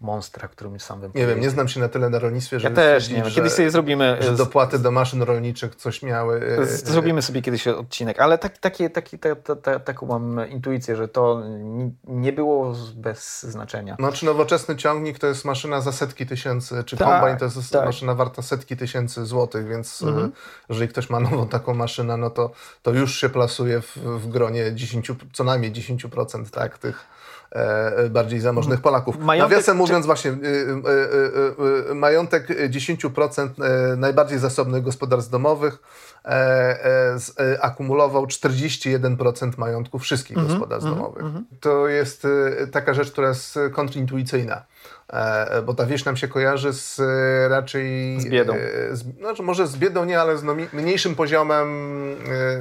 monstra, 0.00 0.48
którymi 0.48 0.80
sam 0.80 1.00
bym 1.00 1.12
Nie 1.14 1.26
wiem, 1.26 1.40
nie 1.40 1.50
znam 1.50 1.68
się 1.68 1.80
na 1.80 1.88
tyle 1.88 2.10
na 2.10 2.18
rolnictwie, 2.18 2.56
Ja 2.56 2.60
żeby 2.60 2.76
też 2.76 3.08
nie 3.08 3.16
wiem. 3.16 3.28
że- 3.28 3.34
Kiedyś 3.34 3.52
sobie 3.52 3.70
zrobimy. 3.70 4.16
że 4.20 4.32
dopłaty 4.36 4.78
do 4.78 4.90
maszyn 4.90 5.22
rolniczych 5.22 5.74
coś 5.74 6.02
miały. 6.02 6.56
e, 6.62 6.66
Zrobimy 6.66 7.22
sobie 7.22 7.42
kiedyś 7.42 7.68
odcinek, 7.68 8.20
ale 8.20 8.38
tak, 8.38 8.58
takie, 8.58 8.90
taki, 8.90 9.18
ta, 9.18 9.36
ta, 9.36 9.56
ta, 9.56 9.78
taką 9.80 10.06
mam 10.06 10.48
intuicję, 10.50 10.96
że 10.96 11.08
to 11.08 11.42
ni- 11.60 11.92
nie 12.04 12.32
było 12.32 12.74
bez 12.94 13.42
znaczenia. 13.42 13.96
No, 13.98 14.12
czy 14.12 14.24
nowoczesny 14.26 14.76
ciągnik 14.76 15.18
to 15.18 15.26
jest 15.26 15.44
maszyna 15.44 15.80
za 15.80 15.92
setki 15.92 16.26
tysięcy, 16.26 16.84
czy 16.84 16.96
Tak, 16.96 17.08
kombajn 17.08 17.36
to 17.38 17.44
jest 17.44 17.72
tak. 17.72 17.84
maszyna 17.84 18.14
warta 18.14 18.42
setki 18.42 18.76
tysięcy 18.76 19.26
złotych, 19.26 19.68
więc 19.68 20.02
Mhm. 20.02 20.26
e, 20.26 20.30
jeżeli 20.68 20.88
ktoś 20.88 21.10
ma 21.10 21.20
nową 21.20 21.48
taką 21.48 21.74
maszynę, 21.74 22.16
no 22.16 22.30
to, 22.30 22.50
to 22.82 22.90
już 22.90 23.20
się 23.20 23.28
plasuje 23.28 23.80
w, 23.80 23.96
w 23.96 24.28
gronie 24.28 24.74
10, 24.74 25.12
co 25.32 25.44
najmniej 25.44 25.72
10% 25.72 26.50
tak, 26.50 26.78
tych 26.78 27.19
bardziej 28.10 28.40
zamożnych 28.40 28.80
Polaków. 28.80 29.16
Majątek- 29.18 29.50
Nawiasem 29.50 29.76
mówiąc 29.76 30.06
właśnie, 30.06 30.30
y, 30.30 30.34
y, 31.86 31.90
y, 31.90 31.94
majątek 31.94 32.48
10% 32.70 33.48
e, 33.92 33.96
najbardziej 33.96 34.38
zasobnych 34.38 34.82
gospodarstw 34.82 35.30
domowych 35.30 35.78
e, 36.24 36.28
e, 36.28 37.16
e, 37.52 37.62
akumulował 37.62 38.26
41% 38.26 39.58
majątku 39.58 39.98
wszystkich 39.98 40.36
Mhm, 40.38 40.54
gospodarstw 40.58 40.90
domowych. 40.90 41.24
To 41.60 41.88
jest 41.88 42.24
e, 42.62 42.66
taka 42.66 42.94
rzecz, 42.94 43.10
która 43.12 43.28
jest 43.28 43.58
kontrintuicyjna. 43.72 44.62
E, 45.12 45.62
bo 45.62 45.74
ta 45.74 45.86
wieś 45.86 46.04
nam 46.04 46.16
się 46.16 46.28
kojarzy 46.28 46.72
z 46.72 47.00
e, 47.00 47.48
raczej... 47.48 48.20
Z 48.20 48.24
biedą. 48.28 48.54
e, 48.54 48.96
Z, 48.96 49.04
znaczy 49.18 49.42
może 49.42 49.66
z 49.66 49.76
biedą 49.76 50.04
nie, 50.04 50.20
ale 50.20 50.38
z 50.38 50.42
no, 50.42 50.54
mniejszym 50.72 51.14
poziomem, 51.14 51.68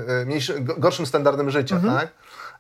e, 0.09 0.21
e, 0.21 0.25
mniejszy, 0.25 0.59
go- 0.61 0.75
gorszym 0.77 1.05
standardem 1.05 1.49
życia, 1.49 1.75
Mhm. 1.75 1.93
tak? 1.99 2.07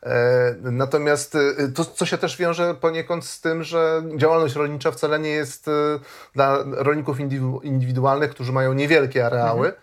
E, 0.03 0.55
Natomiast 0.61 1.35
e, 1.35 1.39
to, 1.75 1.85
co 1.85 2.05
się 2.05 2.17
też 2.17 2.37
wiąże 2.37 2.75
poniekąd 2.75 3.25
z 3.25 3.41
tym, 3.41 3.63
że 3.63 4.03
działalność 4.17 4.55
rolnicza 4.55 4.91
wcale 4.91 5.19
nie 5.19 5.29
jest 5.29 5.67
e, 5.67 5.71
dla 6.33 6.57
rolników 6.65 7.17
indywidu- 7.19 7.63
indywidualnych, 7.63 8.31
którzy 8.31 8.51
mają 8.51 8.73
niewielkie 8.73 9.25
areały, 9.25 9.67
e, 9.67 9.73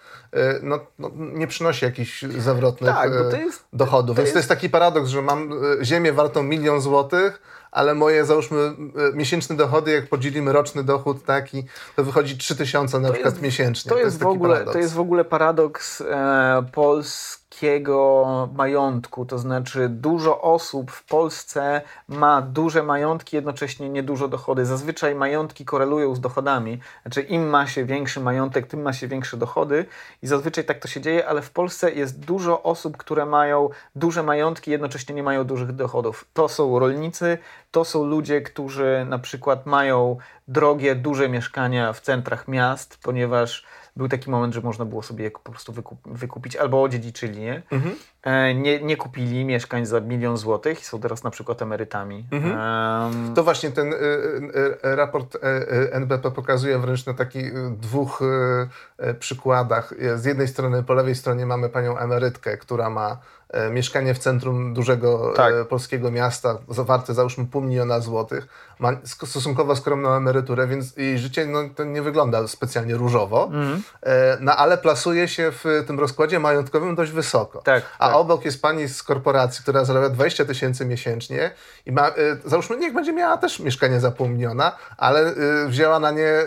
no, 0.62 0.78
no, 0.98 1.10
nie 1.14 1.46
przynosi 1.46 1.84
jakichś 1.84 2.22
zawrotnych. 2.22 2.94
Tak, 2.94 3.10
e, 3.12 3.30
to 3.30 3.36
jest- 3.36 3.64
dochodów. 3.72 4.16
to 4.16 4.22
Więc 4.22 4.32
to 4.32 4.38
jest 4.38 4.48
taki 4.48 4.70
paradoks, 4.70 5.08
że 5.10 5.22
mam 5.22 5.52
e, 5.80 5.84
ziemię 5.84 6.12
wartą 6.12 6.42
milion 6.42 6.80
złotych, 6.80 7.42
ale 7.70 7.94
moje, 7.94 8.24
załóżmy, 8.24 8.60
e, 8.60 9.16
miesięczne 9.16 9.56
dochody, 9.56 9.92
jak 9.92 10.08
podzielimy 10.08 10.52
roczny 10.52 10.84
dochód 10.84 11.24
taki, 11.24 11.64
to 11.96 12.04
wychodzi 12.04 12.38
3000 12.38 13.00
na 13.00 13.12
przykład 13.12 13.34
jest- 13.34 13.42
miesięcznie. 13.42 13.88
To 13.88 13.98
jest, 13.98 14.18
w 14.22 14.26
ogóle, 14.26 14.52
paradoks. 14.52 14.72
to 14.72 14.78
jest 14.78 14.94
w 14.94 15.00
ogóle 15.00 15.24
paradoks 15.24 16.00
e, 16.00 16.64
polskiego 16.72 18.48
majątku. 18.54 19.26
To 19.26 19.38
znaczy, 19.38 19.88
dużo 19.88 20.40
osób 20.42 20.90
w 20.90 21.04
Polsce 21.04 21.80
ma 22.08 22.42
duże 22.42 22.82
majątki, 22.82 23.36
jednocześnie 23.36 23.88
niedużo 23.88 24.28
dochody. 24.28 24.66
Zazwyczaj 24.66 25.14
majątki 25.14 25.64
korelują 25.64 26.14
z 26.14 26.20
dochodami. 26.20 26.80
Znaczy, 27.02 27.20
im 27.20 27.48
ma 27.48 27.66
się 27.66 27.84
większy 27.84 28.20
majątek, 28.20 28.66
tym 28.66 28.82
ma 28.82 28.92
się 28.92 29.08
większe 29.08 29.36
dochody. 29.36 29.86
I 30.26 30.28
zazwyczaj 30.28 30.64
tak 30.64 30.78
to 30.78 30.88
się 30.88 31.00
dzieje, 31.00 31.28
ale 31.28 31.42
w 31.42 31.50
Polsce 31.50 31.92
jest 31.92 32.18
dużo 32.20 32.62
osób, 32.62 32.96
które 32.96 33.26
mają 33.26 33.68
duże 33.96 34.22
majątki, 34.22 34.70
jednocześnie 34.70 35.14
nie 35.14 35.22
mają 35.22 35.44
dużych 35.44 35.72
dochodów. 35.72 36.24
To 36.34 36.48
są 36.48 36.78
rolnicy, 36.78 37.38
to 37.70 37.84
są 37.84 38.04
ludzie, 38.04 38.40
którzy 38.40 39.06
na 39.08 39.18
przykład 39.18 39.66
mają 39.66 40.16
drogie, 40.48 40.94
duże 40.94 41.28
mieszkania 41.28 41.92
w 41.92 42.00
centrach 42.00 42.48
miast, 42.48 42.98
ponieważ 43.02 43.64
był 43.96 44.08
taki 44.08 44.30
moment, 44.30 44.54
że 44.54 44.60
można 44.60 44.84
było 44.84 45.02
sobie 45.02 45.24
je 45.24 45.30
po 45.30 45.50
prostu 45.50 45.72
wykup, 45.72 45.98
wykupić 46.04 46.56
albo 46.56 46.82
odziedziczyli, 46.82 47.38
nie? 47.40 47.62
E, 47.72 47.90
nie? 48.54 48.80
Nie 48.82 48.96
kupili 48.96 49.44
mieszkań 49.44 49.86
za 49.86 50.00
milion 50.00 50.36
złotych 50.36 50.80
i 50.80 50.84
są 50.84 51.00
teraz 51.00 51.24
na 51.24 51.30
przykład 51.30 51.62
emerytami. 51.62 52.26
Em, 52.32 53.34
To 53.34 53.44
właśnie 53.44 53.70
ten 53.70 53.92
y, 53.92 53.96
y, 53.96 54.96
raport 54.96 55.34
y, 55.34 55.38
NBP 55.92 56.30
pokazuje 56.30 56.78
wręcz 56.78 57.06
na 57.06 57.14
takich 57.14 57.70
dwóch 57.70 58.22
y, 58.22 59.04
y, 59.08 59.14
przykładach. 59.14 59.94
Z 60.16 60.24
jednej 60.24 60.48
strony, 60.48 60.82
po 60.82 60.94
lewej 60.94 61.14
stronie 61.14 61.46
mamy 61.46 61.68
panią 61.68 61.98
emerytkę, 61.98 62.56
która 62.56 62.90
ma 62.90 63.16
y, 63.66 63.70
mieszkanie 63.70 64.14
w 64.14 64.18
centrum 64.18 64.74
dużego 64.74 65.32
Tak. 65.36 65.54
y, 65.54 65.64
polskiego 65.64 66.10
miasta, 66.10 66.58
zawarte 66.68 67.14
załóżmy 67.14 67.46
pół 67.46 67.62
miliona 67.62 68.00
złotych, 68.00 68.46
ma 68.78 68.92
stosunkowo 69.04 69.76
skromną 69.76 70.14
emeryturę, 70.14 70.66
więc 70.66 70.96
jej 70.96 71.18
życie 71.18 71.46
no, 71.46 71.58
to 71.76 71.84
nie 71.84 72.02
wygląda 72.02 72.48
specjalnie 72.48 72.94
różowo, 72.94 73.44
Mhm. 73.52 73.82
E, 74.02 74.36
no 74.40 74.56
ale 74.56 74.78
plasuje 74.78 75.28
się 75.28 75.52
w 75.52 75.64
tym 75.86 76.00
rozkładzie 76.00 76.40
majątkowym 76.40 76.94
dość 76.94 77.12
wysoko. 77.12 77.58
Tak, 77.62 77.82
A 77.98 78.06
tak. 78.08 78.15
Obok 78.18 78.44
jest 78.44 78.62
pani 78.62 78.88
z 78.88 79.02
korporacji, 79.02 79.62
która 79.62 79.84
zarabia 79.84 80.08
20 80.08 80.44
tysięcy 80.44 80.86
miesięcznie 80.86 81.50
i 81.86 81.92
ma, 81.92 82.08
y, 82.08 82.12
załóżmy, 82.44 82.76
niech 82.76 82.94
będzie 82.94 83.12
miała 83.12 83.36
też 83.36 83.60
mieszkanie 83.60 84.00
za 84.00 84.10
pół 84.10 84.28
miliona, 84.28 84.72
ale 84.96 85.30
y, 85.64 85.68
wzięła 85.68 86.00
na 86.00 86.10
nie 86.10 86.40
y, 86.40 86.44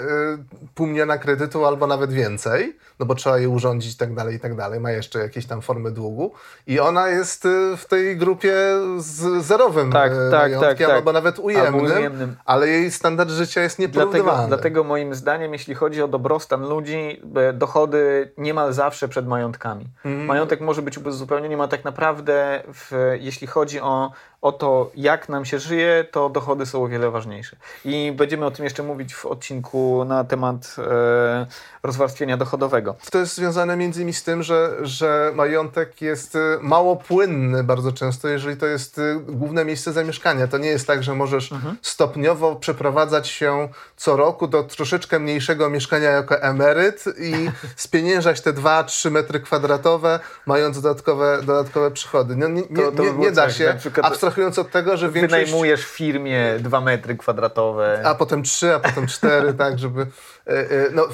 pół 0.76 0.88
miliona 0.88 1.18
kredytu 1.18 1.66
albo 1.66 1.88
nawet 1.88 2.14
więcej, 2.14 2.78
no 3.00 3.06
bo 3.06 3.16
trzeba 3.16 3.38
je 3.38 3.50
urządzić 3.50 3.94
i 3.94 3.98
tak 3.98 4.14
dalej, 4.16 4.36
i 4.36 4.40
tak 4.40 4.56
dalej. 4.56 4.80
Ma 4.80 4.92
jeszcze 4.92 5.20
jakieś 5.20 5.46
tam 5.46 5.62
formy 5.62 5.92
długu 5.92 6.32
i 6.68 6.80
ona 6.80 7.08
jest 7.10 7.48
w 7.78 7.86
tej 7.86 8.18
grupie 8.18 8.54
z 8.98 9.46
zerowym 9.46 9.92
Tak, 9.92 10.12
y, 10.12 10.16
tak, 10.32 10.42
majątkiem, 10.42 10.70
tak, 10.70 10.78
tak. 10.78 10.90
albo 10.90 11.14
nawet 11.14 11.40
ujemnym, 11.40 11.74
Albo 11.74 11.96
ujemnym. 11.96 12.36
ale 12.46 12.68
jej 12.68 12.92
standard 12.92 13.30
życia 13.30 13.62
jest 13.62 13.78
Dlatego, 13.78 14.00
nieporównywalny. 14.02 14.48
dlatego 14.48 14.84
moim 14.84 15.16
zdaniem, 15.16 15.54
jeśli 15.54 15.76
chodzi 15.76 16.02
o 16.04 16.08
dobrostan 16.08 16.70
ludzi, 16.70 17.22
e, 17.36 17.54
dochody 17.54 18.32
niemal 18.38 18.74
zawsze 18.74 19.08
przed 19.08 19.28
majątkami. 19.28 19.86
Mhm. 20.06 20.26
Majątek 20.26 20.62
może 20.62 20.82
być 20.82 20.98
uzupełnieniem 20.98 21.59
a 21.62 21.68
tak 21.68 21.86
naprawdę 21.86 22.64
w, 22.74 23.16
jeśli 23.20 23.48
chodzi 23.48 23.80
o, 23.80 24.12
o 24.42 24.52
to, 24.52 24.92
jak 24.96 25.30
nam 25.30 25.46
się 25.46 25.60
żyje, 25.60 26.06
to 26.12 26.30
dochody 26.30 26.66
są 26.66 26.84
o 26.84 26.88
wiele 26.88 27.12
ważniejsze. 27.12 27.58
I 27.86 28.14
będziemy 28.16 28.46
o 28.46 28.52
tym 28.52 28.66
jeszcze 28.66 28.84
mówić 28.84 29.16
w 29.16 29.26
odcinku 29.26 30.06
na 30.06 30.24
temat 30.24 30.76
e, 30.78 31.48
rozwarstwienia 31.84 32.38
dochodowego. 32.38 32.96
To 33.12 33.18
jest 33.18 33.36
związane 33.36 33.78
między 33.78 34.00
innymi 34.00 34.14
z 34.14 34.24
tym, 34.24 34.44
że, 34.44 34.72
że 34.82 35.32
majątek 35.36 36.02
jest 36.02 36.36
e, 36.36 36.40
mało 36.62 36.96
płynny 36.96 37.64
bardzo 37.64 37.92
często, 37.92 38.28
jeżeli 38.28 38.58
to 38.58 38.66
jest 38.66 39.00
e, 39.00 39.20
główne 39.20 39.66
miejsce 39.66 39.94
zamieszkania. 39.94 40.48
To 40.48 40.58
nie 40.58 40.70
jest 40.70 40.88
tak, 40.88 41.04
że 41.04 41.16
możesz 41.16 41.52
mhm. 41.52 41.78
stopniowo 41.82 42.56
przeprowadzać 42.56 43.28
się 43.28 43.70
co 43.98 44.16
roku 44.16 44.48
do 44.48 44.64
troszeczkę 44.64 45.20
mniejszego 45.20 45.70
mieszkania 45.70 46.10
jako 46.10 46.42
emeryt 46.42 47.04
i 47.18 47.52
spieniężać 47.76 48.42
te 48.42 48.54
2-3 48.54 49.12
metry 49.12 49.40
kwadratowe, 49.40 50.20
mając 50.46 50.82
dodatkowe, 50.82 51.39
dodatkowe 51.42 51.92
przychody. 51.92 52.36
No, 52.36 52.48
nie, 52.48 52.62
nie, 52.70 52.84
to, 52.84 52.92
to 52.92 53.04
nie, 53.04 53.14
nie 53.14 53.32
da 53.32 53.50
się, 53.50 53.78
abstrahując 54.02 54.60
od 54.60 54.72
tego, 54.72 54.98
że 54.98 55.10
większość... 55.10 55.46
Wynajmujesz 55.46 55.86
firmie 55.86 56.56
2 56.60 56.82
metry 56.82 57.18
kwadratowe. 57.18 58.02
A 58.06 58.16
potem 58.16 58.44
3, 58.44 58.74
a 58.74 58.80
potem 58.80 59.08
4, 59.08 59.54
tak, 59.54 59.80
żeby... 59.80 60.08
E, 60.48 60.52
e, 60.52 60.90
no, 60.92 61.08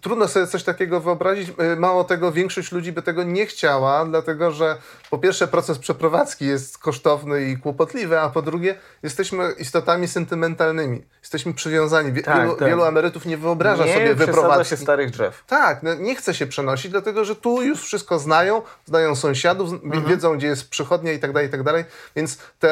trudno 0.00 0.28
sobie 0.28 0.46
coś 0.46 0.62
takiego 0.62 1.00
wyobrazić. 1.00 1.52
E, 1.58 1.76
mało 1.76 2.04
tego, 2.04 2.32
większość 2.32 2.72
ludzi 2.72 2.92
by 2.92 3.02
tego 3.02 3.22
nie 3.22 3.46
chciała, 3.46 4.04
dlatego 4.04 4.50
że 4.50 4.76
po 5.10 5.18
pierwsze 5.18 5.48
proces 5.48 5.78
przeprowadzki 5.78 6.46
jest 6.46 6.78
kosztowny 6.78 7.44
i 7.50 7.56
kłopotliwy, 7.56 8.20
a 8.20 8.30
po 8.30 8.42
drugie 8.42 8.74
jesteśmy 9.02 9.52
istotami 9.58 10.08
sentymentalnymi. 10.08 11.04
Jesteśmy 11.20 11.54
przywiązani. 11.54 12.22
Tak, 12.22 12.40
wielu, 12.40 12.56
tak. 12.56 12.68
wielu 12.68 12.84
emerytów 12.84 13.26
nie 13.26 13.36
wyobraża 13.36 13.84
nie 13.84 13.94
sobie 13.94 14.14
wyprowadzki. 14.14 14.70
się 14.70 14.76
starych 14.76 15.10
drzew. 15.10 15.44
Tak, 15.46 15.82
no, 15.82 15.94
nie 15.94 16.16
chce 16.16 16.34
się 16.34 16.46
przenosić, 16.46 16.90
dlatego 16.90 17.24
że 17.24 17.36
tu 17.36 17.62
już 17.62 17.82
wszystko 17.82 18.18
znają, 18.18 18.62
znają 18.84 19.16
sąsiadów, 19.16 19.72
mhm. 19.72 20.04
wiedzą, 20.04 20.36
gdzie 20.36 20.46
jest 20.46 20.70
przychodnia 20.70 21.12
i 21.12 21.18
tak 21.18 21.32
dalej, 21.32 21.48
i 21.48 21.50
tak 21.50 21.62
dalej. 21.62 21.84
Więc 22.16 22.38
ta, 22.58 22.68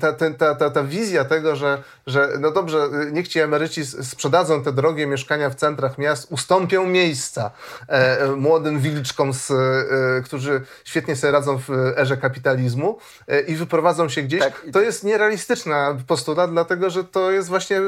ta, 0.00 0.12
ta, 0.12 0.54
ta, 0.54 0.70
ta 0.70 0.82
wizja 0.82 1.24
tego, 1.24 1.56
że, 1.56 1.82
że 2.06 2.28
no 2.40 2.50
dobrze, 2.50 2.88
niech 3.12 3.28
ci 3.28 3.40
emeryci 3.40 3.86
sprzedadzą 3.86 4.62
te 4.62 4.72
drogie 4.72 5.06
mieszkania 5.06 5.23
w 5.50 5.54
centrach 5.54 5.98
miast, 5.98 6.32
ustąpią 6.32 6.86
miejsca 6.86 7.50
e, 7.88 8.26
młodym 8.26 8.80
wilczkom, 8.80 9.32
z, 9.32 9.50
e, 9.50 10.22
którzy 10.22 10.60
świetnie 10.84 11.16
sobie 11.16 11.30
radzą 11.30 11.58
w 11.58 11.70
erze 11.96 12.16
kapitalizmu 12.16 12.98
e, 13.28 13.40
i 13.40 13.56
wyprowadzą 13.56 14.08
się 14.08 14.22
gdzieś. 14.22 14.40
Tak. 14.40 14.62
To 14.72 14.80
jest 14.80 15.04
nierealistyczna 15.04 15.96
postulat, 16.06 16.50
dlatego 16.50 16.90
że 16.90 17.04
to 17.04 17.30
jest 17.30 17.48
właśnie 17.48 17.80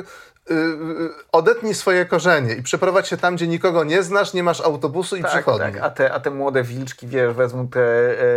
odetnij 1.32 1.74
swoje 1.74 2.04
korzenie 2.04 2.54
i 2.54 2.62
przeprowadź 2.62 3.08
się 3.08 3.16
tam, 3.16 3.36
gdzie 3.36 3.46
nikogo 3.46 3.84
nie 3.84 4.02
znasz, 4.02 4.32
nie 4.32 4.42
masz 4.42 4.60
autobusu 4.60 5.16
i 5.16 5.22
tak, 5.22 5.30
przychodni. 5.30 5.72
Tak. 5.72 5.82
A, 5.82 5.90
te, 5.90 6.12
a 6.12 6.20
te 6.20 6.30
młode 6.30 6.62
wilczki, 6.62 7.06
wiesz, 7.06 7.34
wezmą 7.34 7.68
te 7.68 7.80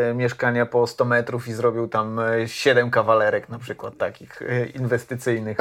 e, 0.10 0.14
mieszkania 0.14 0.66
po 0.66 0.88
100 0.88 1.06
metrów 1.06 1.48
i 1.48 1.54
zrobią 1.54 1.90
tam 1.90 2.20
e, 2.20 2.48
7 2.48 2.92
kawalerek 2.92 3.50
na 3.50 3.60
przykład 3.60 3.98
takich 3.98 4.42
e, 4.42 4.66
inwestycyjnych. 4.66 5.58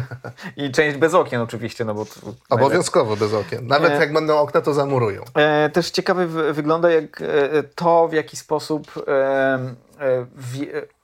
I 0.56 0.70
część 0.70 0.96
bez 0.96 1.14
okien 1.14 1.40
oczywiście, 1.40 1.84
no 1.84 1.94
bo... 1.94 2.06
Obowiązkowo 2.50 3.16
bez 3.16 3.34
okien. 3.34 3.66
Nawet 3.66 3.92
e, 3.92 3.94
jak 3.94 4.12
będą 4.12 4.38
okna, 4.38 4.60
to 4.60 4.74
zamurują. 4.74 5.22
E, 5.34 5.70
też 5.70 5.90
ciekawe 5.90 6.26
wygląda 6.52 6.90
jak 6.90 7.22
e, 7.22 7.62
to, 7.62 8.08
w 8.08 8.12
jaki 8.12 8.36
sposób 8.36 8.92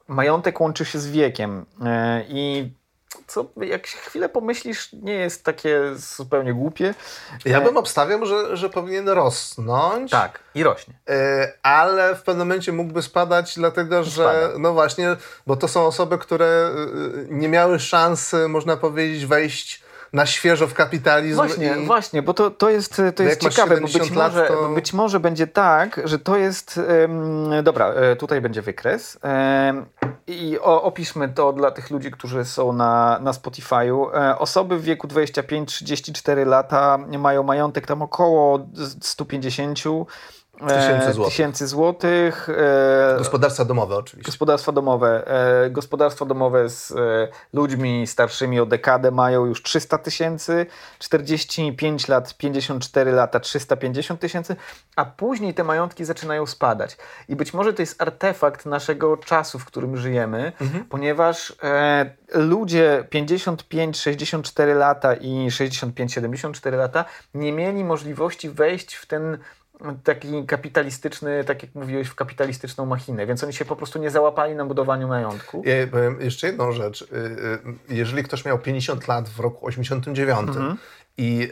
majątek 0.09 0.61
łączy 0.61 0.85
się 0.85 0.99
z 0.99 1.11
wiekiem. 1.11 1.67
I 2.29 2.73
co 3.27 3.47
jak 3.57 3.87
się 3.87 3.99
chwilę 3.99 4.29
pomyślisz, 4.29 4.93
nie 4.93 5.13
jest 5.13 5.45
takie 5.45 5.81
zupełnie 5.95 6.55
głupie. 6.55 6.95
Ja 7.45 7.61
bym 7.61 7.77
obstawiał, 7.77 8.27
że, 8.27 8.57
że 8.57 8.71
powinien 8.71 9.09
rosnąć. 9.09 10.11
Tak, 10.11 10.41
i 10.55 10.63
rośnie. 10.63 10.95
E, 11.09 11.53
ale 11.63 12.15
w 12.15 12.23
pewnym 12.23 12.49
momencie 12.49 12.73
mógłby 12.73 13.03
spadać, 13.03 13.55
dlatego 13.57 14.05
że, 14.05 14.11
Spada. 14.23 14.59
no 14.59 14.73
właśnie, 14.73 15.17
bo 15.47 15.57
to 15.57 15.69
są 15.69 15.87
osoby, 15.87 16.19
które 16.19 16.47
e, 16.47 16.71
nie 17.29 17.49
miały 17.49 17.79
szansy, 17.79 18.49
można 18.49 18.77
powiedzieć, 18.77 19.27
wejść 19.27 19.84
na 20.15 20.27
świeżo 20.27 20.67
w 20.67 20.75
kapitalizm. 20.75 21.37
Właśnie, 21.37 21.77
i... 21.83 21.87
właśnie, 21.87 22.23
bo 22.23 22.35
to, 22.35 22.51
to 22.51 22.71
jest, 22.71 23.03
to 23.17 23.23
jest 23.23 23.41
ciekawe, 23.41 23.81
bo 23.81 23.87
być, 23.87 24.11
lat, 24.11 24.33
może, 24.35 24.47
to... 24.47 24.69
być 24.69 24.93
może 24.93 25.21
będzie 25.21 25.47
tak, 25.47 26.01
że 26.05 26.19
to 26.19 26.37
jest. 26.37 26.81
Dobra, 27.63 27.89
e, 27.89 28.17
tutaj 28.17 28.41
będzie 28.41 28.63
wykres. 28.63 29.19
I 30.27 30.59
o, 30.59 30.83
opiszmy 30.83 31.29
to 31.29 31.53
dla 31.53 31.71
tych 31.71 31.91
ludzi, 31.91 32.11
którzy 32.11 32.45
są 32.45 32.73
na, 32.73 33.19
na 33.23 33.33
Spotify'u. 33.33 34.17
E, 34.17 34.39
osoby 34.39 34.79
w 34.79 34.83
wieku 34.83 35.09
25-34 35.09 36.47
lata 36.47 36.99
mają 37.19 37.43
majątek 37.43 37.87
tam 37.87 38.03
około 38.03 38.67
150 39.01 39.79
Tysięcy 40.69 41.13
złotych. 41.13 41.33
Tysięcy 41.33 41.67
złotych. 41.67 42.49
E, 42.49 43.15
gospodarstwa 43.19 43.65
domowe 43.65 43.97
oczywiście. 43.97 44.31
Gospodarstwa 44.31 44.73
domowe. 44.73 45.27
E, 45.67 45.71
gospodarstwa 45.71 46.25
domowe 46.25 46.69
z 46.69 46.91
e, 46.91 47.29
ludźmi 47.53 48.07
starszymi 48.07 48.61
o 48.61 48.67
dekadę 48.67 49.11
mają 49.11 49.47
już 49.47 49.63
300 49.63 49.99
tysięcy, 49.99 50.67
45 50.99 52.09
lat, 52.09 52.37
54 52.37 53.13
lata, 53.13 53.41
350 53.41 54.21
tysięcy, 54.21 54.57
a 54.97 55.05
później 55.05 55.55
te 55.55 55.65
majątki 55.65 56.05
zaczynają 56.05 56.47
spadać. 56.47 56.97
I 57.29 57.37
być 57.37 57.55
może 57.55 57.73
to 57.73 57.83
jest 57.83 58.03
artefakt 58.03 58.67
naszego 58.67 59.17
czasu, 59.17 59.59
w 59.59 59.65
którym 59.65 59.97
żyjemy, 59.97 60.53
mhm. 60.61 60.85
ponieważ 60.85 61.53
e, 61.63 62.11
ludzie 62.35 63.05
55-64 63.15 64.77
lata 64.77 65.15
i 65.15 65.49
65-74 65.49 66.77
lata 66.77 67.05
nie 67.35 67.53
mieli 67.53 67.85
możliwości 67.85 68.51
wejść 68.51 68.95
w 68.95 69.07
ten 69.07 69.39
taki 70.05 70.47
kapitalistyczny, 70.47 71.45
tak 71.45 71.63
jak 71.63 71.75
mówiłeś, 71.75 72.09
w 72.09 72.15
kapitalistyczną 72.15 72.87
machinę, 72.87 73.27
więc 73.27 73.45
oni 73.45 73.53
się 73.53 73.65
po 73.65 73.77
prostu 73.77 73.99
nie 73.99 74.11
załapali 74.11 74.55
na 74.55 74.65
budowaniu 74.65 75.09
majątku. 75.09 75.63
Ja 75.67 75.87
powiem 75.87 76.21
jeszcze 76.21 76.47
jedną 76.47 76.73
rzecz. 76.73 77.03
Y, 77.03 77.07
y, 77.91 77.95
jeżeli 77.95 78.23
ktoś 78.23 78.45
miał 78.45 78.59
50 78.59 79.09
lat 79.09 79.29
w 79.29 79.41
roku 79.41 79.67
89 79.67 80.49
mhm. 80.49 80.77
i 81.19 81.49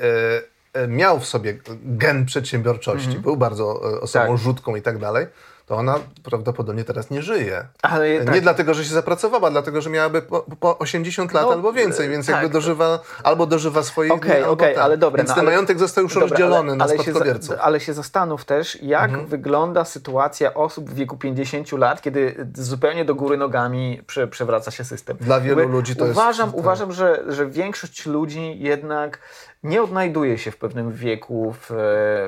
y, 0.76 0.88
miał 0.88 1.20
w 1.20 1.26
sobie 1.26 1.58
gen 1.84 2.26
przedsiębiorczości, 2.26 3.06
mhm. 3.06 3.22
był 3.22 3.36
bardzo 3.36 3.80
osobą 4.00 4.26
tak. 4.26 4.38
rzutką 4.38 4.76
i 4.76 4.82
tak 4.82 4.98
dalej, 4.98 5.26
to 5.66 5.76
ona 5.76 5.98
prawdopodobnie 6.22 6.84
teraz 6.84 7.10
nie 7.10 7.22
żyje. 7.22 7.66
Ale 7.82 8.18
nie 8.18 8.24
tak. 8.24 8.40
dlatego, 8.40 8.74
że 8.74 8.84
się 8.84 8.94
zapracowała, 8.94 9.50
dlatego, 9.50 9.80
że 9.80 9.90
miałaby 9.90 10.22
po, 10.22 10.44
po 10.60 10.78
80 10.78 11.32
lat 11.32 11.44
no, 11.46 11.52
albo 11.52 11.72
więcej, 11.72 12.08
więc 12.08 12.26
tak. 12.26 12.34
jakby 12.34 12.52
dożywa, 12.52 12.98
albo 13.24 13.46
dożywa 13.46 13.82
swoich 13.82 14.12
okay, 14.12 14.36
dni, 14.36 14.44
okay, 14.44 14.74
tak. 14.74 14.84
ale 14.84 14.96
dobra, 14.96 15.18
Więc 15.18 15.28
no, 15.28 15.34
ten 15.34 15.44
ale, 15.44 15.52
majątek 15.52 15.78
został 15.78 16.04
już 16.04 16.14
dobra, 16.14 16.28
rozdzielony 16.28 16.68
ale, 16.68 16.76
na 16.76 16.84
ale 16.84 16.94
spadkobierców. 16.94 17.56
Się 17.56 17.62
ale 17.62 17.80
się 17.80 17.94
zastanów 17.94 18.44
też, 18.44 18.82
jak 18.82 19.10
mhm. 19.10 19.26
wygląda 19.26 19.84
sytuacja 19.84 20.54
osób 20.54 20.90
w 20.90 20.94
wieku 20.94 21.16
50 21.16 21.72
lat, 21.72 22.02
kiedy 22.02 22.46
zupełnie 22.54 23.04
do 23.04 23.14
góry 23.14 23.36
nogami 23.36 24.02
prze, 24.06 24.28
przewraca 24.28 24.70
się 24.70 24.84
system. 24.84 25.16
Dla 25.20 25.40
wielu 25.40 25.60
jakby 25.60 25.74
ludzi 25.74 25.96
to 25.96 26.04
uważam, 26.04 26.46
jest... 26.46 26.58
Uważam, 26.58 26.92
że, 26.92 27.24
że 27.28 27.46
większość 27.46 28.06
ludzi 28.06 28.58
jednak 28.58 29.18
nie 29.62 29.82
odnajduje 29.82 30.38
się 30.38 30.50
w 30.50 30.56
pewnym 30.56 30.92
wieku 30.92 31.54
w, 31.60 31.66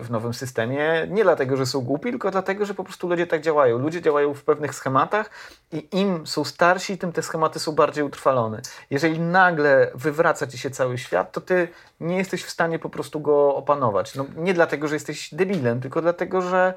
w 0.02 0.10
nowym 0.10 0.34
systemie. 0.34 1.06
Nie 1.10 1.22
dlatego, 1.22 1.56
że 1.56 1.66
są 1.66 1.80
głupi, 1.80 2.10
tylko 2.10 2.30
dlatego, 2.30 2.66
że 2.66 2.74
po 2.74 2.84
prostu 2.84 3.08
ludzie 3.08 3.26
tak 3.26 3.40
działają. 3.40 3.78
Ludzie 3.78 4.02
działają 4.02 4.34
w 4.34 4.44
pewnych 4.44 4.74
schematach 4.74 5.30
i 5.72 5.88
im 5.92 6.26
są 6.26 6.44
starsi, 6.44 6.98
tym 6.98 7.12
te 7.12 7.22
schematy 7.22 7.58
są 7.58 7.72
bardziej 7.72 8.04
utrwalone. 8.04 8.60
Jeżeli 8.90 9.20
nagle 9.20 9.90
wywraca 9.94 10.46
ci 10.46 10.58
się 10.58 10.70
cały 10.70 10.98
świat, 10.98 11.32
to 11.32 11.40
ty 11.40 11.68
nie 12.00 12.16
jesteś 12.16 12.44
w 12.44 12.50
stanie 12.50 12.78
po 12.78 12.88
prostu 12.88 13.20
go 13.20 13.56
opanować. 13.56 14.14
No, 14.14 14.26
nie 14.36 14.54
dlatego, 14.54 14.88
że 14.88 14.94
jesteś 14.94 15.34
debilem, 15.34 15.80
tylko 15.80 16.02
dlatego, 16.02 16.42
że 16.42 16.74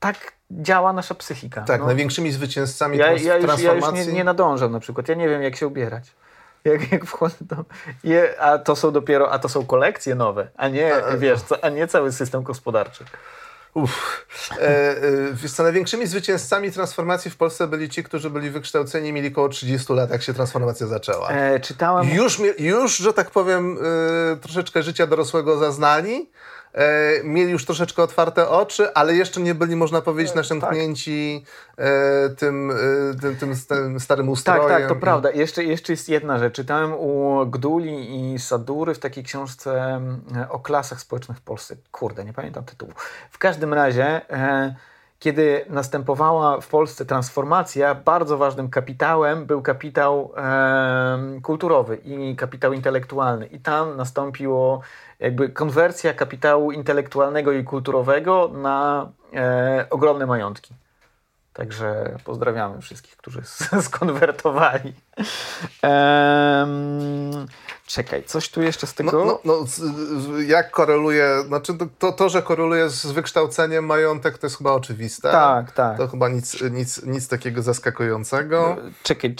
tak 0.00 0.32
działa 0.50 0.92
nasza 0.92 1.14
psychika. 1.14 1.62
Tak, 1.62 1.80
no. 1.80 1.86
największymi 1.86 2.32
zwycięzcami 2.32 2.98
ja, 2.98 3.06
ja 3.06 3.12
już, 3.12 3.22
transformacji... 3.44 3.96
Ja 3.96 3.98
już 3.98 4.06
nie, 4.08 4.12
nie 4.12 4.24
nadążam 4.24 4.72
na 4.72 4.80
przykład. 4.80 5.08
Ja 5.08 5.14
nie 5.14 5.28
wiem, 5.28 5.42
jak 5.42 5.56
się 5.56 5.66
ubierać 5.66 6.12
jak, 6.64 6.92
jak 6.92 7.04
wchodzę 7.04 7.36
to, 7.48 7.64
je, 8.04 8.40
a 8.40 8.58
to 8.58 8.76
są 8.76 8.90
dopiero, 8.90 9.32
a 9.32 9.38
to 9.38 9.48
są 9.48 9.66
kolekcje 9.66 10.14
nowe, 10.14 10.48
a 10.56 10.68
nie, 10.68 11.04
a, 11.04 11.16
wiesz, 11.16 11.42
co, 11.42 11.64
a 11.64 11.68
nie 11.68 11.86
cały 11.86 12.12
system 12.12 12.42
gospodarczy. 12.42 13.04
Uff. 13.74 14.26
E, 14.60 14.96
e, 15.44 15.48
co, 15.48 15.62
największymi 15.62 16.06
zwycięzcami 16.06 16.72
transformacji 16.72 17.30
w 17.30 17.36
Polsce 17.36 17.66
byli 17.66 17.88
ci, 17.88 18.04
którzy 18.04 18.30
byli 18.30 18.50
wykształceni 18.50 19.12
mieli 19.12 19.28
około 19.28 19.48
30 19.48 19.92
lat, 19.92 20.10
jak 20.10 20.22
się 20.22 20.34
transformacja 20.34 20.86
zaczęła. 20.86 21.28
E, 21.28 21.60
czytałem... 21.60 22.08
Już, 22.08 22.40
już, 22.58 22.96
że 22.96 23.12
tak 23.12 23.30
powiem, 23.30 23.78
e, 24.32 24.36
troszeczkę 24.36 24.82
życia 24.82 25.06
dorosłego 25.06 25.56
zaznali, 25.56 26.30
e, 26.74 27.24
mieli 27.24 27.52
już 27.52 27.64
troszeczkę 27.64 28.02
otwarte 28.02 28.48
oczy, 28.48 28.94
ale 28.94 29.14
jeszcze 29.14 29.40
nie 29.40 29.54
byli, 29.54 29.76
można 29.76 30.00
powiedzieć, 30.00 30.32
e, 30.32 30.36
nasiąknięci 30.36 31.44
e, 31.78 32.28
tym, 32.28 32.70
e, 32.70 32.74
tym, 33.20 33.36
tym, 33.36 33.54
tym, 33.68 34.00
starym 34.00 34.28
ustrojem. 34.28 34.68
Tak, 34.68 34.78
tak, 34.78 34.88
to 34.88 34.96
prawda. 34.96 35.30
Jeszcze, 35.30 35.64
jeszcze 35.64 35.92
jest 35.92 36.08
jedna 36.08 36.38
rzecz. 36.38 36.54
Czytałem 36.54 36.92
u 36.92 37.46
Gduli 37.46 38.32
i 38.34 38.38
Sadury 38.38 38.94
w 38.94 38.98
takiej 38.98 39.24
książce 39.24 40.00
e, 40.36 40.48
o 40.50 40.58
klasach 40.58 41.00
społecznych 41.00 41.38
w 41.38 41.42
Polsce. 41.42 41.76
Kurde, 41.92 42.24
nie 42.24 42.32
pamiętam 42.32 42.64
tytułu. 42.64 42.92
W 43.30 43.38
każdym 43.38 43.74
razie... 43.74 44.30
E, 44.30 44.74
kiedy 45.18 45.64
następowała 45.68 46.60
w 46.60 46.68
Polsce 46.68 47.04
transformacja, 47.04 47.94
bardzo 47.94 48.38
ważnym 48.38 48.70
kapitałem 48.70 49.46
był 49.46 49.62
kapitał 49.62 50.32
e, 50.36 51.40
kulturowy 51.42 51.96
i 51.96 52.36
kapitał 52.36 52.72
intelektualny. 52.72 53.46
I 53.46 53.60
tam 53.60 53.96
nastąpiło 53.96 54.80
jakby 55.20 55.48
konwersja 55.48 56.14
kapitału 56.14 56.72
intelektualnego 56.72 57.52
i 57.52 57.64
kulturowego 57.64 58.50
na 58.54 59.08
e, 59.34 59.86
ogromne 59.90 60.26
majątki. 60.26 60.74
Także 61.54 62.16
pozdrawiamy 62.24 62.80
wszystkich, 62.80 63.16
którzy 63.16 63.42
skonwertowali. 63.88 64.92
Um, 65.82 67.46
czekaj, 67.86 68.24
coś 68.24 68.48
tu 68.48 68.62
jeszcze 68.62 68.86
z 68.86 68.94
tego. 68.94 69.24
No, 69.24 69.38
no, 69.44 69.64
no 70.24 70.40
jak 70.40 70.70
koreluje, 70.70 71.42
znaczy 71.46 71.72
to, 71.98 72.12
to, 72.12 72.28
że 72.28 72.42
koreluje 72.42 72.88
z 72.88 73.06
wykształceniem 73.06 73.86
majątek, 73.86 74.38
to 74.38 74.46
jest 74.46 74.58
chyba 74.58 74.72
oczywiste. 74.72 75.32
Tak, 75.32 75.72
tak. 75.72 75.98
To 75.98 76.08
chyba 76.08 76.28
nic, 76.28 76.62
nic, 76.70 77.02
nic 77.02 77.28
takiego 77.28 77.62
zaskakującego. 77.62 78.76
Czekaj, 79.02 79.36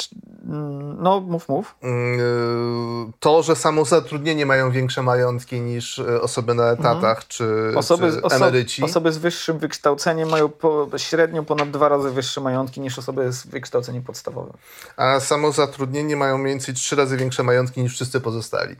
no 0.99 1.21
mów, 1.21 1.49
mów. 1.49 1.75
Mm, 1.83 3.12
to, 3.21 3.43
że 3.43 3.57
samozatrudnieni 3.57 4.47
mają 4.47 4.71
większe 4.71 5.03
majątki 5.03 5.61
niż 5.61 5.99
e, 5.99 6.21
osoby 6.21 6.55
na 6.55 6.71
etatach, 6.71 7.19
mhm. 7.19 7.27
czy, 7.29 7.73
osoby, 7.77 8.12
czy 8.29 8.37
emeryci. 8.37 8.83
osoby 8.83 9.12
z 9.12 9.19
wyższym 9.19 9.59
wykształceniem 9.59 10.29
mają 10.29 10.49
po, 10.49 10.89
średnio 10.97 11.43
ponad 11.43 11.71
dwa 11.71 11.89
razy 11.89 12.04
wyższe 12.11 12.41
majątki 12.41 12.81
niż 12.81 12.99
osoby 12.99 13.33
z 13.33 13.47
wykształceniem 13.47 14.03
podstawowym. 14.03 14.57
A 14.97 15.21
samozatrudnieni 15.21 16.17
mają 16.17 16.39
mniej 16.39 16.53
więcej 16.53 16.75
trzy 16.75 16.97
razy 16.97 17.17
większe 17.17 17.43
majątki 17.43 17.83
niż 17.83 17.93
wszyscy 17.93 18.21
pozostali. 18.21 18.77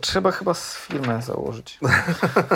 Trzeba 0.00 0.30
chyba 0.32 0.54
firmę 0.54 1.22
założyć. 1.22 1.78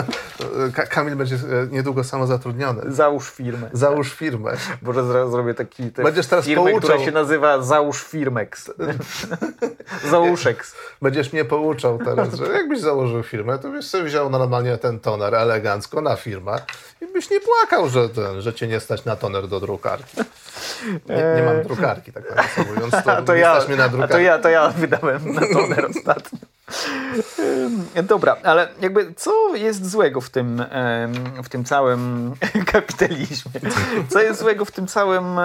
Kamil 0.89 1.15
będzie 1.15 1.35
e, 1.35 1.39
niedługo 1.71 2.03
samozatrudniony. 2.03 2.81
Załóż 2.87 3.29
firmę. 3.29 3.69
Załóż 3.73 4.13
firmę. 4.13 4.53
Może 4.81 5.03
zaraz 5.03 5.31
zrobię 5.31 5.53
taki 5.53 5.91
te 5.91 6.03
Będziesz 6.03 6.27
teraz 6.27 6.45
firmę, 6.45 6.71
pouczał. 6.71 6.79
która 6.79 7.05
się 7.05 7.11
nazywa 7.11 7.61
Załóż 7.61 8.03
Firmex. 8.03 8.71
Załóżeks. 10.11 10.75
Będziesz 11.01 11.33
mnie 11.33 11.45
pouczał 11.45 11.99
teraz, 12.05 12.33
że 12.33 12.45
jakbyś 12.45 12.79
założył 12.79 13.23
firmę, 13.23 13.59
to 13.59 13.69
byś 13.69 13.85
sobie 13.85 14.03
wziął 14.03 14.29
normalnie 14.29 14.77
ten 14.77 14.99
toner 14.99 15.35
elegancko 15.35 16.01
na 16.01 16.15
firmę 16.15 16.61
i 17.01 17.05
byś 17.05 17.29
nie 17.29 17.39
płakał, 17.39 17.89
że, 17.89 18.09
ten, 18.09 18.41
że 18.41 18.53
cię 18.53 18.67
nie 18.67 18.79
stać 18.79 19.05
na 19.05 19.15
toner 19.15 19.47
do 19.47 19.59
drukarki. 19.59 20.17
Nie, 21.09 21.35
nie 21.35 21.43
mam 21.45 21.63
drukarki, 21.63 22.13
tak 22.13 22.23
mówiąc. 22.69 23.03
To, 23.05 23.21
to 23.21 23.35
ja, 23.35 23.51
a 24.03 24.07
to 24.07 24.19
ja, 24.19 24.39
to 24.39 24.49
ja 24.49 24.69
wydałem 24.69 25.33
na 25.33 25.41
toner 25.41 25.85
ostatnio. 25.85 26.39
Dobra, 28.03 28.37
ale 28.43 28.67
jakby 28.81 29.13
co 29.15 29.55
jest 29.55 29.91
złego 29.91 30.21
w 30.21 30.29
tym, 30.29 30.65
w 31.43 31.49
tym 31.49 31.63
całym 31.63 32.33
kapitalizmie? 32.71 33.51
Co 34.09 34.21
jest 34.21 34.39
złego 34.39 34.65
w 34.65 34.71
tym 34.71 34.87
całym... 34.87 35.39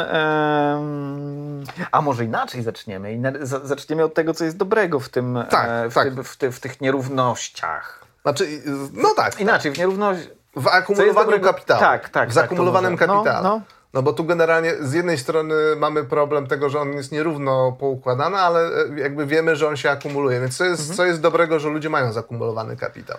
A 1.92 2.00
może 2.02 2.24
inaczej 2.24 2.62
zaczniemy? 2.62 3.20
Zaczniemy 3.42 4.04
od 4.04 4.14
tego, 4.14 4.34
co 4.34 4.44
jest 4.44 4.56
dobrego 4.56 5.00
w 5.00 5.08
tym, 5.08 5.38
tak, 5.50 5.68
e, 5.70 5.90
w, 5.90 5.94
tak. 5.94 6.04
Tym, 6.04 6.24
w, 6.24 6.36
ty, 6.36 6.52
w 6.52 6.60
tych 6.60 6.80
nierównościach. 6.80 8.04
Znaczy, 8.22 8.46
no 8.92 9.08
tak. 9.16 9.40
Inaczej, 9.40 9.72
w 9.72 9.78
nierówności... 9.78 10.28
W 10.56 10.66
akumulowaniu 10.66 11.40
kapitału. 11.40 11.80
Tak, 11.80 12.08
tak. 12.08 12.28
W 12.28 12.32
zakumulowanym 12.32 12.98
tak, 12.98 13.08
kapitale. 13.08 13.42
No, 13.42 13.48
no. 13.48 13.77
No 13.98 14.02
bo 14.02 14.12
tu 14.12 14.24
generalnie 14.24 14.74
z 14.80 14.92
jednej 14.92 15.18
strony 15.18 15.54
mamy 15.76 16.04
problem 16.04 16.46
tego, 16.46 16.70
że 16.70 16.80
on 16.80 16.92
jest 16.92 17.12
nierówno 17.12 17.72
poukładany, 17.72 18.36
ale 18.36 18.60
e, 18.60 19.00
jakby 19.00 19.26
wiemy, 19.26 19.56
że 19.56 19.68
on 19.68 19.76
się 19.76 19.90
akumuluje. 19.90 20.40
Więc 20.40 20.56
co 20.56 20.64
jest, 20.64 20.80
mhm. 20.80 20.96
co 20.96 21.04
jest 21.04 21.20
dobrego, 21.20 21.60
że 21.60 21.68
ludzie 21.68 21.90
mają 21.90 22.12
zakumulowany 22.12 22.76
kapitał? 22.76 23.16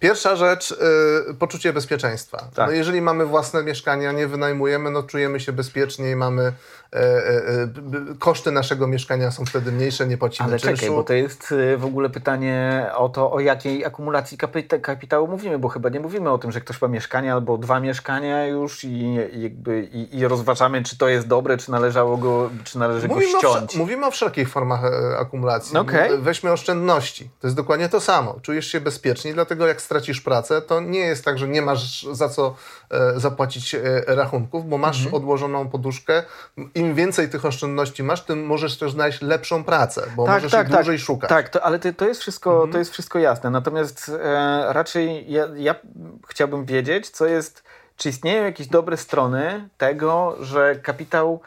Pierwsza 0.00 0.36
rzecz, 0.36 0.70
y, 1.30 1.34
poczucie 1.34 1.72
bezpieczeństwa. 1.72 2.38
Tak. 2.54 2.66
No 2.66 2.72
jeżeli 2.72 3.02
mamy 3.02 3.26
własne 3.26 3.62
mieszkania, 3.62 4.12
nie 4.12 4.26
wynajmujemy, 4.26 4.90
no 4.90 5.02
czujemy 5.02 5.40
się 5.40 5.52
bezpieczniej, 5.52 6.16
mamy 6.16 6.42
E, 6.42 6.52
e, 6.52 6.52
e, 6.52 6.54
koszty 8.18 8.52
naszego 8.52 8.86
mieszkania 8.86 9.30
są 9.30 9.44
wtedy 9.44 9.72
mniejsze, 9.72 10.06
nie 10.06 10.18
płacimy 10.18 10.48
Ale 10.48 10.58
czynszu. 10.58 10.76
czekaj, 10.76 10.96
bo 10.96 11.04
to 11.04 11.12
jest 11.12 11.54
w 11.76 11.84
ogóle 11.84 12.10
pytanie 12.10 12.86
o 12.94 13.08
to, 13.08 13.32
o 13.32 13.40
jakiej 13.40 13.84
akumulacji 13.84 14.38
kapita 14.38 14.78
kapitału 14.78 15.28
mówimy, 15.28 15.58
bo 15.58 15.68
chyba 15.68 15.88
nie 15.88 16.00
mówimy 16.00 16.30
o 16.30 16.38
tym, 16.38 16.52
że 16.52 16.60
ktoś 16.60 16.82
ma 16.82 16.88
mieszkanie 16.88 17.32
albo 17.32 17.58
dwa 17.58 17.80
mieszkania 17.80 18.46
już 18.46 18.84
i, 18.84 19.14
jakby, 19.42 19.88
i, 19.92 20.18
i 20.18 20.28
rozważamy, 20.28 20.82
czy 20.82 20.98
to 20.98 21.08
jest 21.08 21.26
dobre, 21.26 21.56
czy 21.56 21.70
należało 21.70 22.16
go, 22.16 22.50
czy 22.64 22.78
należy 22.78 23.08
mówimy 23.08 23.32
go 23.32 23.38
ściąć. 23.38 23.74
O, 23.74 23.78
mówimy 23.78 24.06
o 24.06 24.10
wszelkich 24.10 24.48
formach 24.48 24.80
akumulacji. 25.18 25.78
Okay. 25.78 26.18
Weźmy 26.18 26.52
oszczędności. 26.52 27.30
To 27.40 27.46
jest 27.46 27.56
dokładnie 27.56 27.88
to 27.88 28.00
samo. 28.00 28.36
Czujesz 28.42 28.66
się 28.66 28.80
bezpiecznie, 28.80 29.34
dlatego 29.34 29.66
jak 29.66 29.82
stracisz 29.82 30.20
pracę, 30.20 30.62
to 30.62 30.80
nie 30.80 31.00
jest 31.00 31.24
tak, 31.24 31.38
że 31.38 31.48
nie 31.48 31.62
masz 31.62 32.06
za 32.12 32.28
co 32.28 32.54
zapłacić 33.16 33.76
rachunków, 34.06 34.68
bo 34.68 34.78
masz 34.78 34.96
mhm. 34.96 35.14
odłożoną 35.14 35.68
poduszkę 35.68 36.22
im 36.78 36.94
więcej 36.94 37.28
tych 37.28 37.44
oszczędności 37.44 38.02
masz, 38.02 38.24
tym 38.24 38.46
możesz 38.46 38.78
też 38.78 38.92
znaleźć 38.92 39.22
lepszą 39.22 39.64
pracę, 39.64 40.06
bo 40.16 40.26
tak, 40.26 40.34
możesz 40.34 40.52
tak, 40.52 40.68
dłużej 40.68 40.96
tak, 40.96 41.06
szukać. 41.06 41.28
Tak, 41.28 41.48
to, 41.48 41.62
ale 41.62 41.78
to, 41.78 41.92
to, 41.92 42.08
jest 42.08 42.20
wszystko, 42.20 42.52
mhm. 42.52 42.72
to 42.72 42.78
jest 42.78 42.92
wszystko 42.92 43.18
jasne. 43.18 43.50
Natomiast 43.50 44.08
e, 44.08 44.72
raczej 44.72 45.32
ja, 45.32 45.48
ja 45.56 45.74
chciałbym 46.28 46.64
wiedzieć, 46.64 47.10
co 47.10 47.26
jest, 47.26 47.62
czy 47.96 48.08
istnieją 48.08 48.44
jakieś 48.44 48.66
dobre 48.66 48.96
strony 48.96 49.68
tego, 49.78 50.36
że 50.40 50.76
kapitał 50.76 51.40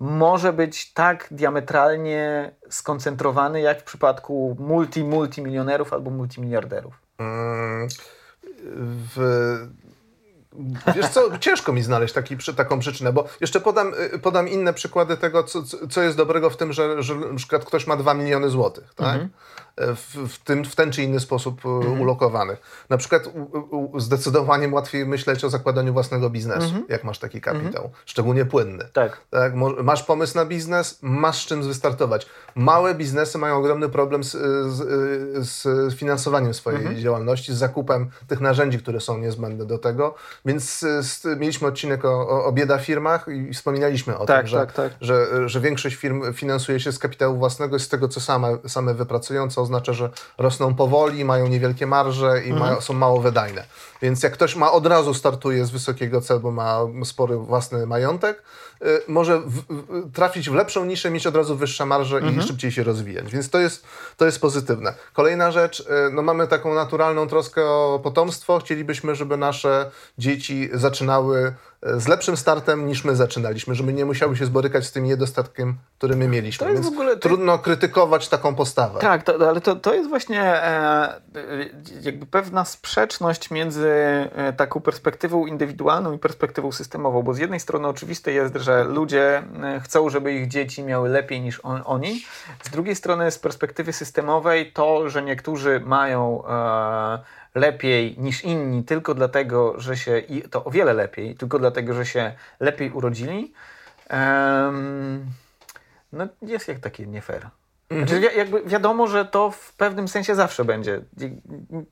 może 0.00 0.52
być 0.52 0.92
tak 0.92 1.28
diametralnie 1.30 2.50
skoncentrowany, 2.68 3.60
jak 3.60 3.80
w 3.80 3.84
przypadku 3.84 4.56
multi, 4.58 5.04
multimilionerów 5.04 5.92
albo 5.92 6.10
multimiliarderów? 6.10 6.94
Mm, 7.18 7.88
w 9.14 9.18
Wiesz 10.96 11.08
co, 11.08 11.38
ciężko 11.38 11.72
mi 11.72 11.82
znaleźć 11.82 12.14
taki, 12.14 12.36
taką 12.56 12.78
przyczynę, 12.78 13.12
bo 13.12 13.24
jeszcze 13.40 13.60
podam, 13.60 13.94
y, 14.14 14.18
podam 14.18 14.48
inne 14.48 14.74
przykłady 14.74 15.16
tego, 15.16 15.44
co, 15.44 15.62
co 15.90 16.02
jest 16.02 16.16
dobrego 16.16 16.50
w 16.50 16.56
tym, 16.56 16.72
że, 16.72 17.02
że 17.02 17.14
na 17.14 17.36
przykład 17.36 17.64
ktoś 17.64 17.86
ma 17.86 17.96
2 17.96 18.14
miliony 18.14 18.48
złotych, 18.48 18.94
tak? 18.94 19.14
Mhm 19.14 19.30
w, 19.76 20.28
w, 20.28 20.38
tym, 20.38 20.64
w 20.64 20.76
ten 20.76 20.92
czy 20.92 21.02
inny 21.02 21.20
sposób 21.20 21.66
e, 21.66 21.68
mhm. 21.68 22.00
ulokowanych. 22.00 22.86
Na 22.90 22.96
przykład 22.96 23.26
u, 23.26 23.76
u, 23.76 24.00
zdecydowanie 24.00 24.68
łatwiej 24.68 25.06
myśleć 25.06 25.44
o 25.44 25.50
zakładaniu 25.50 25.92
własnego 25.92 26.30
biznesu, 26.30 26.66
mhm. 26.66 26.84
jak 26.88 27.04
masz 27.04 27.18
taki 27.18 27.40
kapitał, 27.40 27.84
mhm. 27.84 28.02
szczególnie 28.06 28.44
płynny. 28.44 28.88
Tak. 28.92 29.20
tak. 29.30 29.54
Masz 29.82 30.02
pomysł 30.02 30.36
na 30.36 30.44
biznes, 30.44 30.98
masz 31.02 31.42
z 31.42 31.46
czym 31.46 31.62
wystartować. 31.62 32.26
Małe 32.54 32.94
biznesy 32.94 33.38
mają 33.38 33.56
ogromny 33.56 33.88
problem 33.88 34.24
z, 34.24 34.30
z, 34.30 35.62
z 35.92 35.94
finansowaniem 35.94 36.54
swojej 36.54 36.80
mhm. 36.80 37.00
działalności, 37.00 37.52
z 37.52 37.56
zakupem 37.56 38.10
tych 38.28 38.40
narzędzi, 38.40 38.78
które 38.78 39.00
są 39.00 39.18
niezbędne 39.18 39.66
do 39.66 39.78
tego, 39.78 40.14
więc 40.44 40.78
z, 41.00 41.24
mieliśmy 41.40 41.68
odcinek 41.68 42.04
o, 42.04 42.44
o 42.44 42.52
bieda 42.52 42.78
firmach 42.78 43.26
i 43.28 43.54
wspominaliśmy 43.54 44.18
o 44.18 44.26
tak, 44.26 44.38
tym, 44.38 44.46
że, 44.46 44.58
tak, 44.58 44.72
tak. 44.72 44.92
Że, 45.00 45.48
że 45.48 45.60
większość 45.60 45.96
firm 45.96 46.32
finansuje 46.32 46.80
się 46.80 46.92
z 46.92 46.98
kapitału 46.98 47.38
własnego, 47.38 47.78
z 47.78 47.88
tego, 47.88 48.08
co 48.08 48.20
same, 48.20 48.58
same 48.66 48.94
wypracują, 48.94 49.50
co 49.50 49.62
oznacza, 49.62 49.92
że 49.92 50.10
rosną 50.38 50.74
powoli, 50.74 51.24
mają 51.24 51.46
niewielkie 51.46 51.86
marże 51.86 52.40
i 52.44 52.50
mhm. 52.50 52.58
mają, 52.58 52.80
są 52.80 52.94
mało 52.94 53.20
wydajne. 53.20 53.64
Więc 54.04 54.22
jak 54.22 54.32
ktoś 54.32 54.56
ma 54.56 54.72
od 54.72 54.86
razu 54.86 55.14
startuje 55.14 55.66
z 55.66 55.70
wysokiego 55.70 56.20
celu, 56.20 56.40
bo 56.40 56.50
ma 56.50 56.78
spory 57.04 57.36
własny 57.36 57.86
majątek, 57.86 58.42
y, 58.82 58.86
może 59.08 59.40
w, 59.40 59.62
w, 59.68 60.12
trafić 60.12 60.50
w 60.50 60.54
lepszą 60.54 60.84
niszę, 60.84 61.10
mieć 61.10 61.26
od 61.26 61.36
razu 61.36 61.56
wyższe 61.56 61.86
marże 61.86 62.16
mhm. 62.16 62.38
i 62.38 62.42
szybciej 62.42 62.72
się 62.72 62.82
rozwijać. 62.82 63.32
Więc 63.32 63.50
to 63.50 63.58
jest, 63.58 63.84
to 64.16 64.26
jest 64.26 64.40
pozytywne. 64.40 64.94
Kolejna 65.12 65.50
rzecz, 65.50 65.80
y, 65.80 65.84
no 66.12 66.22
mamy 66.22 66.48
taką 66.48 66.74
naturalną 66.74 67.26
troskę 67.26 67.64
o 67.64 68.00
potomstwo. 68.02 68.58
Chcielibyśmy, 68.58 69.14
żeby 69.14 69.36
nasze 69.36 69.90
dzieci 70.18 70.70
zaczynały 70.72 71.54
z 71.84 72.08
lepszym 72.08 72.36
startem 72.36 72.86
niż 72.86 73.04
my 73.04 73.16
zaczynaliśmy, 73.16 73.74
żeby 73.74 73.92
nie 73.92 74.04
musiały 74.04 74.36
się 74.36 74.46
zborykać 74.46 74.84
z 74.84 74.92
tym 74.92 75.04
niedostatkiem, 75.04 75.76
który 75.98 76.16
my 76.16 76.28
mieliśmy. 76.28 76.66
To 76.66 76.72
jest 76.72 76.82
Więc 76.82 76.94
w 76.94 76.98
ogóle, 76.98 77.14
to... 77.14 77.20
trudno 77.20 77.58
krytykować 77.58 78.28
taką 78.28 78.54
postawę. 78.54 79.00
Tak, 79.00 79.22
to, 79.22 79.48
ale 79.48 79.60
to, 79.60 79.76
to 79.76 79.94
jest 79.94 80.08
właśnie 80.08 80.42
e, 80.42 81.20
jakby 82.02 82.26
pewna 82.26 82.64
sprzeczność 82.64 83.50
między 83.50 83.88
e, 84.34 84.52
taką 84.52 84.80
perspektywą 84.80 85.46
indywidualną 85.46 86.12
i 86.12 86.18
perspektywą 86.18 86.72
systemową, 86.72 87.22
bo 87.22 87.34
z 87.34 87.38
jednej 87.38 87.60
strony 87.60 87.88
oczywiste 87.88 88.32
jest, 88.32 88.56
że 88.56 88.84
ludzie 88.84 89.42
e, 89.62 89.80
chcą, 89.80 90.10
żeby 90.10 90.34
ich 90.34 90.48
dzieci 90.48 90.82
miały 90.82 91.08
lepiej 91.08 91.40
niż 91.40 91.60
on, 91.62 91.82
oni, 91.84 92.24
z 92.62 92.70
drugiej 92.70 92.96
strony 92.96 93.30
z 93.30 93.38
perspektywy 93.38 93.92
systemowej 93.92 94.72
to, 94.72 95.10
że 95.10 95.22
niektórzy 95.22 95.80
mają 95.84 96.46
e, 96.46 97.43
lepiej 97.54 98.14
niż 98.18 98.44
inni 98.44 98.84
tylko 98.84 99.14
dlatego, 99.14 99.80
że 99.80 99.96
się, 99.96 100.18
i 100.18 100.42
to 100.42 100.64
o 100.64 100.70
wiele 100.70 100.94
lepiej, 100.94 101.34
tylko 101.34 101.58
dlatego, 101.58 101.94
że 101.94 102.06
się 102.06 102.32
lepiej 102.60 102.90
urodzili, 102.90 103.52
um, 104.10 105.26
no 106.12 106.28
jest 106.42 106.68
jak 106.68 106.78
takie 106.78 107.06
nie 107.06 107.22
fair. 107.22 107.50
Znaczy, 107.90 108.20
wi 108.20 108.26
jakby 108.36 108.62
wiadomo, 108.64 109.06
że 109.06 109.24
to 109.24 109.50
w 109.50 109.72
pewnym 109.72 110.08
sensie 110.08 110.34
zawsze 110.34 110.64
będzie. 110.64 111.00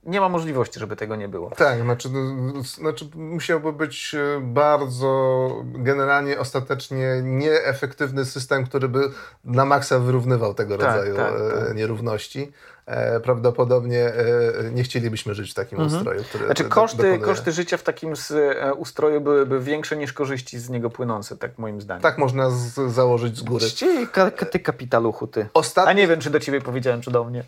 Nie 0.04 0.20
ma 0.20 0.28
możliwości, 0.28 0.80
żeby 0.80 0.96
tego 0.96 1.16
nie 1.16 1.28
było. 1.28 1.50
Tak, 1.50 1.80
znaczy, 1.80 2.08
no, 2.10 2.62
znaczy 2.62 3.08
musiałby 3.14 3.72
być 3.72 4.14
e, 4.14 4.40
bardzo 4.40 5.48
generalnie 5.64 6.38
ostatecznie 6.38 7.20
nieefektywny 7.22 8.24
system, 8.24 8.66
który 8.66 8.88
by 8.88 9.10
na 9.44 9.64
maksa 9.64 9.98
wyrównywał 9.98 10.54
tego 10.54 10.78
tak, 10.78 10.86
rodzaju 10.86 11.16
tak, 11.16 11.32
tak. 11.66 11.76
nierówności. 11.76 12.52
E, 12.86 13.20
prawdopodobnie 13.20 14.04
e, 14.04 14.70
nie 14.72 14.82
chcielibyśmy 14.82 15.34
żyć 15.34 15.50
w 15.50 15.54
takim 15.54 15.80
mhm. 15.80 15.98
ustroju. 15.98 16.24
Który 16.24 16.46
znaczy 16.46 16.64
koszty, 16.64 17.18
koszty 17.18 17.52
życia 17.52 17.76
w 17.76 17.82
takim 17.82 18.14
e, 18.60 18.74
ustroju 18.74 19.20
byłyby 19.20 19.60
większe 19.60 19.96
niż 19.96 20.12
korzyści 20.12 20.58
z 20.58 20.70
niego 20.70 20.90
płynące, 20.90 21.36
tak 21.36 21.58
moim 21.58 21.80
zdaniem. 21.80 22.02
Tak 22.02 22.18
można 22.18 22.50
z, 22.50 22.92
założyć 22.92 23.38
z 23.38 23.42
góry. 23.42 23.66
Ty, 23.78 24.06
ty 24.50 24.60
kapitaluchu, 24.60 25.26
ty. 25.26 25.46
Ostatni... 25.54 25.90
A 25.90 25.92
nie 25.92 26.08
wiem, 26.08 26.20
czy 26.20 26.30
do 26.30 26.40
ciebie 26.40 26.60
powiedziałem, 26.60 27.00
czy 27.00 27.10
do 27.10 27.24
mnie. 27.24 27.44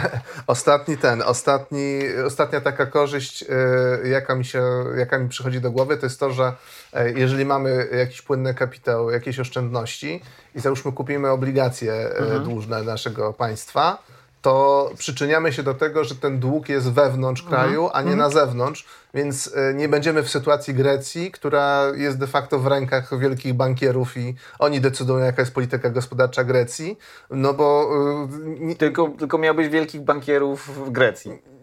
ostatni 0.46 0.96
ten, 0.96 1.22
ostatni, 1.22 2.00
ostatnia 2.26 2.60
taka 2.60 2.86
korzyść, 2.86 3.44
jaka, 4.04 4.34
mi 4.34 4.44
się, 4.44 4.62
jaka 4.96 5.18
mi 5.18 5.28
przychodzi 5.28 5.60
do 5.60 5.70
głowy, 5.70 5.96
to 5.96 6.06
jest 6.06 6.20
to, 6.20 6.30
że 6.30 6.52
jeżeli 7.14 7.44
mamy 7.44 7.88
jakiś 7.98 8.22
płynny 8.22 8.54
kapitał, 8.54 9.10
jakieś 9.10 9.40
oszczędności 9.40 10.20
i 10.54 10.60
załóżmy 10.60 10.92
kupimy 10.92 11.30
obligacje 11.30 11.92
mhm. 11.94 12.44
dłużne 12.44 12.82
naszego 12.82 13.32
państwa, 13.32 13.98
to 14.44 14.90
przyczyniamy 14.98 15.52
się 15.52 15.62
do 15.62 15.74
tego, 15.74 16.04
że 16.04 16.14
ten 16.14 16.38
dług 16.38 16.68
jest 16.68 16.92
wewnątrz 16.92 17.42
mhm. 17.42 17.62
kraju, 17.62 17.90
a 17.92 18.02
nie 18.02 18.12
mhm. 18.12 18.18
na 18.18 18.30
zewnątrz, 18.30 18.86
więc 19.14 19.54
e, 19.56 19.74
nie 19.74 19.88
będziemy 19.88 20.22
w 20.22 20.30
sytuacji 20.30 20.74
Grecji, 20.74 21.30
która 21.30 21.86
jest 21.96 22.18
de 22.18 22.26
facto 22.26 22.58
w 22.58 22.66
rękach 22.66 23.18
wielkich 23.18 23.54
bankierów 23.54 24.16
i 24.16 24.34
oni 24.58 24.80
decydują, 24.80 25.24
jaka 25.24 25.42
jest 25.42 25.54
polityka 25.54 25.90
gospodarcza 25.90 26.44
Grecji, 26.44 26.98
no 27.30 27.54
bo... 27.54 27.90
E, 28.70 28.74
tylko, 28.74 29.08
tylko 29.18 29.38
miałbyś 29.38 29.68
wielkich 29.68 30.00
bankierów 30.00 30.86
w 30.86 30.90
Grecji. 30.90 31.53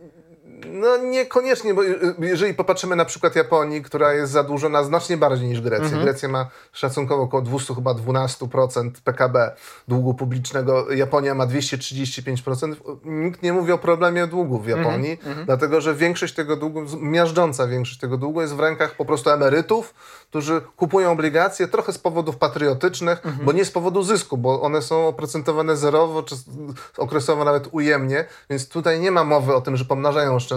No 0.65 0.97
niekoniecznie, 0.97 1.73
bo 1.73 1.81
jeżeli 2.19 2.53
popatrzymy 2.53 2.95
na 2.95 3.05
przykład 3.05 3.35
Japonii, 3.35 3.81
która 3.81 4.13
jest 4.13 4.31
zadłużona 4.31 4.83
znacznie 4.83 5.17
bardziej 5.17 5.47
niż 5.47 5.61
Grecja. 5.61 5.85
Mhm. 5.85 6.03
Grecja 6.03 6.29
ma 6.29 6.49
szacunkowo 6.73 7.23
około 7.23 7.43
200 7.43 7.75
chyba 7.75 7.91
12% 7.91 8.91
PKB 9.03 9.55
długu 9.87 10.13
publicznego. 10.13 10.91
Japonia 10.91 11.35
ma 11.35 11.47
235%. 11.47 12.75
Nikt 13.05 13.43
nie 13.43 13.53
mówi 13.53 13.71
o 13.71 13.77
problemie 13.77 14.27
długu 14.27 14.59
w 14.59 14.67
Japonii, 14.67 15.11
mhm. 15.11 15.29
mhm. 15.29 15.45
dlatego 15.45 15.81
że 15.81 15.95
większość 15.95 16.33
tego 16.33 16.55
długu, 16.55 16.81
miażdżąca 17.01 17.67
większość 17.67 17.99
tego 17.99 18.17
długu 18.17 18.41
jest 18.41 18.55
w 18.55 18.59
rękach 18.59 18.95
po 18.95 19.05
prostu 19.05 19.29
emerytów, 19.29 19.93
którzy 20.29 20.61
kupują 20.75 21.11
obligacje 21.11 21.67
trochę 21.67 21.93
z 21.93 21.97
powodów 21.97 22.37
patriotycznych, 22.37 23.25
mhm. 23.25 23.45
bo 23.45 23.51
nie 23.51 23.65
z 23.65 23.71
powodu 23.71 24.03
zysku, 24.03 24.37
bo 24.37 24.61
one 24.61 24.81
są 24.81 25.07
oprocentowane 25.07 25.77
zerowo, 25.77 26.23
czy 26.23 26.35
okresowo 26.97 27.43
nawet 27.45 27.67
ujemnie, 27.71 28.25
więc 28.49 28.69
tutaj 28.69 28.99
nie 28.99 29.11
ma 29.11 29.23
mowy 29.23 29.55
o 29.55 29.61
tym, 29.61 29.77
że 29.77 29.85
pomnażają 29.85 30.35
oszczędności, 30.35 30.50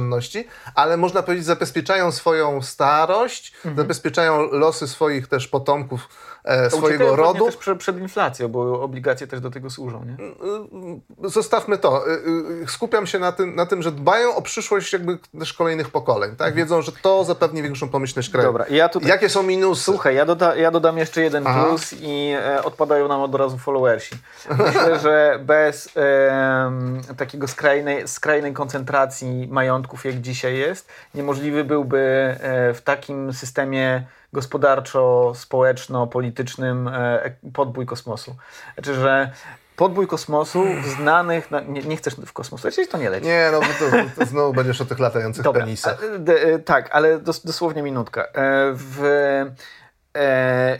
ale 0.74 0.96
można 0.96 1.22
powiedzieć, 1.22 1.46
zabezpieczają 1.46 2.12
swoją 2.12 2.62
starość, 2.62 3.52
mhm. 3.56 3.76
zabezpieczają 3.76 4.42
losy 4.52 4.88
swoich 4.88 5.28
też 5.28 5.48
potomków 5.48 6.08
e, 6.44 6.70
swojego 6.70 7.16
rodu. 7.16 7.44
też 7.44 7.56
przed, 7.56 7.78
przed, 7.78 7.98
inflacją, 7.98 8.48
bo 8.48 8.82
obligacje 8.82 9.26
też 9.26 9.40
do 9.40 9.50
tego 9.50 9.70
służą. 9.70 10.04
Nie? 10.04 10.12
Y, 10.12 11.26
y, 11.26 11.30
zostawmy 11.30 11.78
to. 11.78 12.08
Y, 12.08 12.66
skupiam 12.66 13.06
się 13.06 13.18
na 13.18 13.32
tym, 13.32 13.54
na 13.54 13.66
tym, 13.66 13.82
że 13.82 13.92
dbają 13.92 14.36
o 14.36 14.42
przyszłość 14.42 14.92
jakby 14.92 15.18
też 15.38 15.52
kolejnych 15.52 15.90
pokoleń. 15.90 16.30
Tak? 16.30 16.48
Mhm. 16.48 16.56
Wiedzą, 16.56 16.82
że 16.82 16.92
to 17.02 17.24
zapewni 17.24 17.62
większą 17.62 17.88
pomyślność 17.88 18.30
kraju. 18.30 18.48
Dobra, 18.48 18.66
ja 18.70 18.88
tutaj... 18.88 19.08
Jakie 19.08 19.28
są 19.28 19.42
minusy? 19.42 19.84
Słuchaj, 19.84 20.14
ja, 20.14 20.26
doda, 20.26 20.56
ja 20.56 20.70
dodam 20.70 20.98
jeszcze 20.98 21.22
jeden 21.22 21.46
Aha. 21.46 21.64
plus 21.64 21.94
i 22.00 22.32
e, 22.36 22.64
odpadają 22.64 23.08
nam 23.08 23.20
od 23.20 23.34
razu 23.34 23.58
followersi. 23.58 24.14
Myślę, 24.58 24.98
że 25.02 25.38
bez 25.42 25.96
e, 25.96 26.72
takiego 27.16 27.48
skrajnej, 27.48 28.08
skrajnej 28.08 28.52
koncentracji 28.52 29.48
majątków, 29.50 30.04
jak 30.04 30.20
dzisiaj 30.20 30.56
jest, 30.58 30.88
niemożliwy 31.14 31.64
byłby 31.64 31.98
e, 32.40 32.74
w 32.74 32.82
takim 32.82 33.32
systemie 33.32 34.06
gospodarczo-społeczno-politycznym 34.34 36.88
e, 36.88 37.30
podbój 37.52 37.86
kosmosu. 37.86 38.36
Znaczy, 38.74 38.94
że 38.94 39.30
podbój 39.76 40.06
kosmosu 40.06 40.64
w 40.82 40.86
znanych... 40.86 41.50
Na, 41.50 41.60
nie, 41.60 41.82
nie, 41.82 41.96
chcesz 41.96 42.14
w 42.14 42.32
kosmos 42.32 42.64
lecieć? 42.64 42.90
To 42.90 42.98
nie 42.98 43.10
leci. 43.10 43.26
Nie, 43.26 43.48
no 43.52 43.60
to, 43.60 43.66
to 44.18 44.26
znowu 44.26 44.52
będziesz 44.52 44.80
o 44.80 44.84
tych 44.84 44.98
latających 44.98 45.44
Dobra, 45.44 45.64
penisach. 45.64 46.02
E, 46.26 46.58
tak, 46.58 46.88
ale 46.92 47.18
dos, 47.18 47.44
dosłownie 47.44 47.82
minutka. 47.82 48.22
E, 48.22 48.30
w 48.74 49.02
E, 50.16 50.78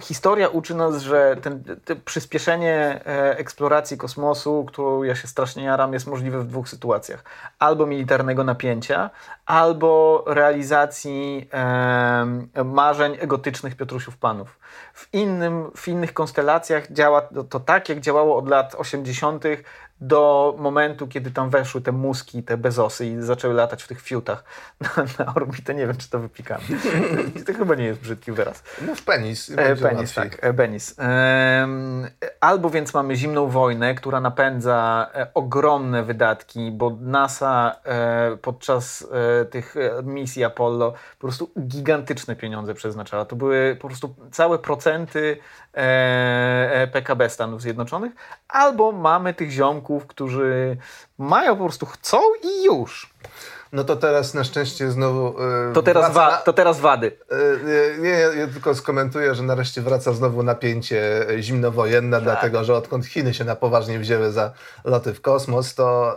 historia 0.00 0.48
uczy 0.48 0.74
nas, 0.74 1.02
że 1.02 1.36
ten, 1.42 1.64
przyspieszenie 2.04 3.00
e, 3.06 3.38
eksploracji 3.38 3.98
kosmosu, 3.98 4.64
którą 4.68 5.02
ja 5.02 5.14
się 5.14 5.28
strasznie 5.28 5.64
jaram, 5.64 5.92
jest 5.92 6.06
możliwe 6.06 6.38
w 6.38 6.46
dwóch 6.46 6.68
sytuacjach. 6.68 7.24
Albo 7.58 7.86
militarnego 7.86 8.44
napięcia, 8.44 9.10
albo 9.46 10.24
realizacji 10.26 11.48
e, 11.52 12.64
marzeń 12.64 13.16
egotycznych 13.20 13.76
Piotrusiów 13.76 14.16
Panów. 14.16 14.58
W, 14.94 15.14
innym, 15.14 15.70
w 15.76 15.88
innych 15.88 16.14
konstelacjach 16.14 16.92
działa 16.92 17.28
to 17.48 17.60
tak, 17.60 17.88
jak 17.88 18.00
działało 18.00 18.36
od 18.36 18.48
lat 18.48 18.74
80 18.74 19.44
do 20.06 20.54
momentu, 20.58 21.08
kiedy 21.08 21.30
tam 21.30 21.50
weszły 21.50 21.80
te 21.80 21.92
mózgi, 21.92 22.42
te 22.42 22.56
bezosy 22.56 23.06
i 23.06 23.22
zaczęły 23.22 23.54
latać 23.54 23.82
w 23.82 23.88
tych 23.88 24.00
fiutach 24.00 24.44
na, 24.80 24.88
na 25.18 25.34
orbitę. 25.34 25.74
Nie 25.74 25.86
wiem, 25.86 25.96
czy 25.96 26.10
to 26.10 26.18
wypikamy. 26.18 26.64
to 27.46 27.52
chyba 27.52 27.74
nie 27.74 27.84
jest 27.84 28.00
brzydki 28.00 28.32
wyraz. 28.32 28.62
No 28.86 28.94
w 28.94 29.02
penis. 29.02 29.50
E, 29.56 29.76
penis, 29.76 30.14
tak. 30.14 30.38
E, 30.44 30.54
penis. 30.54 30.98
E, 30.98 31.68
albo 32.40 32.70
więc 32.70 32.94
mamy 32.94 33.16
zimną 33.16 33.48
wojnę, 33.48 33.94
która 33.94 34.20
napędza 34.20 35.10
e, 35.14 35.26
ogromne 35.34 36.02
wydatki, 36.02 36.70
bo 36.70 36.96
NASA 37.00 37.76
e, 37.84 38.36
podczas 38.36 39.08
e, 39.40 39.44
tych 39.44 39.74
misji 40.02 40.44
Apollo 40.44 40.92
po 40.92 41.26
prostu 41.26 41.50
gigantyczne 41.60 42.36
pieniądze 42.36 42.74
przeznaczała. 42.74 43.24
To 43.24 43.36
były 43.36 43.76
po 43.80 43.88
prostu 43.88 44.14
całe 44.32 44.58
procenty 44.58 45.36
PKB 46.92 47.30
Stanów 47.30 47.62
Zjednoczonych. 47.62 48.12
Albo 48.48 48.92
mamy 48.92 49.34
tych 49.34 49.50
ziomków, 49.50 49.93
którzy 50.00 50.76
mają 51.18 51.56
po 51.56 51.64
prostu 51.64 51.86
chcą 51.86 52.18
i 52.42 52.64
już. 52.64 53.14
No 53.74 53.84
to 53.84 53.96
teraz 53.96 54.34
na 54.34 54.44
szczęście 54.44 54.90
znowu. 54.90 55.34
Yy, 55.68 55.72
to, 55.74 55.82
teraz 55.82 56.12
wa- 56.12 56.30
na... 56.30 56.36
to 56.36 56.52
teraz 56.52 56.80
wady. 56.80 57.12
Yy, 57.30 57.98
nie, 57.98 58.08
ja 58.10 58.46
tylko 58.52 58.74
skomentuję, 58.74 59.34
że 59.34 59.42
nareszcie 59.42 59.82
wraca 59.82 60.12
znowu 60.12 60.42
napięcie 60.42 61.26
zimnowojenne, 61.40 62.16
tak. 62.16 62.24
dlatego 62.24 62.64
że 62.64 62.74
odkąd 62.74 63.06
Chiny 63.06 63.34
się 63.34 63.44
na 63.44 63.56
poważnie 63.56 63.98
wzięły 63.98 64.32
za 64.32 64.52
loty 64.84 65.14
w 65.14 65.20
kosmos, 65.20 65.74
to 65.74 66.16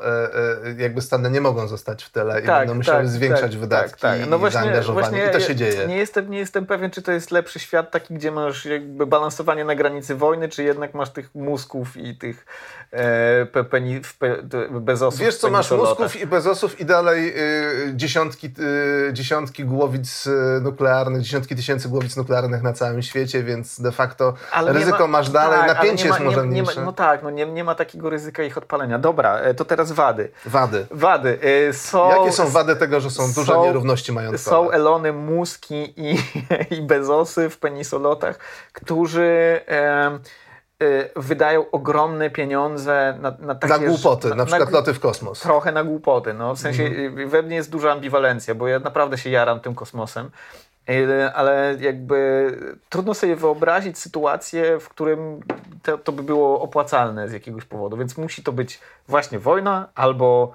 yy, 0.66 0.76
jakby 0.82 1.02
Stany 1.02 1.32
nie 1.32 1.42
mogą 1.42 1.68
zostać 1.68 2.04
w 2.04 2.10
tyle 2.10 2.34
tak, 2.34 2.44
i 2.44 2.48
będą 2.48 2.76
musiały 2.76 2.98
tak, 2.98 3.10
zwiększać 3.10 3.52
tak, 3.52 3.60
wydatki 3.60 4.02
tak, 4.02 4.20
tak. 4.20 4.30
No 4.30 4.40
właśnie, 4.40 4.60
i 4.60 4.64
zaangażowanie. 4.64 5.10
Właśnie 5.10 5.28
I 5.28 5.32
to 5.32 5.40
się 5.40 5.56
dzieje. 5.56 5.88
Nie 5.88 5.98
jestem, 5.98 6.32
nie 6.32 6.38
jestem 6.38 6.66
pewien, 6.66 6.92
czy 6.92 7.02
to 7.02 7.12
jest 7.12 7.32
lepszy 7.32 7.60
świat 7.60 7.92
taki, 7.92 8.14
gdzie 8.14 8.32
masz 8.32 8.66
jakby 8.66 9.06
balansowanie 9.06 9.66
na 9.66 9.76
granicy 9.76 10.16
wojny, 10.16 10.50
czy 10.50 10.64
jednak 10.64 10.94
masz 10.94 11.10
tych 11.10 11.36
mózgów 11.36 11.98
i 11.98 12.18
tych 12.18 12.46
e, 12.92 13.46
pe, 13.46 13.64
peni, 13.64 14.02
pe, 14.20 14.38
bezosów. 14.72 15.20
Wiesz 15.20 15.38
co, 15.38 15.50
masz 15.50 15.72
mózgów 15.72 16.22
i 16.22 16.28
bezosów 16.28 16.80
i 16.80 16.86
dalej 16.86 17.34
dziesiątki, 17.96 18.54
y, 19.10 19.14
dziesiątki 19.14 19.66
głowic 19.66 20.28
y, 20.28 20.62
nuklearnych, 20.62 21.22
dziesiątki 21.22 21.56
tysięcy 21.56 21.90
głowic 21.90 22.18
nuklearnych 22.18 22.64
na 22.64 22.74
całym 22.74 23.02
świecie, 23.02 23.44
więc 23.44 23.82
de 23.82 23.92
facto 23.92 24.34
ale 24.52 24.74
ryzyko 24.74 25.08
ma, 25.08 25.18
masz 25.18 25.30
dalej, 25.30 25.60
tak, 25.60 25.68
napięcie 25.68 26.08
jest 26.08 26.20
może 26.20 26.48
nie, 26.48 26.62
nie 26.62 26.82
No 26.86 26.94
tak, 26.94 27.24
no 27.24 27.30
nie, 27.30 27.46
nie 27.46 27.64
ma 27.64 27.76
takiego 27.76 28.10
ryzyka 28.10 28.44
ich 28.44 28.58
odpalenia. 28.58 29.00
Dobra, 29.00 29.40
e, 29.40 29.54
to 29.54 29.66
teraz 29.66 29.92
wady. 29.92 30.32
Wady. 30.46 30.88
Wady. 30.92 31.40
E, 31.70 31.74
są, 31.74 32.10
Jakie 32.10 32.32
są 32.32 32.50
wady 32.50 32.76
tego, 32.76 33.00
że 33.00 33.10
są, 33.10 33.28
są 33.28 33.42
duże 33.42 33.58
nierówności 33.60 34.12
majątkowe? 34.12 34.50
Są 34.50 34.72
Elony 34.72 35.14
Muski 35.14 35.94
i, 35.98 36.18
i 36.78 36.82
Bezosy 36.82 37.50
w 37.50 37.58
penisolotach, 37.58 38.40
którzy... 38.74 39.62
E, 39.68 40.20
wydają 41.16 41.72
ogromne 41.72 42.30
pieniądze 42.30 43.18
na, 43.22 43.34
na 43.40 43.56
takie... 43.56 43.74
Na 43.74 43.88
głupoty, 43.88 44.30
na, 44.30 44.36
na 44.36 44.46
przykład 44.46 44.72
na, 44.72 44.78
loty 44.78 44.94
w 44.94 45.00
kosmos. 45.00 45.40
Trochę 45.40 45.72
na 45.72 45.84
głupoty, 45.84 46.34
no. 46.34 46.56
W 46.56 46.60
sensie 46.60 46.84
mhm. 46.84 47.30
we 47.30 47.42
mnie 47.42 47.56
jest 47.56 47.72
duża 47.72 47.92
ambiwalencja, 47.92 48.56
bo 48.56 48.68
ja 48.68 48.80
naprawdę 48.80 49.18
się 49.18 49.30
jaram 49.30 49.60
tym 49.60 49.76
kosmosem, 49.76 50.30
y, 50.90 51.32
ale 51.34 51.76
jakby 51.80 52.52
trudno 52.90 53.14
sobie 53.14 53.36
wyobrazić 53.36 53.98
sytuację, 53.98 54.80
w 54.80 54.90
którym 54.90 55.40
to, 55.84 55.98
to 55.98 56.12
by 56.12 56.24
było 56.24 56.62
opłacalne 56.62 57.30
z 57.30 57.34
jakiegoś 57.34 57.66
powodu, 57.66 57.98
więc 57.98 58.18
musi 58.18 58.44
to 58.44 58.52
być 58.52 58.80
właśnie 59.08 59.40
wojna 59.40 59.90
albo 59.96 60.52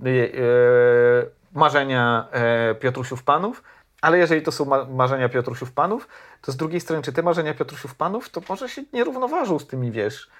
yy, 0.00 1.30
marzenia 1.52 2.28
yy, 2.68 2.74
Piotrusiów 2.74 3.22
Panów, 3.22 3.62
ale 4.02 4.18
jeżeli 4.18 4.42
to 4.42 4.52
są 4.52 4.64
ma 4.64 4.84
marzenia 4.84 5.28
Piotrusiów 5.28 5.72
Panów, 5.72 6.08
to 6.40 6.52
z 6.52 6.56
drugiej 6.56 6.80
strony, 6.80 7.02
czy 7.02 7.12
te 7.12 7.22
marzenia 7.22 7.54
Piotrusiów 7.54 7.94
Panów, 7.94 8.28
to 8.30 8.42
może 8.48 8.68
się 8.68 8.82
nie 8.92 9.04
równoważą 9.04 9.58
z 9.58 9.66
tymi, 9.66 9.90
wiesz, 9.90 10.30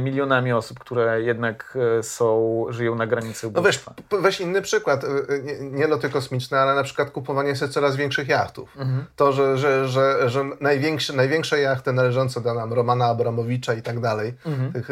milionami 0.00 0.52
osób, 0.52 0.78
które 0.78 1.22
jednak 1.22 1.78
e, 1.98 2.02
są, 2.02 2.64
żyją 2.68 2.94
na 2.94 3.06
granicy 3.06 3.48
ubóstwa. 3.48 3.94
No 4.12 4.18
weź, 4.18 4.22
weź 4.22 4.40
inny 4.40 4.62
przykład, 4.62 5.04
e, 5.04 5.08
nie, 5.42 5.70
nie 5.70 5.86
loty 5.86 6.10
kosmiczne, 6.10 6.58
ale 6.58 6.74
na 6.74 6.82
przykład 6.82 7.10
kupowanie 7.10 7.56
sobie 7.56 7.72
coraz 7.72 7.96
większych 7.96 8.28
jachtów. 8.28 8.76
Mhm. 8.76 9.04
To, 9.16 9.32
że, 9.32 9.58
że, 9.58 9.88
że, 9.88 10.30
że 10.30 10.44
największe, 10.60 11.12
największe 11.12 11.60
jachty 11.60 11.92
należące 11.92 12.40
do 12.40 12.54
nam 12.54 12.72
Romana 12.72 13.06
Abramowicza 13.06 13.74
i 13.74 13.82
tak 13.82 14.00
dalej, 14.00 14.34
mhm. 14.46 14.72
tych 14.72 14.88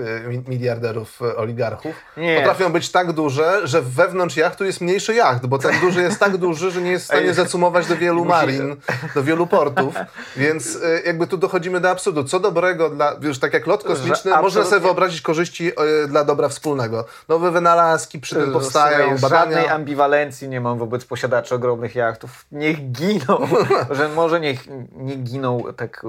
miliarderów, 0.48 1.20
oligarchów, 1.36 1.94
nie. 2.16 2.36
potrafią 2.36 2.72
być 2.72 2.90
tak 2.90 3.12
duże, 3.12 3.60
że 3.64 3.82
wewnątrz 3.82 4.36
jachtu 4.36 4.64
jest 4.64 4.80
mniejszy 4.80 5.14
jacht, 5.14 5.46
bo 5.46 5.58
ten 5.58 5.80
duży 5.80 6.02
jest 6.02 6.20
tak 6.20 6.36
duży, 6.36 6.70
że 6.70 6.82
nie 6.82 6.90
jest 6.90 7.04
w 7.04 7.06
stanie 7.08 7.34
zacumować 7.42 7.86
do 7.86 7.96
wielu 7.96 8.24
marin, 8.24 8.76
do 9.14 9.22
wielu 9.22 9.46
portów, 9.46 9.94
więc 10.36 10.78
jakby 11.06 11.26
tu 11.26 11.38
dochodzimy 11.38 11.80
do 11.80 11.90
absurdu. 11.90 12.24
Co 12.24 12.40
dobrego 12.40 12.90
dla, 12.90 13.16
wiesz, 13.20 13.38
tak 13.38 13.52
jak 13.52 13.66
lot 13.66 13.84
kosmiczny, 13.84 14.30
może 14.42 14.61
Można 14.64 14.76
sobie 14.76 14.86
wyobrazić 14.86 15.20
korzyści 15.20 15.72
y, 16.04 16.08
dla 16.08 16.24
dobra 16.24 16.48
wspólnego. 16.48 17.04
Nowe 17.28 17.50
wynalazki 17.50 18.20
przy 18.20 18.34
tym 18.34 18.52
powstają, 18.52 19.18
badania. 19.18 19.28
Żadnej 19.28 19.68
ambiwalencji 19.68 20.48
nie 20.48 20.60
mam 20.60 20.78
wobec 20.78 21.04
posiadaczy 21.04 21.54
ogromnych 21.54 21.94
jachtów. 21.94 22.46
Niech 22.52 22.92
giną. 22.92 23.48
że 23.90 24.08
może 24.08 24.40
niech 24.40 24.60
nie 24.96 25.16
giną 25.16 25.62
tak 25.76 26.02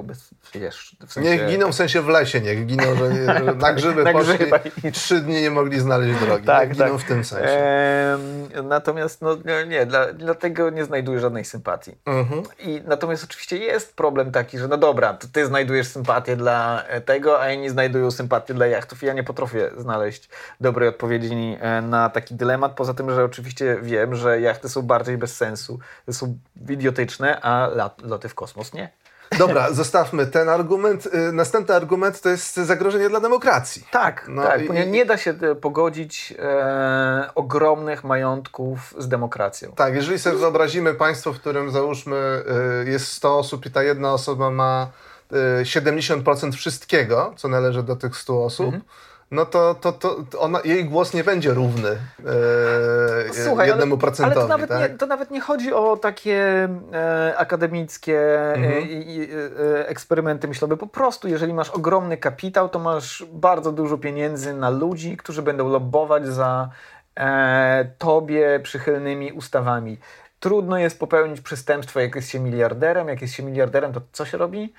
wiesz, 0.55 0.95
w 1.07 1.13
sensie... 1.13 1.29
Niech 1.29 1.47
giną 1.47 1.71
w 1.71 1.75
sensie 1.75 2.01
w 2.01 2.07
lesie, 2.07 2.41
niech 2.41 2.65
giną, 2.65 2.83
że, 2.95 3.15
że 3.15 3.55
na 3.55 3.73
grzyby 3.73 4.03
na 4.03 4.11
poszli 4.11 4.35
i 4.83 4.91
trzy 4.91 5.19
dni 5.19 5.41
nie 5.41 5.51
mogli 5.51 5.79
znaleźć 5.79 6.19
drogi. 6.19 6.45
Tak, 6.45 6.69
niech 6.69 6.77
giną 6.77 6.91
tak. 6.91 7.01
w 7.01 7.07
tym 7.07 7.25
sensie. 7.25 7.49
Ehm, 7.49 8.67
natomiast 8.67 9.21
no, 9.21 9.37
nie, 9.67 9.85
dla, 9.85 10.13
dlatego 10.13 10.69
nie 10.69 10.85
znajduję 10.85 11.19
żadnej 11.19 11.45
sympatii. 11.45 11.97
Mhm. 12.05 12.43
I 12.59 12.81
natomiast 12.85 13.23
oczywiście 13.23 13.57
jest 13.57 13.95
problem 13.95 14.31
taki, 14.31 14.57
że 14.57 14.67
no 14.67 14.77
dobra, 14.77 15.17
ty 15.33 15.45
znajdujesz 15.45 15.87
sympatię 15.87 16.35
dla 16.35 16.83
tego, 17.05 17.41
a 17.41 17.51
inni 17.51 17.69
znajdują 17.69 18.11
sympatię 18.11 18.42
dla 18.49 18.67
jachtów 18.67 19.03
i 19.03 19.05
ja 19.05 19.13
nie 19.13 19.23
potrafię 19.23 19.71
znaleźć 19.77 20.29
dobrej 20.61 20.89
odpowiedzi 20.89 21.57
e, 21.59 21.81
na 21.81 22.09
taki 22.09 22.35
dylemat, 22.35 22.75
poza 22.75 22.93
tym, 22.93 23.11
że 23.11 23.23
oczywiście 23.23 23.77
wiem, 23.81 24.15
że 24.15 24.41
jachty 24.41 24.69
są 24.69 24.81
bardziej 24.81 25.17
bez 25.17 25.35
sensu, 25.35 25.79
są 26.11 26.37
idiotyczne, 26.69 27.41
a 27.41 27.69
loty 28.03 28.29
w 28.29 28.35
kosmos 28.35 28.73
nie. 28.73 28.89
Dobra, 29.37 29.71
zostawmy 29.81 30.27
ten 30.27 30.49
argument. 30.49 31.05
Y, 31.05 31.31
następny 31.31 31.75
argument 31.75 32.21
to 32.21 32.29
jest 32.29 32.55
zagrożenie 32.55 33.09
dla 33.09 33.19
demokracji. 33.19 33.87
Tak, 33.91 34.25
no 34.29 34.43
tak. 34.43 34.61
I, 34.61 34.87
nie 34.87 35.05
da 35.05 35.17
się 35.17 35.33
e, 35.41 35.55
pogodzić 35.55 36.33
e, 36.39 37.29
ogromnych 37.35 38.03
majątków 38.03 38.93
z 38.97 39.07
demokracją. 39.07 39.71
Tak, 39.71 39.95
jeżeli 39.95 40.19
sobie 40.19 40.37
wyobrazimy 40.37 40.93
państwo, 40.93 41.33
w 41.33 41.39
którym 41.39 41.71
załóżmy 41.71 42.43
e, 42.85 42.89
jest 42.89 43.07
100 43.07 43.37
osób 43.37 43.65
i 43.65 43.71
ta 43.71 43.83
jedna 43.83 44.13
osoba 44.13 44.49
ma 44.49 44.87
70% 45.63 46.51
wszystkiego, 46.51 47.33
co 47.37 47.47
należy 47.47 47.83
do 47.83 47.95
tych 47.95 48.17
100 48.17 48.45
osób, 48.45 48.65
mhm 48.65 48.83
no 49.33 49.45
to, 49.45 49.75
to, 49.75 49.91
to 49.91 50.17
ona, 50.39 50.59
jej 50.63 50.85
głos 50.85 51.13
nie 51.13 51.23
będzie 51.23 51.53
równy 51.53 51.89
e, 51.89 53.33
Słuchaj, 53.33 53.67
jednemu 53.67 53.93
ale, 53.93 54.01
procentowi. 54.01 54.37
Ale 54.37 54.47
to 54.47 54.47
nawet, 54.47 54.69
tak? 54.69 54.91
nie, 54.91 54.97
to 54.97 55.05
nawet 55.07 55.31
nie 55.31 55.41
chodzi 55.41 55.73
o 55.73 55.97
takie 55.97 56.69
e, 56.93 57.33
akademickie 57.37 58.19
e, 58.19 58.53
mhm. 58.53 58.83
e, 59.77 59.87
eksperymenty 59.87 60.47
myślowe. 60.47 60.77
Po 60.77 60.87
prostu, 60.87 61.27
jeżeli 61.27 61.53
masz 61.53 61.69
ogromny 61.69 62.17
kapitał, 62.17 62.69
to 62.69 62.79
masz 62.79 63.25
bardzo 63.33 63.71
dużo 63.71 63.97
pieniędzy 63.97 64.53
na 64.53 64.69
ludzi, 64.69 65.17
którzy 65.17 65.41
będą 65.41 65.69
lobbować 65.69 66.27
za 66.27 66.69
e, 67.19 67.85
tobie 67.97 68.59
przychylnymi 68.63 69.31
ustawami. 69.31 69.97
Trudno 70.39 70.77
jest 70.77 70.99
popełnić 70.99 71.41
przestępstwo, 71.41 71.99
jak 71.99 72.15
jest 72.15 72.29
się 72.29 72.39
miliarderem. 72.39 73.07
Jak 73.07 73.21
jest 73.21 73.33
się 73.33 73.43
miliarderem, 73.43 73.93
to 73.93 74.01
co 74.11 74.25
się 74.25 74.37
robi? 74.37 74.73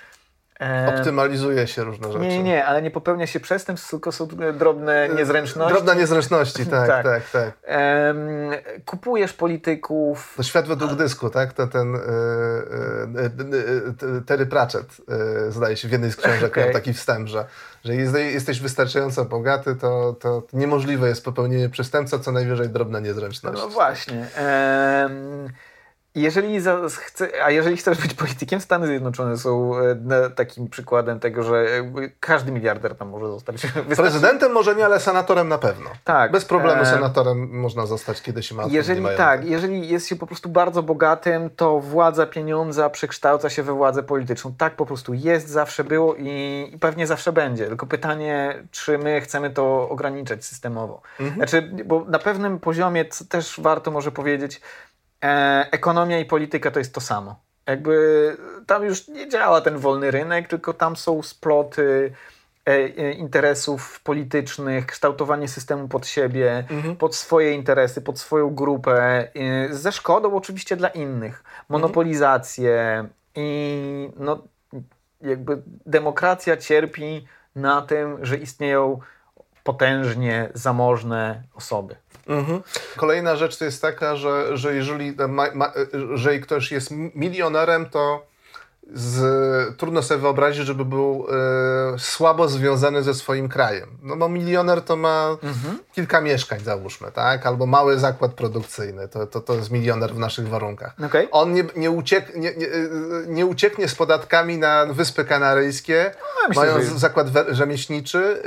Optymalizuje 0.89 1.67
się 1.67 1.85
różne 1.85 2.13
rzeczy. 2.13 2.25
Nie, 2.25 2.43
nie, 2.43 2.65
ale 2.65 2.83
nie 2.83 2.91
popełnia 2.91 3.27
się 3.27 3.41
przestępstw, 3.41 3.91
tylko 3.91 4.13
są 4.13 4.29
drobne 4.59 5.03
e, 5.03 5.09
niezręczności. 5.09 5.73
Drobne 5.73 5.97
niezręczności, 5.97 6.67
tak, 6.87 6.89
tak, 6.89 7.05
tak. 7.05 7.23
tak. 7.33 7.53
kupujesz 8.85 9.33
polityków. 9.33 10.35
To 10.37 10.43
świat 10.43 10.69
według 10.69 10.95
dysku, 10.95 11.31
tak? 11.31 11.53
Ten, 11.53 11.69
ten 11.69 11.97
e, 11.97 11.99
e, 11.99 12.03
Terry 14.27 14.47
Pratchett 14.47 14.97
zdaje 15.49 15.77
się 15.77 15.89
w 15.89 15.93
jednej 15.93 16.13
z 16.13 16.17
książek 16.17 16.53
okay. 16.53 16.65
miał 16.65 16.73
taki 16.73 16.93
wstęp, 16.93 17.29
że, 17.29 17.47
że 17.85 17.95
jesteś 17.95 18.61
wystarczająco 18.61 19.25
bogaty, 19.25 19.77
to, 19.77 20.17
to 20.21 20.43
niemożliwe 20.53 21.09
jest 21.09 21.25
popełnienie 21.25 21.69
przestępstwa, 21.69 22.19
co 22.19 22.33
najwyżej 22.33 22.69
drobna 22.69 23.01
niezręczność. 23.01 23.63
No 23.63 23.69
właśnie. 23.69 24.27
Jeżeli 26.15 26.61
chce, 26.91 27.45
a 27.45 27.51
jeżeli 27.51 27.77
chcesz 27.77 27.99
być 28.03 28.15
politykiem, 28.15 28.61
Stany 28.61 28.87
Zjednoczone 28.87 29.37
są 29.37 29.79
e, 29.79 30.31
takim 30.31 30.69
przykładem 30.69 31.21
tego, 31.21 31.43
że 31.43 31.67
każdy 32.21 32.53
miliarder 32.53 32.97
tam 32.97 33.09
może 33.09 33.27
zostać. 33.27 33.57
Prezydentem 33.97 34.53
może 34.53 34.75
nie, 34.75 34.85
ale 34.85 35.01
senatorem 35.01 35.49
na 35.49 35.59
pewno. 35.59 35.91
Tak. 36.05 36.33
Bez 36.33 36.45
problemu 36.45 36.83
e... 36.83 36.87
senatorem 36.87 37.49
można 37.51 37.87
zostać, 37.87 38.23
kiedy 38.23 38.43
się 38.43 38.55
ma 38.55 38.65
Jeżeli 38.69 39.05
tak, 39.17 39.45
jeżeli 39.45 39.89
jest 39.89 40.09
się 40.09 40.17
po 40.17 40.27
prostu 40.27 40.49
bardzo 40.49 40.83
bogatym, 40.83 41.51
to 41.57 41.81
władza 41.81 42.27
pieniądza 42.27 42.91
przekształca 42.91 43.51
się 43.51 43.63
we 43.63 43.73
władzę 43.73 44.03
polityczną. 44.03 44.55
Tak 44.59 44.77
po 44.77 44.87
prostu 44.87 45.15
jest, 45.15 45.49
zawsze 45.49 45.85
było 45.85 46.15
i, 46.15 46.71
i 46.75 46.79
pewnie 46.79 47.07
zawsze 47.07 47.33
będzie. 47.33 47.67
Tylko 47.67 47.87
pytanie, 47.87 48.63
czy 48.71 48.99
my 48.99 49.21
chcemy 49.21 49.51
to 49.51 49.89
ograniczać 49.89 50.45
systemowo. 50.45 51.03
Mhm. 51.21 51.37
Znaczy, 51.37 51.71
bo 51.85 52.05
na 52.09 52.19
pewnym 52.19 52.61
poziomie, 52.61 53.05
też 53.29 53.61
warto 53.61 53.91
może 53.91 54.13
powiedzieć, 54.13 54.61
ekonomia 55.71 56.19
i 56.19 56.25
polityka 56.25 56.71
to 56.71 56.79
jest 56.79 56.95
to 56.95 57.01
samo. 57.01 57.45
Jakby 57.67 58.37
tam 58.67 58.85
już 58.85 59.09
nie 59.09 59.29
działa 59.29 59.61
ten 59.61 59.79
wolny 59.79 60.11
rynek, 60.11 60.49
tylko 60.49 60.75
tam 60.75 60.97
są 60.97 61.23
sploty 61.23 62.13
e, 62.67 62.71
e, 62.73 63.13
interesów 63.13 64.01
politycznych, 64.01 64.87
kształtowanie 64.87 65.49
systemu 65.49 65.89
pod 65.89 66.07
siebie, 66.07 66.65
mhm. 66.71 66.97
pod 66.97 67.17
swoje 67.17 67.53
interesy, 67.53 68.03
pod 68.03 68.19
swoją 68.19 68.55
grupę, 68.55 69.29
e, 69.35 69.75
ze 69.75 69.93
szkodą 69.93 70.37
oczywiście 70.37 70.77
dla 70.77 70.89
innych. 70.89 71.45
Monopolizację 71.69 73.09
i 73.35 74.11
no, 74.17 74.43
jakby 75.21 75.63
demokracja 75.87 76.57
cierpi 76.57 77.27
na 77.57 77.83
tym, 77.83 78.25
że 78.25 78.37
istnieją 78.37 78.99
potężnie 79.65 80.49
zamożne 80.55 81.43
osoby. 81.55 81.97
Mhm. 82.27 82.63
Kolejna 82.97 83.37
rzecz 83.37 83.57
to 83.57 83.65
jest 83.65 83.83
taka, 83.83 84.17
że, 84.17 84.57
że 84.57 84.75
jeżeli 84.75 85.15
ma, 85.29 85.47
ma, 85.55 85.73
że 86.15 86.39
ktoś 86.39 86.73
jest 86.73 86.91
milionerem, 87.15 87.91
to 87.91 88.27
z, 88.93 89.77
trudno 89.77 90.03
sobie 90.03 90.21
wyobrazić, 90.21 90.67
żeby 90.67 90.85
był 90.85 91.27
e, 91.95 91.99
słabo 91.99 92.49
związany 92.49 93.03
ze 93.03 93.15
swoim 93.15 93.49
krajem. 93.49 93.89
No 94.03 94.17
bo 94.17 94.29
milioner 94.29 94.83
to 94.83 94.97
ma 94.97 95.37
mhm. 95.43 95.79
kilka 95.93 96.21
mieszkań, 96.21 96.61
załóżmy, 96.61 97.13
tak? 97.13 97.47
Albo 97.47 97.67
mały 97.67 97.99
zakład 97.99 98.35
produkcyjny. 98.35 99.09
To, 99.09 99.27
to, 99.27 99.41
to 99.41 99.55
jest 99.55 99.71
milioner 99.71 100.15
w 100.15 100.19
naszych 100.19 100.49
warunkach. 100.49 100.95
Okay. 101.07 101.29
On 101.31 101.53
nie, 101.53 101.65
nie, 101.77 101.91
uciek, 101.91 102.37
nie, 102.37 102.55
nie, 102.57 102.67
nie, 103.27 103.47
ucieknie 103.47 103.89
z 103.89 103.95
podatkami 103.95 104.59
na 104.59 104.87
Wyspy 104.87 105.25
Kanaryjskie, 105.25 106.15
no, 106.21 106.49
myślę, 106.49 106.67
mając 106.67 106.93
że... 106.93 106.99
zakład 106.99 107.27
rzemieślniczy 107.49 108.43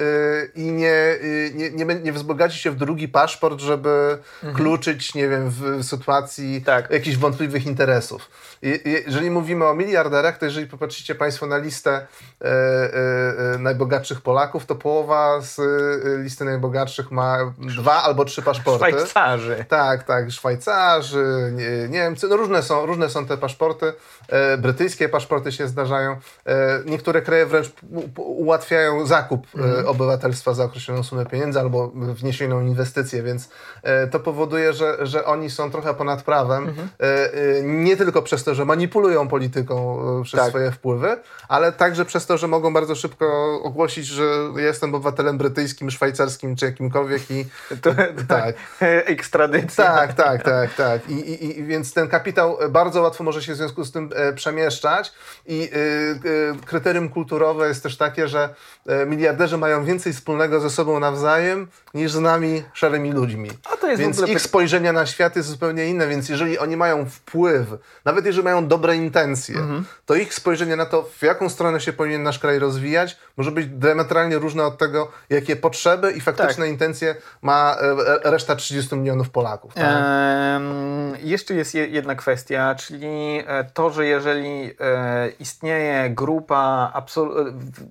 yy, 0.56 0.64
i 0.64 0.72
nie, 0.72 1.20
nie, 1.54 1.72
nie, 1.72 1.86
nie 1.96 2.14
wzbogaci 2.14 2.60
się 2.60 2.72
w 2.72 2.76
drugi 2.76 3.08
paszport, 3.08 3.60
żeby 3.60 4.18
mhm. 4.44 4.56
kluczyć, 4.56 5.16
nie 5.16 5.30
wiem, 5.30 5.50
w 5.50 5.84
sytuacji 5.84 6.62
tak. 6.62 6.92
jakichś 6.92 7.18
wątpliwych 7.18 7.66
interesów. 7.66 8.30
Jeżeli 9.08 9.32
mówimy 9.32 9.66
o 9.66 9.74
miliarderach, 9.74 10.38
to 10.38 10.46
jeżeli 10.46 10.68
popatrzycie 10.68 11.16
Państwo 11.16 11.46
na 11.46 11.58
listę 11.58 11.92
e, 11.92 12.46
e, 12.46 13.54
e, 13.54 13.58
najbogatszych 13.58 14.22
Polaków, 14.22 14.66
to 14.66 14.76
połowa 14.76 15.42
z 15.42 15.60
listy 16.24 16.46
najbogatszych 16.46 17.12
ma 17.12 17.54
dwa 17.58 18.04
albo 18.04 18.26
trzy 18.26 18.42
paszporty. 18.42 18.86
Szwajcarzy. 18.90 19.66
Tak, 19.70 20.04
tak, 20.04 20.32
Szwajcarzy, 20.32 21.52
nie, 21.56 21.90
Niemcy, 21.90 22.28
no 22.28 22.38
różne 22.38 22.64
są, 22.64 22.86
różne 22.86 23.10
są 23.10 23.26
te 23.26 23.38
paszporty. 23.38 23.94
Brytyjskie 24.58 25.10
paszporty 25.10 25.52
się 25.52 25.68
zdarzają. 25.68 26.18
Niektóre 26.86 27.22
kraje 27.22 27.46
wręcz 27.46 27.72
ułatwiają 28.18 29.06
zakup 29.06 29.48
mhm. 29.56 29.88
obywatelstwa 29.88 30.54
za 30.54 30.64
określoną 30.64 31.04
sumę 31.04 31.26
pieniędzy 31.26 31.60
albo 31.60 31.88
wniesioną 31.94 32.62
inwestycję, 32.62 33.24
więc 33.24 33.50
to 34.12 34.20
powoduje, 34.20 34.74
że, 34.74 34.98
że 35.02 35.26
oni 35.26 35.50
są 35.50 35.72
trochę 35.72 35.94
ponad 35.94 36.24
prawem. 36.24 36.68
Mhm. 36.68 36.90
Nie 37.84 37.98
tylko 37.98 38.22
przez 38.22 38.44
to, 38.44 38.56
że 38.58 38.66
manipulują 38.66 39.28
polityką 39.28 40.00
e, 40.20 40.24
przez 40.24 40.40
tak. 40.40 40.50
swoje 40.50 40.72
wpływy, 40.72 41.18
ale 41.48 41.72
także 41.72 42.06
przez 42.06 42.26
to, 42.26 42.38
że 42.38 42.48
mogą 42.48 42.74
bardzo 42.74 42.96
szybko 42.96 43.60
ogłosić, 43.64 44.06
że 44.06 44.24
jestem 44.56 44.96
obywatelem 44.96 45.38
brytyjskim, 45.38 45.92
szwajcarskim 45.92 46.56
czy 46.56 46.66
jakimkolwiek 46.66 47.32
i 47.32 47.46
to, 47.84 47.92
tak. 48.28 48.56
Ekstradycja. 49.16 49.86
Tak, 49.86 50.14
tak, 50.14 50.44
tak, 50.44 50.74
tak. 50.74 51.10
I, 51.10 51.14
i, 51.14 51.60
I, 51.60 51.64
więc 51.64 51.94
ten 51.94 52.08
kapitał 52.08 52.58
bardzo 52.70 53.02
łatwo 53.02 53.24
może 53.24 53.44
się 53.44 53.54
w 53.54 53.56
związku 53.56 53.84
z 53.84 53.92
tym 53.92 54.10
e, 54.16 54.34
przemieszczać 54.34 55.14
i 55.46 55.70
y, 55.74 56.66
kryterium 56.66 57.10
kulturowe 57.10 57.68
jest 57.68 57.84
też 57.84 57.98
takie, 57.98 58.28
że 58.28 58.56
e, 58.88 59.06
miliarderzy 59.06 59.58
mają 59.58 59.86
więcej 59.86 60.14
wspólnego 60.14 60.60
ze 60.60 60.70
sobą 60.70 61.00
nawzajem 61.00 61.68
niż 61.94 62.12
z 62.12 62.20
nami 62.20 62.64
szarymi 62.74 63.12
ludźmi. 63.12 63.50
A 63.74 63.78
to 63.78 63.88
jest 63.88 64.02
więc 64.02 64.28
ich 64.28 64.42
spojrzenie 64.42 64.94
na 64.94 65.06
świat 65.06 65.36
jest 65.36 65.50
zupełnie 65.50 65.86
inne, 65.86 66.08
więc 66.08 66.30
jeżeli 66.30 66.60
oni 66.60 66.78
mają 66.78 67.06
wpływ, 67.06 67.68
nawet 68.06 68.26
jeżeli 68.26 68.37
mają 68.44 68.68
dobre 68.68 68.96
intencje, 68.96 69.56
mhm. 69.56 69.86
to 70.06 70.16
ich 70.16 70.34
spojrzenie 70.34 70.76
na 70.76 70.86
to, 70.86 71.04
w 71.04 71.22
jaką 71.22 71.50
stronę 71.50 71.82
się 71.82 71.94
powinien 71.94 72.24
nasz 72.24 72.40
kraj 72.40 72.60
rozwijać, 72.60 73.18
może 73.38 73.52
być 73.52 73.68
diametralnie 73.68 74.38
różne 74.38 74.64
od 74.66 74.78
tego, 74.78 75.12
jakie 75.30 75.56
potrzeby 75.56 76.12
i 76.12 76.22
faktyczne 76.22 76.66
tak. 76.66 76.70
intencje 76.74 77.16
ma 77.42 77.78
e, 78.26 78.32
reszta 78.32 78.56
30 78.56 78.96
milionów 78.96 79.30
Polaków. 79.30 79.74
Tak? 79.74 79.84
Ehm, 79.84 81.16
jeszcze 81.20 81.54
jest 81.54 81.76
jedna 81.76 82.16
kwestia, 82.16 82.76
czyli 82.76 83.44
e, 83.48 83.64
to, 83.74 83.90
że 83.90 84.06
jeżeli 84.06 84.72
e, 84.80 85.30
istnieje 85.40 86.10
grupa, 86.10 86.94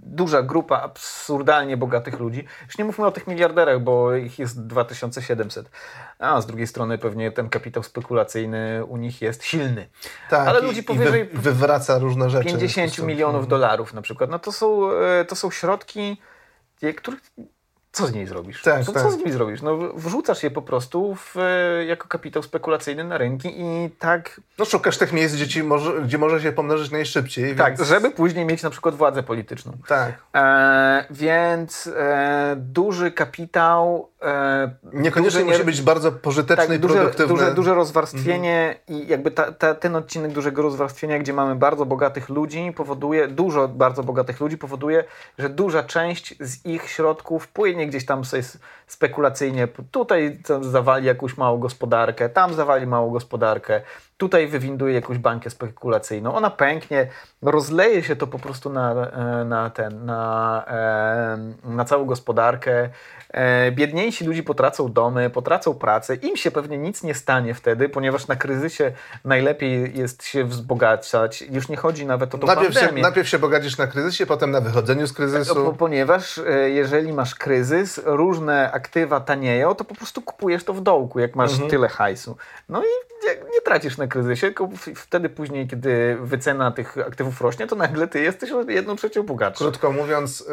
duża 0.03 0.43
grupa 0.43 0.81
absurdalnie 0.83 1.77
bogatych 1.77 2.21
ludzi, 2.21 2.45
już 2.67 2.79
nie 2.79 2.85
mówmy 2.85 3.07
o 3.07 3.11
tych 3.11 3.27
miliarderach, 3.27 3.81
bo 3.81 4.15
ich 4.15 4.39
jest 4.39 4.67
2700, 4.67 5.71
a 6.19 6.41
z 6.41 6.47
drugiej 6.47 6.67
strony 6.67 6.99
pewnie 6.99 7.33
ten 7.33 7.49
kapitał 7.49 7.83
spekulacyjny 7.83 8.85
u 8.85 8.97
nich 8.97 9.23
jest 9.23 9.45
silny. 9.45 9.89
Tak, 10.31 10.36
Ale 10.39 10.61
ludzi 10.61 10.83
powyżej 10.83 11.25
wy, 11.25 11.39
wywraca 11.39 11.99
różne 11.99 12.31
rzeczy. 12.31 12.45
50 12.45 12.99
milionów 12.99 13.49
dolarów 13.49 13.95
na 13.95 14.03
przykład. 14.03 14.31
No 14.31 14.39
to 14.39 14.53
są, 14.53 14.91
e, 14.93 15.25
to 15.25 15.37
są 15.37 15.51
środki 15.51 16.17
których 16.97 17.21
co 17.97 18.07
z 18.07 18.13
niej 18.13 18.27
zrobisz? 18.27 18.63
Tak, 18.63 18.85
co, 18.85 18.93
tak. 18.93 19.03
co 19.03 19.11
z 19.11 19.17
nimi 19.17 19.33
zrobisz? 19.33 19.63
No, 19.63 19.79
wrzucasz 19.95 20.43
je 20.43 20.51
po 20.51 20.63
prostu 20.63 21.15
w, 21.15 21.37
e, 21.37 21.85
jako 21.85 22.09
kapitał 22.09 22.43
spekulacyjny 22.43 23.05
na 23.05 23.19
rynki 23.19 23.61
i 23.61 23.91
tak... 23.99 24.41
No 24.59 24.65
szukasz 24.65 24.99
tych 24.99 25.13
miejsc, 25.13 25.35
gdzie, 25.35 25.49
ci 25.49 25.63
może, 25.63 26.03
gdzie 26.03 26.19
może 26.19 26.41
się 26.41 26.53
pomnożyć 26.53 26.91
najszybciej. 26.91 27.57
Tak, 27.57 27.77
więc... 27.77 27.89
żeby 27.89 28.11
później 28.11 28.45
mieć 28.45 28.63
na 28.63 28.71
przykład 28.71 28.95
władzę 28.95 29.23
polityczną. 29.23 29.73
Tak. 29.89 30.23
E, 30.35 31.05
więc 31.11 31.87
e, 31.97 32.55
duży 32.59 33.11
kapitał... 33.11 34.09
E, 34.27 34.71
Niekoniecznie 34.93 35.41
duży, 35.41 35.53
musi 35.53 35.65
być 35.65 35.83
bardzo 35.83 36.13
pożyteczny 36.13 36.67
tak, 36.67 36.77
i 36.77 36.81
duże, 36.81 36.95
produktywny. 36.95 37.35
Duże, 37.35 37.55
duże 37.55 37.75
rozwarstwienie 37.75 38.77
mhm. 38.89 39.05
i 39.05 39.09
jakby 39.09 39.31
ta, 39.31 39.53
ta, 39.53 39.75
ten 39.75 39.97
odcinek 39.97 40.33
dużego 40.33 40.63
rozwarstwienia, 40.63 41.19
gdzie 41.19 41.33
mamy 41.33 41.57
bardzo 41.57 41.87
bogatych 41.87 42.29
ludzi, 42.29 42.73
powoduje, 42.77 43.29
dużo 43.29 43.69
bardzo 43.69 44.03
bogatych 44.03 44.41
ludzi 44.41 44.59
powoduje, 44.59 45.05
że 45.39 45.49
duża 45.49 45.83
część 45.83 46.35
z 46.41 46.67
ich 46.67 46.89
środków 46.89 47.49
płynie 47.49 47.87
gdzieś 47.87 48.07
tam 48.07 48.25
sobie 48.25 48.43
spekulacyjnie, 48.87 49.69
tutaj 49.91 50.39
zawali 50.61 51.07
jakąś 51.07 51.37
małą 51.37 51.59
gospodarkę, 51.59 52.29
tam 52.29 52.55
zawali 52.55 52.87
małą 52.87 53.11
gospodarkę, 53.11 53.81
tutaj 54.17 54.47
wywinduje 54.47 54.95
jakąś 54.95 55.19
bankę 55.19 55.51
spekulacyjną, 55.51 56.35
ona 56.35 56.51
pęknie, 56.51 57.09
rozleje 57.43 58.03
się 58.03 58.17
to 58.17 58.27
po 58.27 58.39
prostu 58.39 58.71
na, 58.71 58.93
e, 58.93 59.45
na 59.45 59.71
ten, 59.71 60.05
na, 60.05 60.65
e, 60.69 61.39
na 61.65 61.85
całą 61.85 62.05
gospodarkę. 62.05 62.89
E, 63.31 63.73
biedniejsi 63.73 64.25
ludzie 64.25 64.43
potracą 64.43 64.93
domy, 64.93 65.31
potracą 65.31 65.75
pracę, 65.75 66.15
im 66.15 66.37
się 66.37 66.51
pewnie 66.51 66.79
nic 66.79 67.03
nie 67.03 67.15
stanie 67.15 67.55
wtedy, 67.55 67.89
ponieważ 67.89 68.27
na 68.27 68.37
kryzysie 68.37 68.93
najlepiej 69.25 69.99
jest 69.99 70.25
się 70.25 70.45
wzbogacać. 70.45 71.43
Już 71.43 71.69
nie 71.69 71.77
chodzi 71.77 72.07
nawet 72.07 72.35
o 72.35 72.39
to 72.39 72.47
najpierw 72.47 72.75
się, 72.75 72.93
najpierw 72.93 73.29
się 73.29 73.39
bogacisz 73.39 73.79
na 73.79 73.87
kryzysie, 73.87 74.27
potem 74.27 74.51
na 74.51 74.61
wychodzeniu 74.61 75.07
z 75.07 75.13
kryzysu. 75.13 75.75
Ponieważ 75.79 76.41
jeżeli 76.67 77.13
masz 77.13 77.35
kryzys, 77.35 78.01
różne 78.05 78.73
aktywa 78.73 79.21
tanieją, 79.21 79.75
to 79.75 79.85
po 79.85 79.95
prostu 79.95 80.23
kupujesz 80.23 80.65
to 80.65 80.73
w 80.75 80.81
dołku, 80.81 81.21
jak 81.21 81.37
masz 81.37 81.53
mhm. 81.53 81.71
tyle 81.71 81.89
hajsu. 81.89 82.37
No 82.69 82.83
i 82.83 83.07
nie 83.55 83.61
tracisz 83.65 83.99
na 83.99 84.07
kryzysie, 84.07 84.47
tylko 84.47 84.69
wtedy 84.95 85.29
później, 85.29 85.67
kiedy 85.69 86.17
wycena 86.21 86.71
tych 86.71 86.99
aktywów 86.99 87.41
rośnie, 87.41 87.67
to 87.67 87.77
nagle 87.77 88.09
ty 88.09 88.21
jesteś 88.21 88.51
jedną 88.69 88.97
trzecią 88.97 89.23
bogatszy. 89.23 89.65
Krótko 89.65 89.93
mówiąc, 89.93 90.49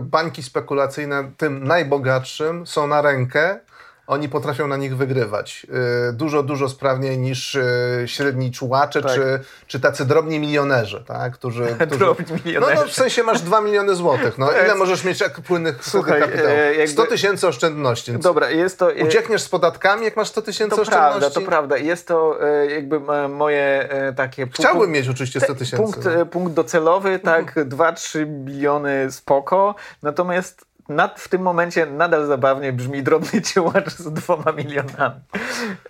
banki 0.00 0.42
spekulacyjne 0.42 1.30
tym 1.36 1.64
najbogatszym 1.64 2.17
są 2.64 2.86
na 2.86 3.02
rękę 3.02 3.60
oni 4.08 4.28
potrafią 4.28 4.66
na 4.66 4.76
nich 4.76 4.96
wygrywać. 4.96 5.66
Y, 6.08 6.12
dużo, 6.12 6.42
dużo 6.42 6.68
sprawniej 6.68 7.18
niż 7.18 7.54
y, 7.54 8.04
średni 8.06 8.52
czułacze, 8.52 9.02
tak. 9.02 9.12
czy, 9.14 9.40
czy 9.66 9.80
tacy 9.80 10.04
drobni 10.04 10.40
milionerzy, 10.40 11.04
tak? 11.06 11.32
którzy... 11.32 11.66
którzy 11.86 11.98
drobni 11.98 12.26
milionerzy. 12.44 12.74
No, 12.74 12.80
no, 12.80 12.88
w 12.88 12.92
sensie 12.92 13.22
masz 13.22 13.42
2 13.42 13.60
miliony 13.60 13.94
złotych. 13.94 14.38
No, 14.38 14.52
ile 14.64 14.74
możesz 14.74 15.04
mieć 15.04 15.20
jak 15.20 15.40
płynnych 15.40 15.84
Słuchaj, 15.84 16.20
kapitałów? 16.20 16.50
E, 16.50 16.74
jakby... 16.74 16.88
100 16.88 17.06
tysięcy 17.06 17.48
oszczędności. 17.48 18.12
Dobra, 18.12 18.50
jest 18.50 18.78
to... 18.78 18.92
E, 18.92 19.04
Uciekniesz 19.04 19.42
z 19.42 19.48
podatkami, 19.48 20.04
jak 20.04 20.16
masz 20.16 20.28
100 20.28 20.42
tysięcy 20.42 20.80
oszczędności? 20.80 21.20
Prawda, 21.20 21.40
to 21.40 21.40
prawda. 21.40 21.76
Jest 21.76 22.08
to 22.08 22.46
e, 22.48 22.66
jakby 22.66 23.00
moje 23.28 23.88
takie... 24.16 24.46
Chciałbym 24.46 24.80
punkt, 24.80 24.94
mieć 24.94 25.08
oczywiście 25.08 25.40
100 25.40 25.54
tysięcy. 25.54 25.76
Punkt, 25.76 26.04
no. 26.18 26.26
punkt 26.26 26.52
docelowy, 26.52 27.18
tak, 27.18 27.54
2-3 27.54 28.18
mhm. 28.18 28.44
biliony 28.44 29.12
spoko, 29.12 29.74
natomiast 30.02 30.67
nad, 30.88 31.20
w 31.20 31.28
tym 31.28 31.42
momencie 31.42 31.86
nadal 31.86 32.26
zabawnie 32.26 32.72
brzmi 32.72 33.02
drobny 33.02 33.42
ciułacz 33.42 33.90
z 33.90 34.12
dwoma 34.12 34.52
milionami. 34.52 35.20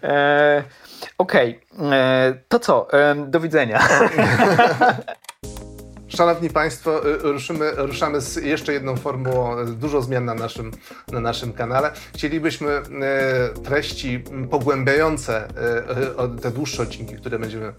E, 0.02 0.64
Okej, 1.18 1.60
okay. 1.78 1.94
E, 1.96 2.34
to 2.48 2.58
co? 2.58 2.92
E, 2.92 3.14
do 3.14 3.40
widzenia. 3.40 3.80
Szanowni 6.08 6.50
Państwo, 6.50 7.08
y, 7.08 7.18
ruszymy, 7.18 7.70
ruszamy 7.76 8.20
z 8.20 8.36
jeszcze 8.36 8.72
jedną 8.72 8.96
formułą, 8.96 9.66
dużo 9.66 10.02
zmian 10.02 10.24
na 10.24 10.34
naszym, 10.34 10.70
na 11.12 11.20
naszym 11.20 11.52
kanale. 11.52 11.90
Chcielibyśmy 12.14 12.70
e, 12.70 12.82
treści 13.64 14.24
pogłębiające 14.50 15.48
e, 16.18 16.40
te 16.42 16.50
dłuższe 16.50 16.82
odcinki, 16.82 17.16
które 17.16 17.38
będziemy 17.38 17.72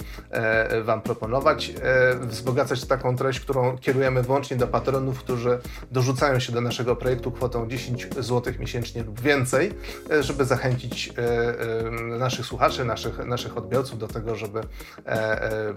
Wam 0.83 1.01
proponować, 1.01 1.73
wzbogacać 2.21 2.85
taką 2.85 3.15
treść, 3.15 3.39
którą 3.39 3.77
kierujemy 3.77 4.23
wyłącznie 4.23 4.57
do 4.57 4.67
patronów, 4.67 5.19
którzy 5.19 5.59
dorzucają 5.91 6.39
się 6.39 6.53
do 6.53 6.61
naszego 6.61 6.95
projektu 6.95 7.31
kwotą 7.31 7.69
10 7.69 8.07
zł 8.19 8.53
miesięcznie 8.59 9.03
lub 9.03 9.21
więcej, 9.21 9.73
żeby 10.19 10.45
zachęcić 10.45 11.13
naszych 12.19 12.45
słuchaczy, 12.45 12.85
naszych, 12.85 13.25
naszych 13.25 13.57
odbiorców 13.57 13.99
do 13.99 14.07
tego, 14.07 14.35
żeby 14.35 14.61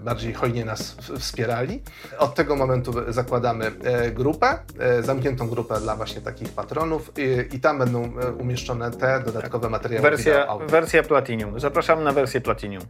bardziej 0.03 0.33
hojnie 0.33 0.65
nas 0.65 0.95
wspierali. 1.19 1.81
Od 2.17 2.35
tego 2.35 2.42
momentu 2.49 2.93
zakładamy 3.07 3.71
e, 3.83 4.11
grupę, 4.11 4.59
e, 4.79 5.03
zamkniętą 5.03 5.49
grupę 5.49 5.79
dla 5.79 5.95
właśnie 5.95 6.21
takich 6.21 6.49
patronów 6.49 7.11
i, 7.17 7.55
i 7.55 7.59
tam 7.59 7.79
będą 7.79 8.19
e, 8.19 8.31
umieszczone 8.31 8.91
te 8.91 9.21
dodatkowe 9.25 9.69
materiały. 9.69 10.09
Wersja, 10.09 10.47
wersja 10.67 11.03
Platinum. 11.03 11.59
Zapraszamy 11.59 12.03
na 12.03 12.11
wersję 12.11 12.41
Platinum. 12.41 12.83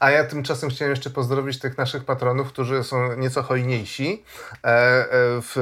A 0.00 0.10
ja 0.10 0.24
tymczasem 0.24 0.70
chciałem 0.70 0.90
jeszcze 0.90 1.10
pozdrowić 1.10 1.58
tych 1.58 1.78
naszych 1.78 2.04
patronów, 2.04 2.48
którzy 2.48 2.84
są 2.84 3.16
nieco 3.16 3.42
hojniejsi. 3.42 4.24
W, 5.42 5.54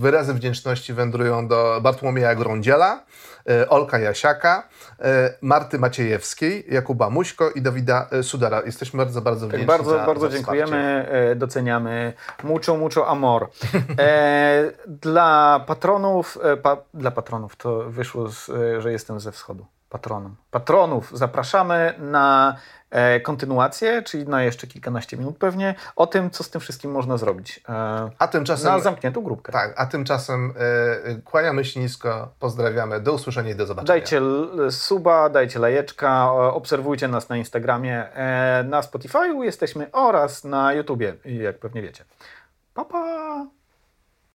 wyrazy 0.00 0.34
wdzięczności 0.34 0.92
wędrują 0.92 1.48
do 1.48 1.80
Bartłomieja 1.82 2.34
Grądziela, 2.34 3.04
Olka 3.68 3.98
Jasiaka, 3.98 4.68
Marty 5.42 5.78
Maciejewskiej, 5.78 6.64
Jakuba 6.68 7.10
Muśko 7.10 7.50
i 7.50 7.62
Dawida 7.62 8.06
e, 8.10 8.22
Sudara. 8.22 8.62
Jesteśmy 8.66 8.98
bardzo, 8.98 9.20
bardzo 9.20 9.46
tak, 9.46 9.48
wdzięczni 9.48 9.66
Bardzo, 9.66 9.90
za, 9.90 10.06
bardzo 10.06 10.30
za 10.30 10.36
dziękujemy, 10.36 11.08
e, 11.10 11.34
doceniamy. 11.34 12.12
Mucho, 12.44 12.76
mucho 12.76 13.08
amor. 13.08 13.48
E, 13.98 14.72
dla 15.02 15.60
patronów, 15.66 16.38
pa, 16.62 16.76
dla 16.94 17.10
patronów 17.10 17.56
to 17.56 17.90
wyszło, 17.90 18.28
z, 18.28 18.50
że 18.78 18.92
jestem 18.92 19.20
ze 19.20 19.32
wschodu. 19.32 19.66
Patronom. 19.88 20.36
Patronów 20.50 21.10
zapraszamy 21.18 21.94
na 21.98 22.56
e, 22.56 22.77
kontynuację, 23.22 24.02
czyli 24.02 24.28
na 24.28 24.42
jeszcze 24.42 24.66
kilkanaście 24.66 25.16
minut 25.16 25.38
pewnie, 25.38 25.74
o 25.96 26.06
tym, 26.06 26.30
co 26.30 26.44
z 26.44 26.50
tym 26.50 26.60
wszystkim 26.60 26.90
można 26.90 27.16
zrobić. 27.16 27.60
E, 27.68 28.10
a 28.18 28.28
tymczasem, 28.28 28.72
na 28.72 28.78
zamkniętą 28.78 29.22
grupkę. 29.22 29.52
Tak, 29.52 29.74
a 29.76 29.86
tymczasem 29.86 30.54
e, 31.08 31.20
kłaniamy 31.24 31.64
się 31.64 31.80
nisko, 31.80 32.28
pozdrawiamy, 32.38 33.00
do 33.00 33.12
usłyszenia 33.12 33.50
i 33.50 33.54
do 33.54 33.66
zobaczenia. 33.66 33.86
Dajcie 33.86 34.20
suba, 34.70 35.28
dajcie 35.28 35.58
lajeczka, 35.58 36.32
obserwujcie 36.32 37.08
nas 37.08 37.28
na 37.28 37.36
Instagramie, 37.36 38.12
e, 38.12 38.64
na 38.64 38.80
Spotify'u 38.80 39.42
jesteśmy 39.42 39.92
oraz 39.92 40.44
na 40.44 40.72
YouTubie, 40.72 41.14
jak 41.24 41.58
pewnie 41.58 41.82
wiecie. 41.82 42.04
Pa, 42.74 42.84
pa! 42.84 43.57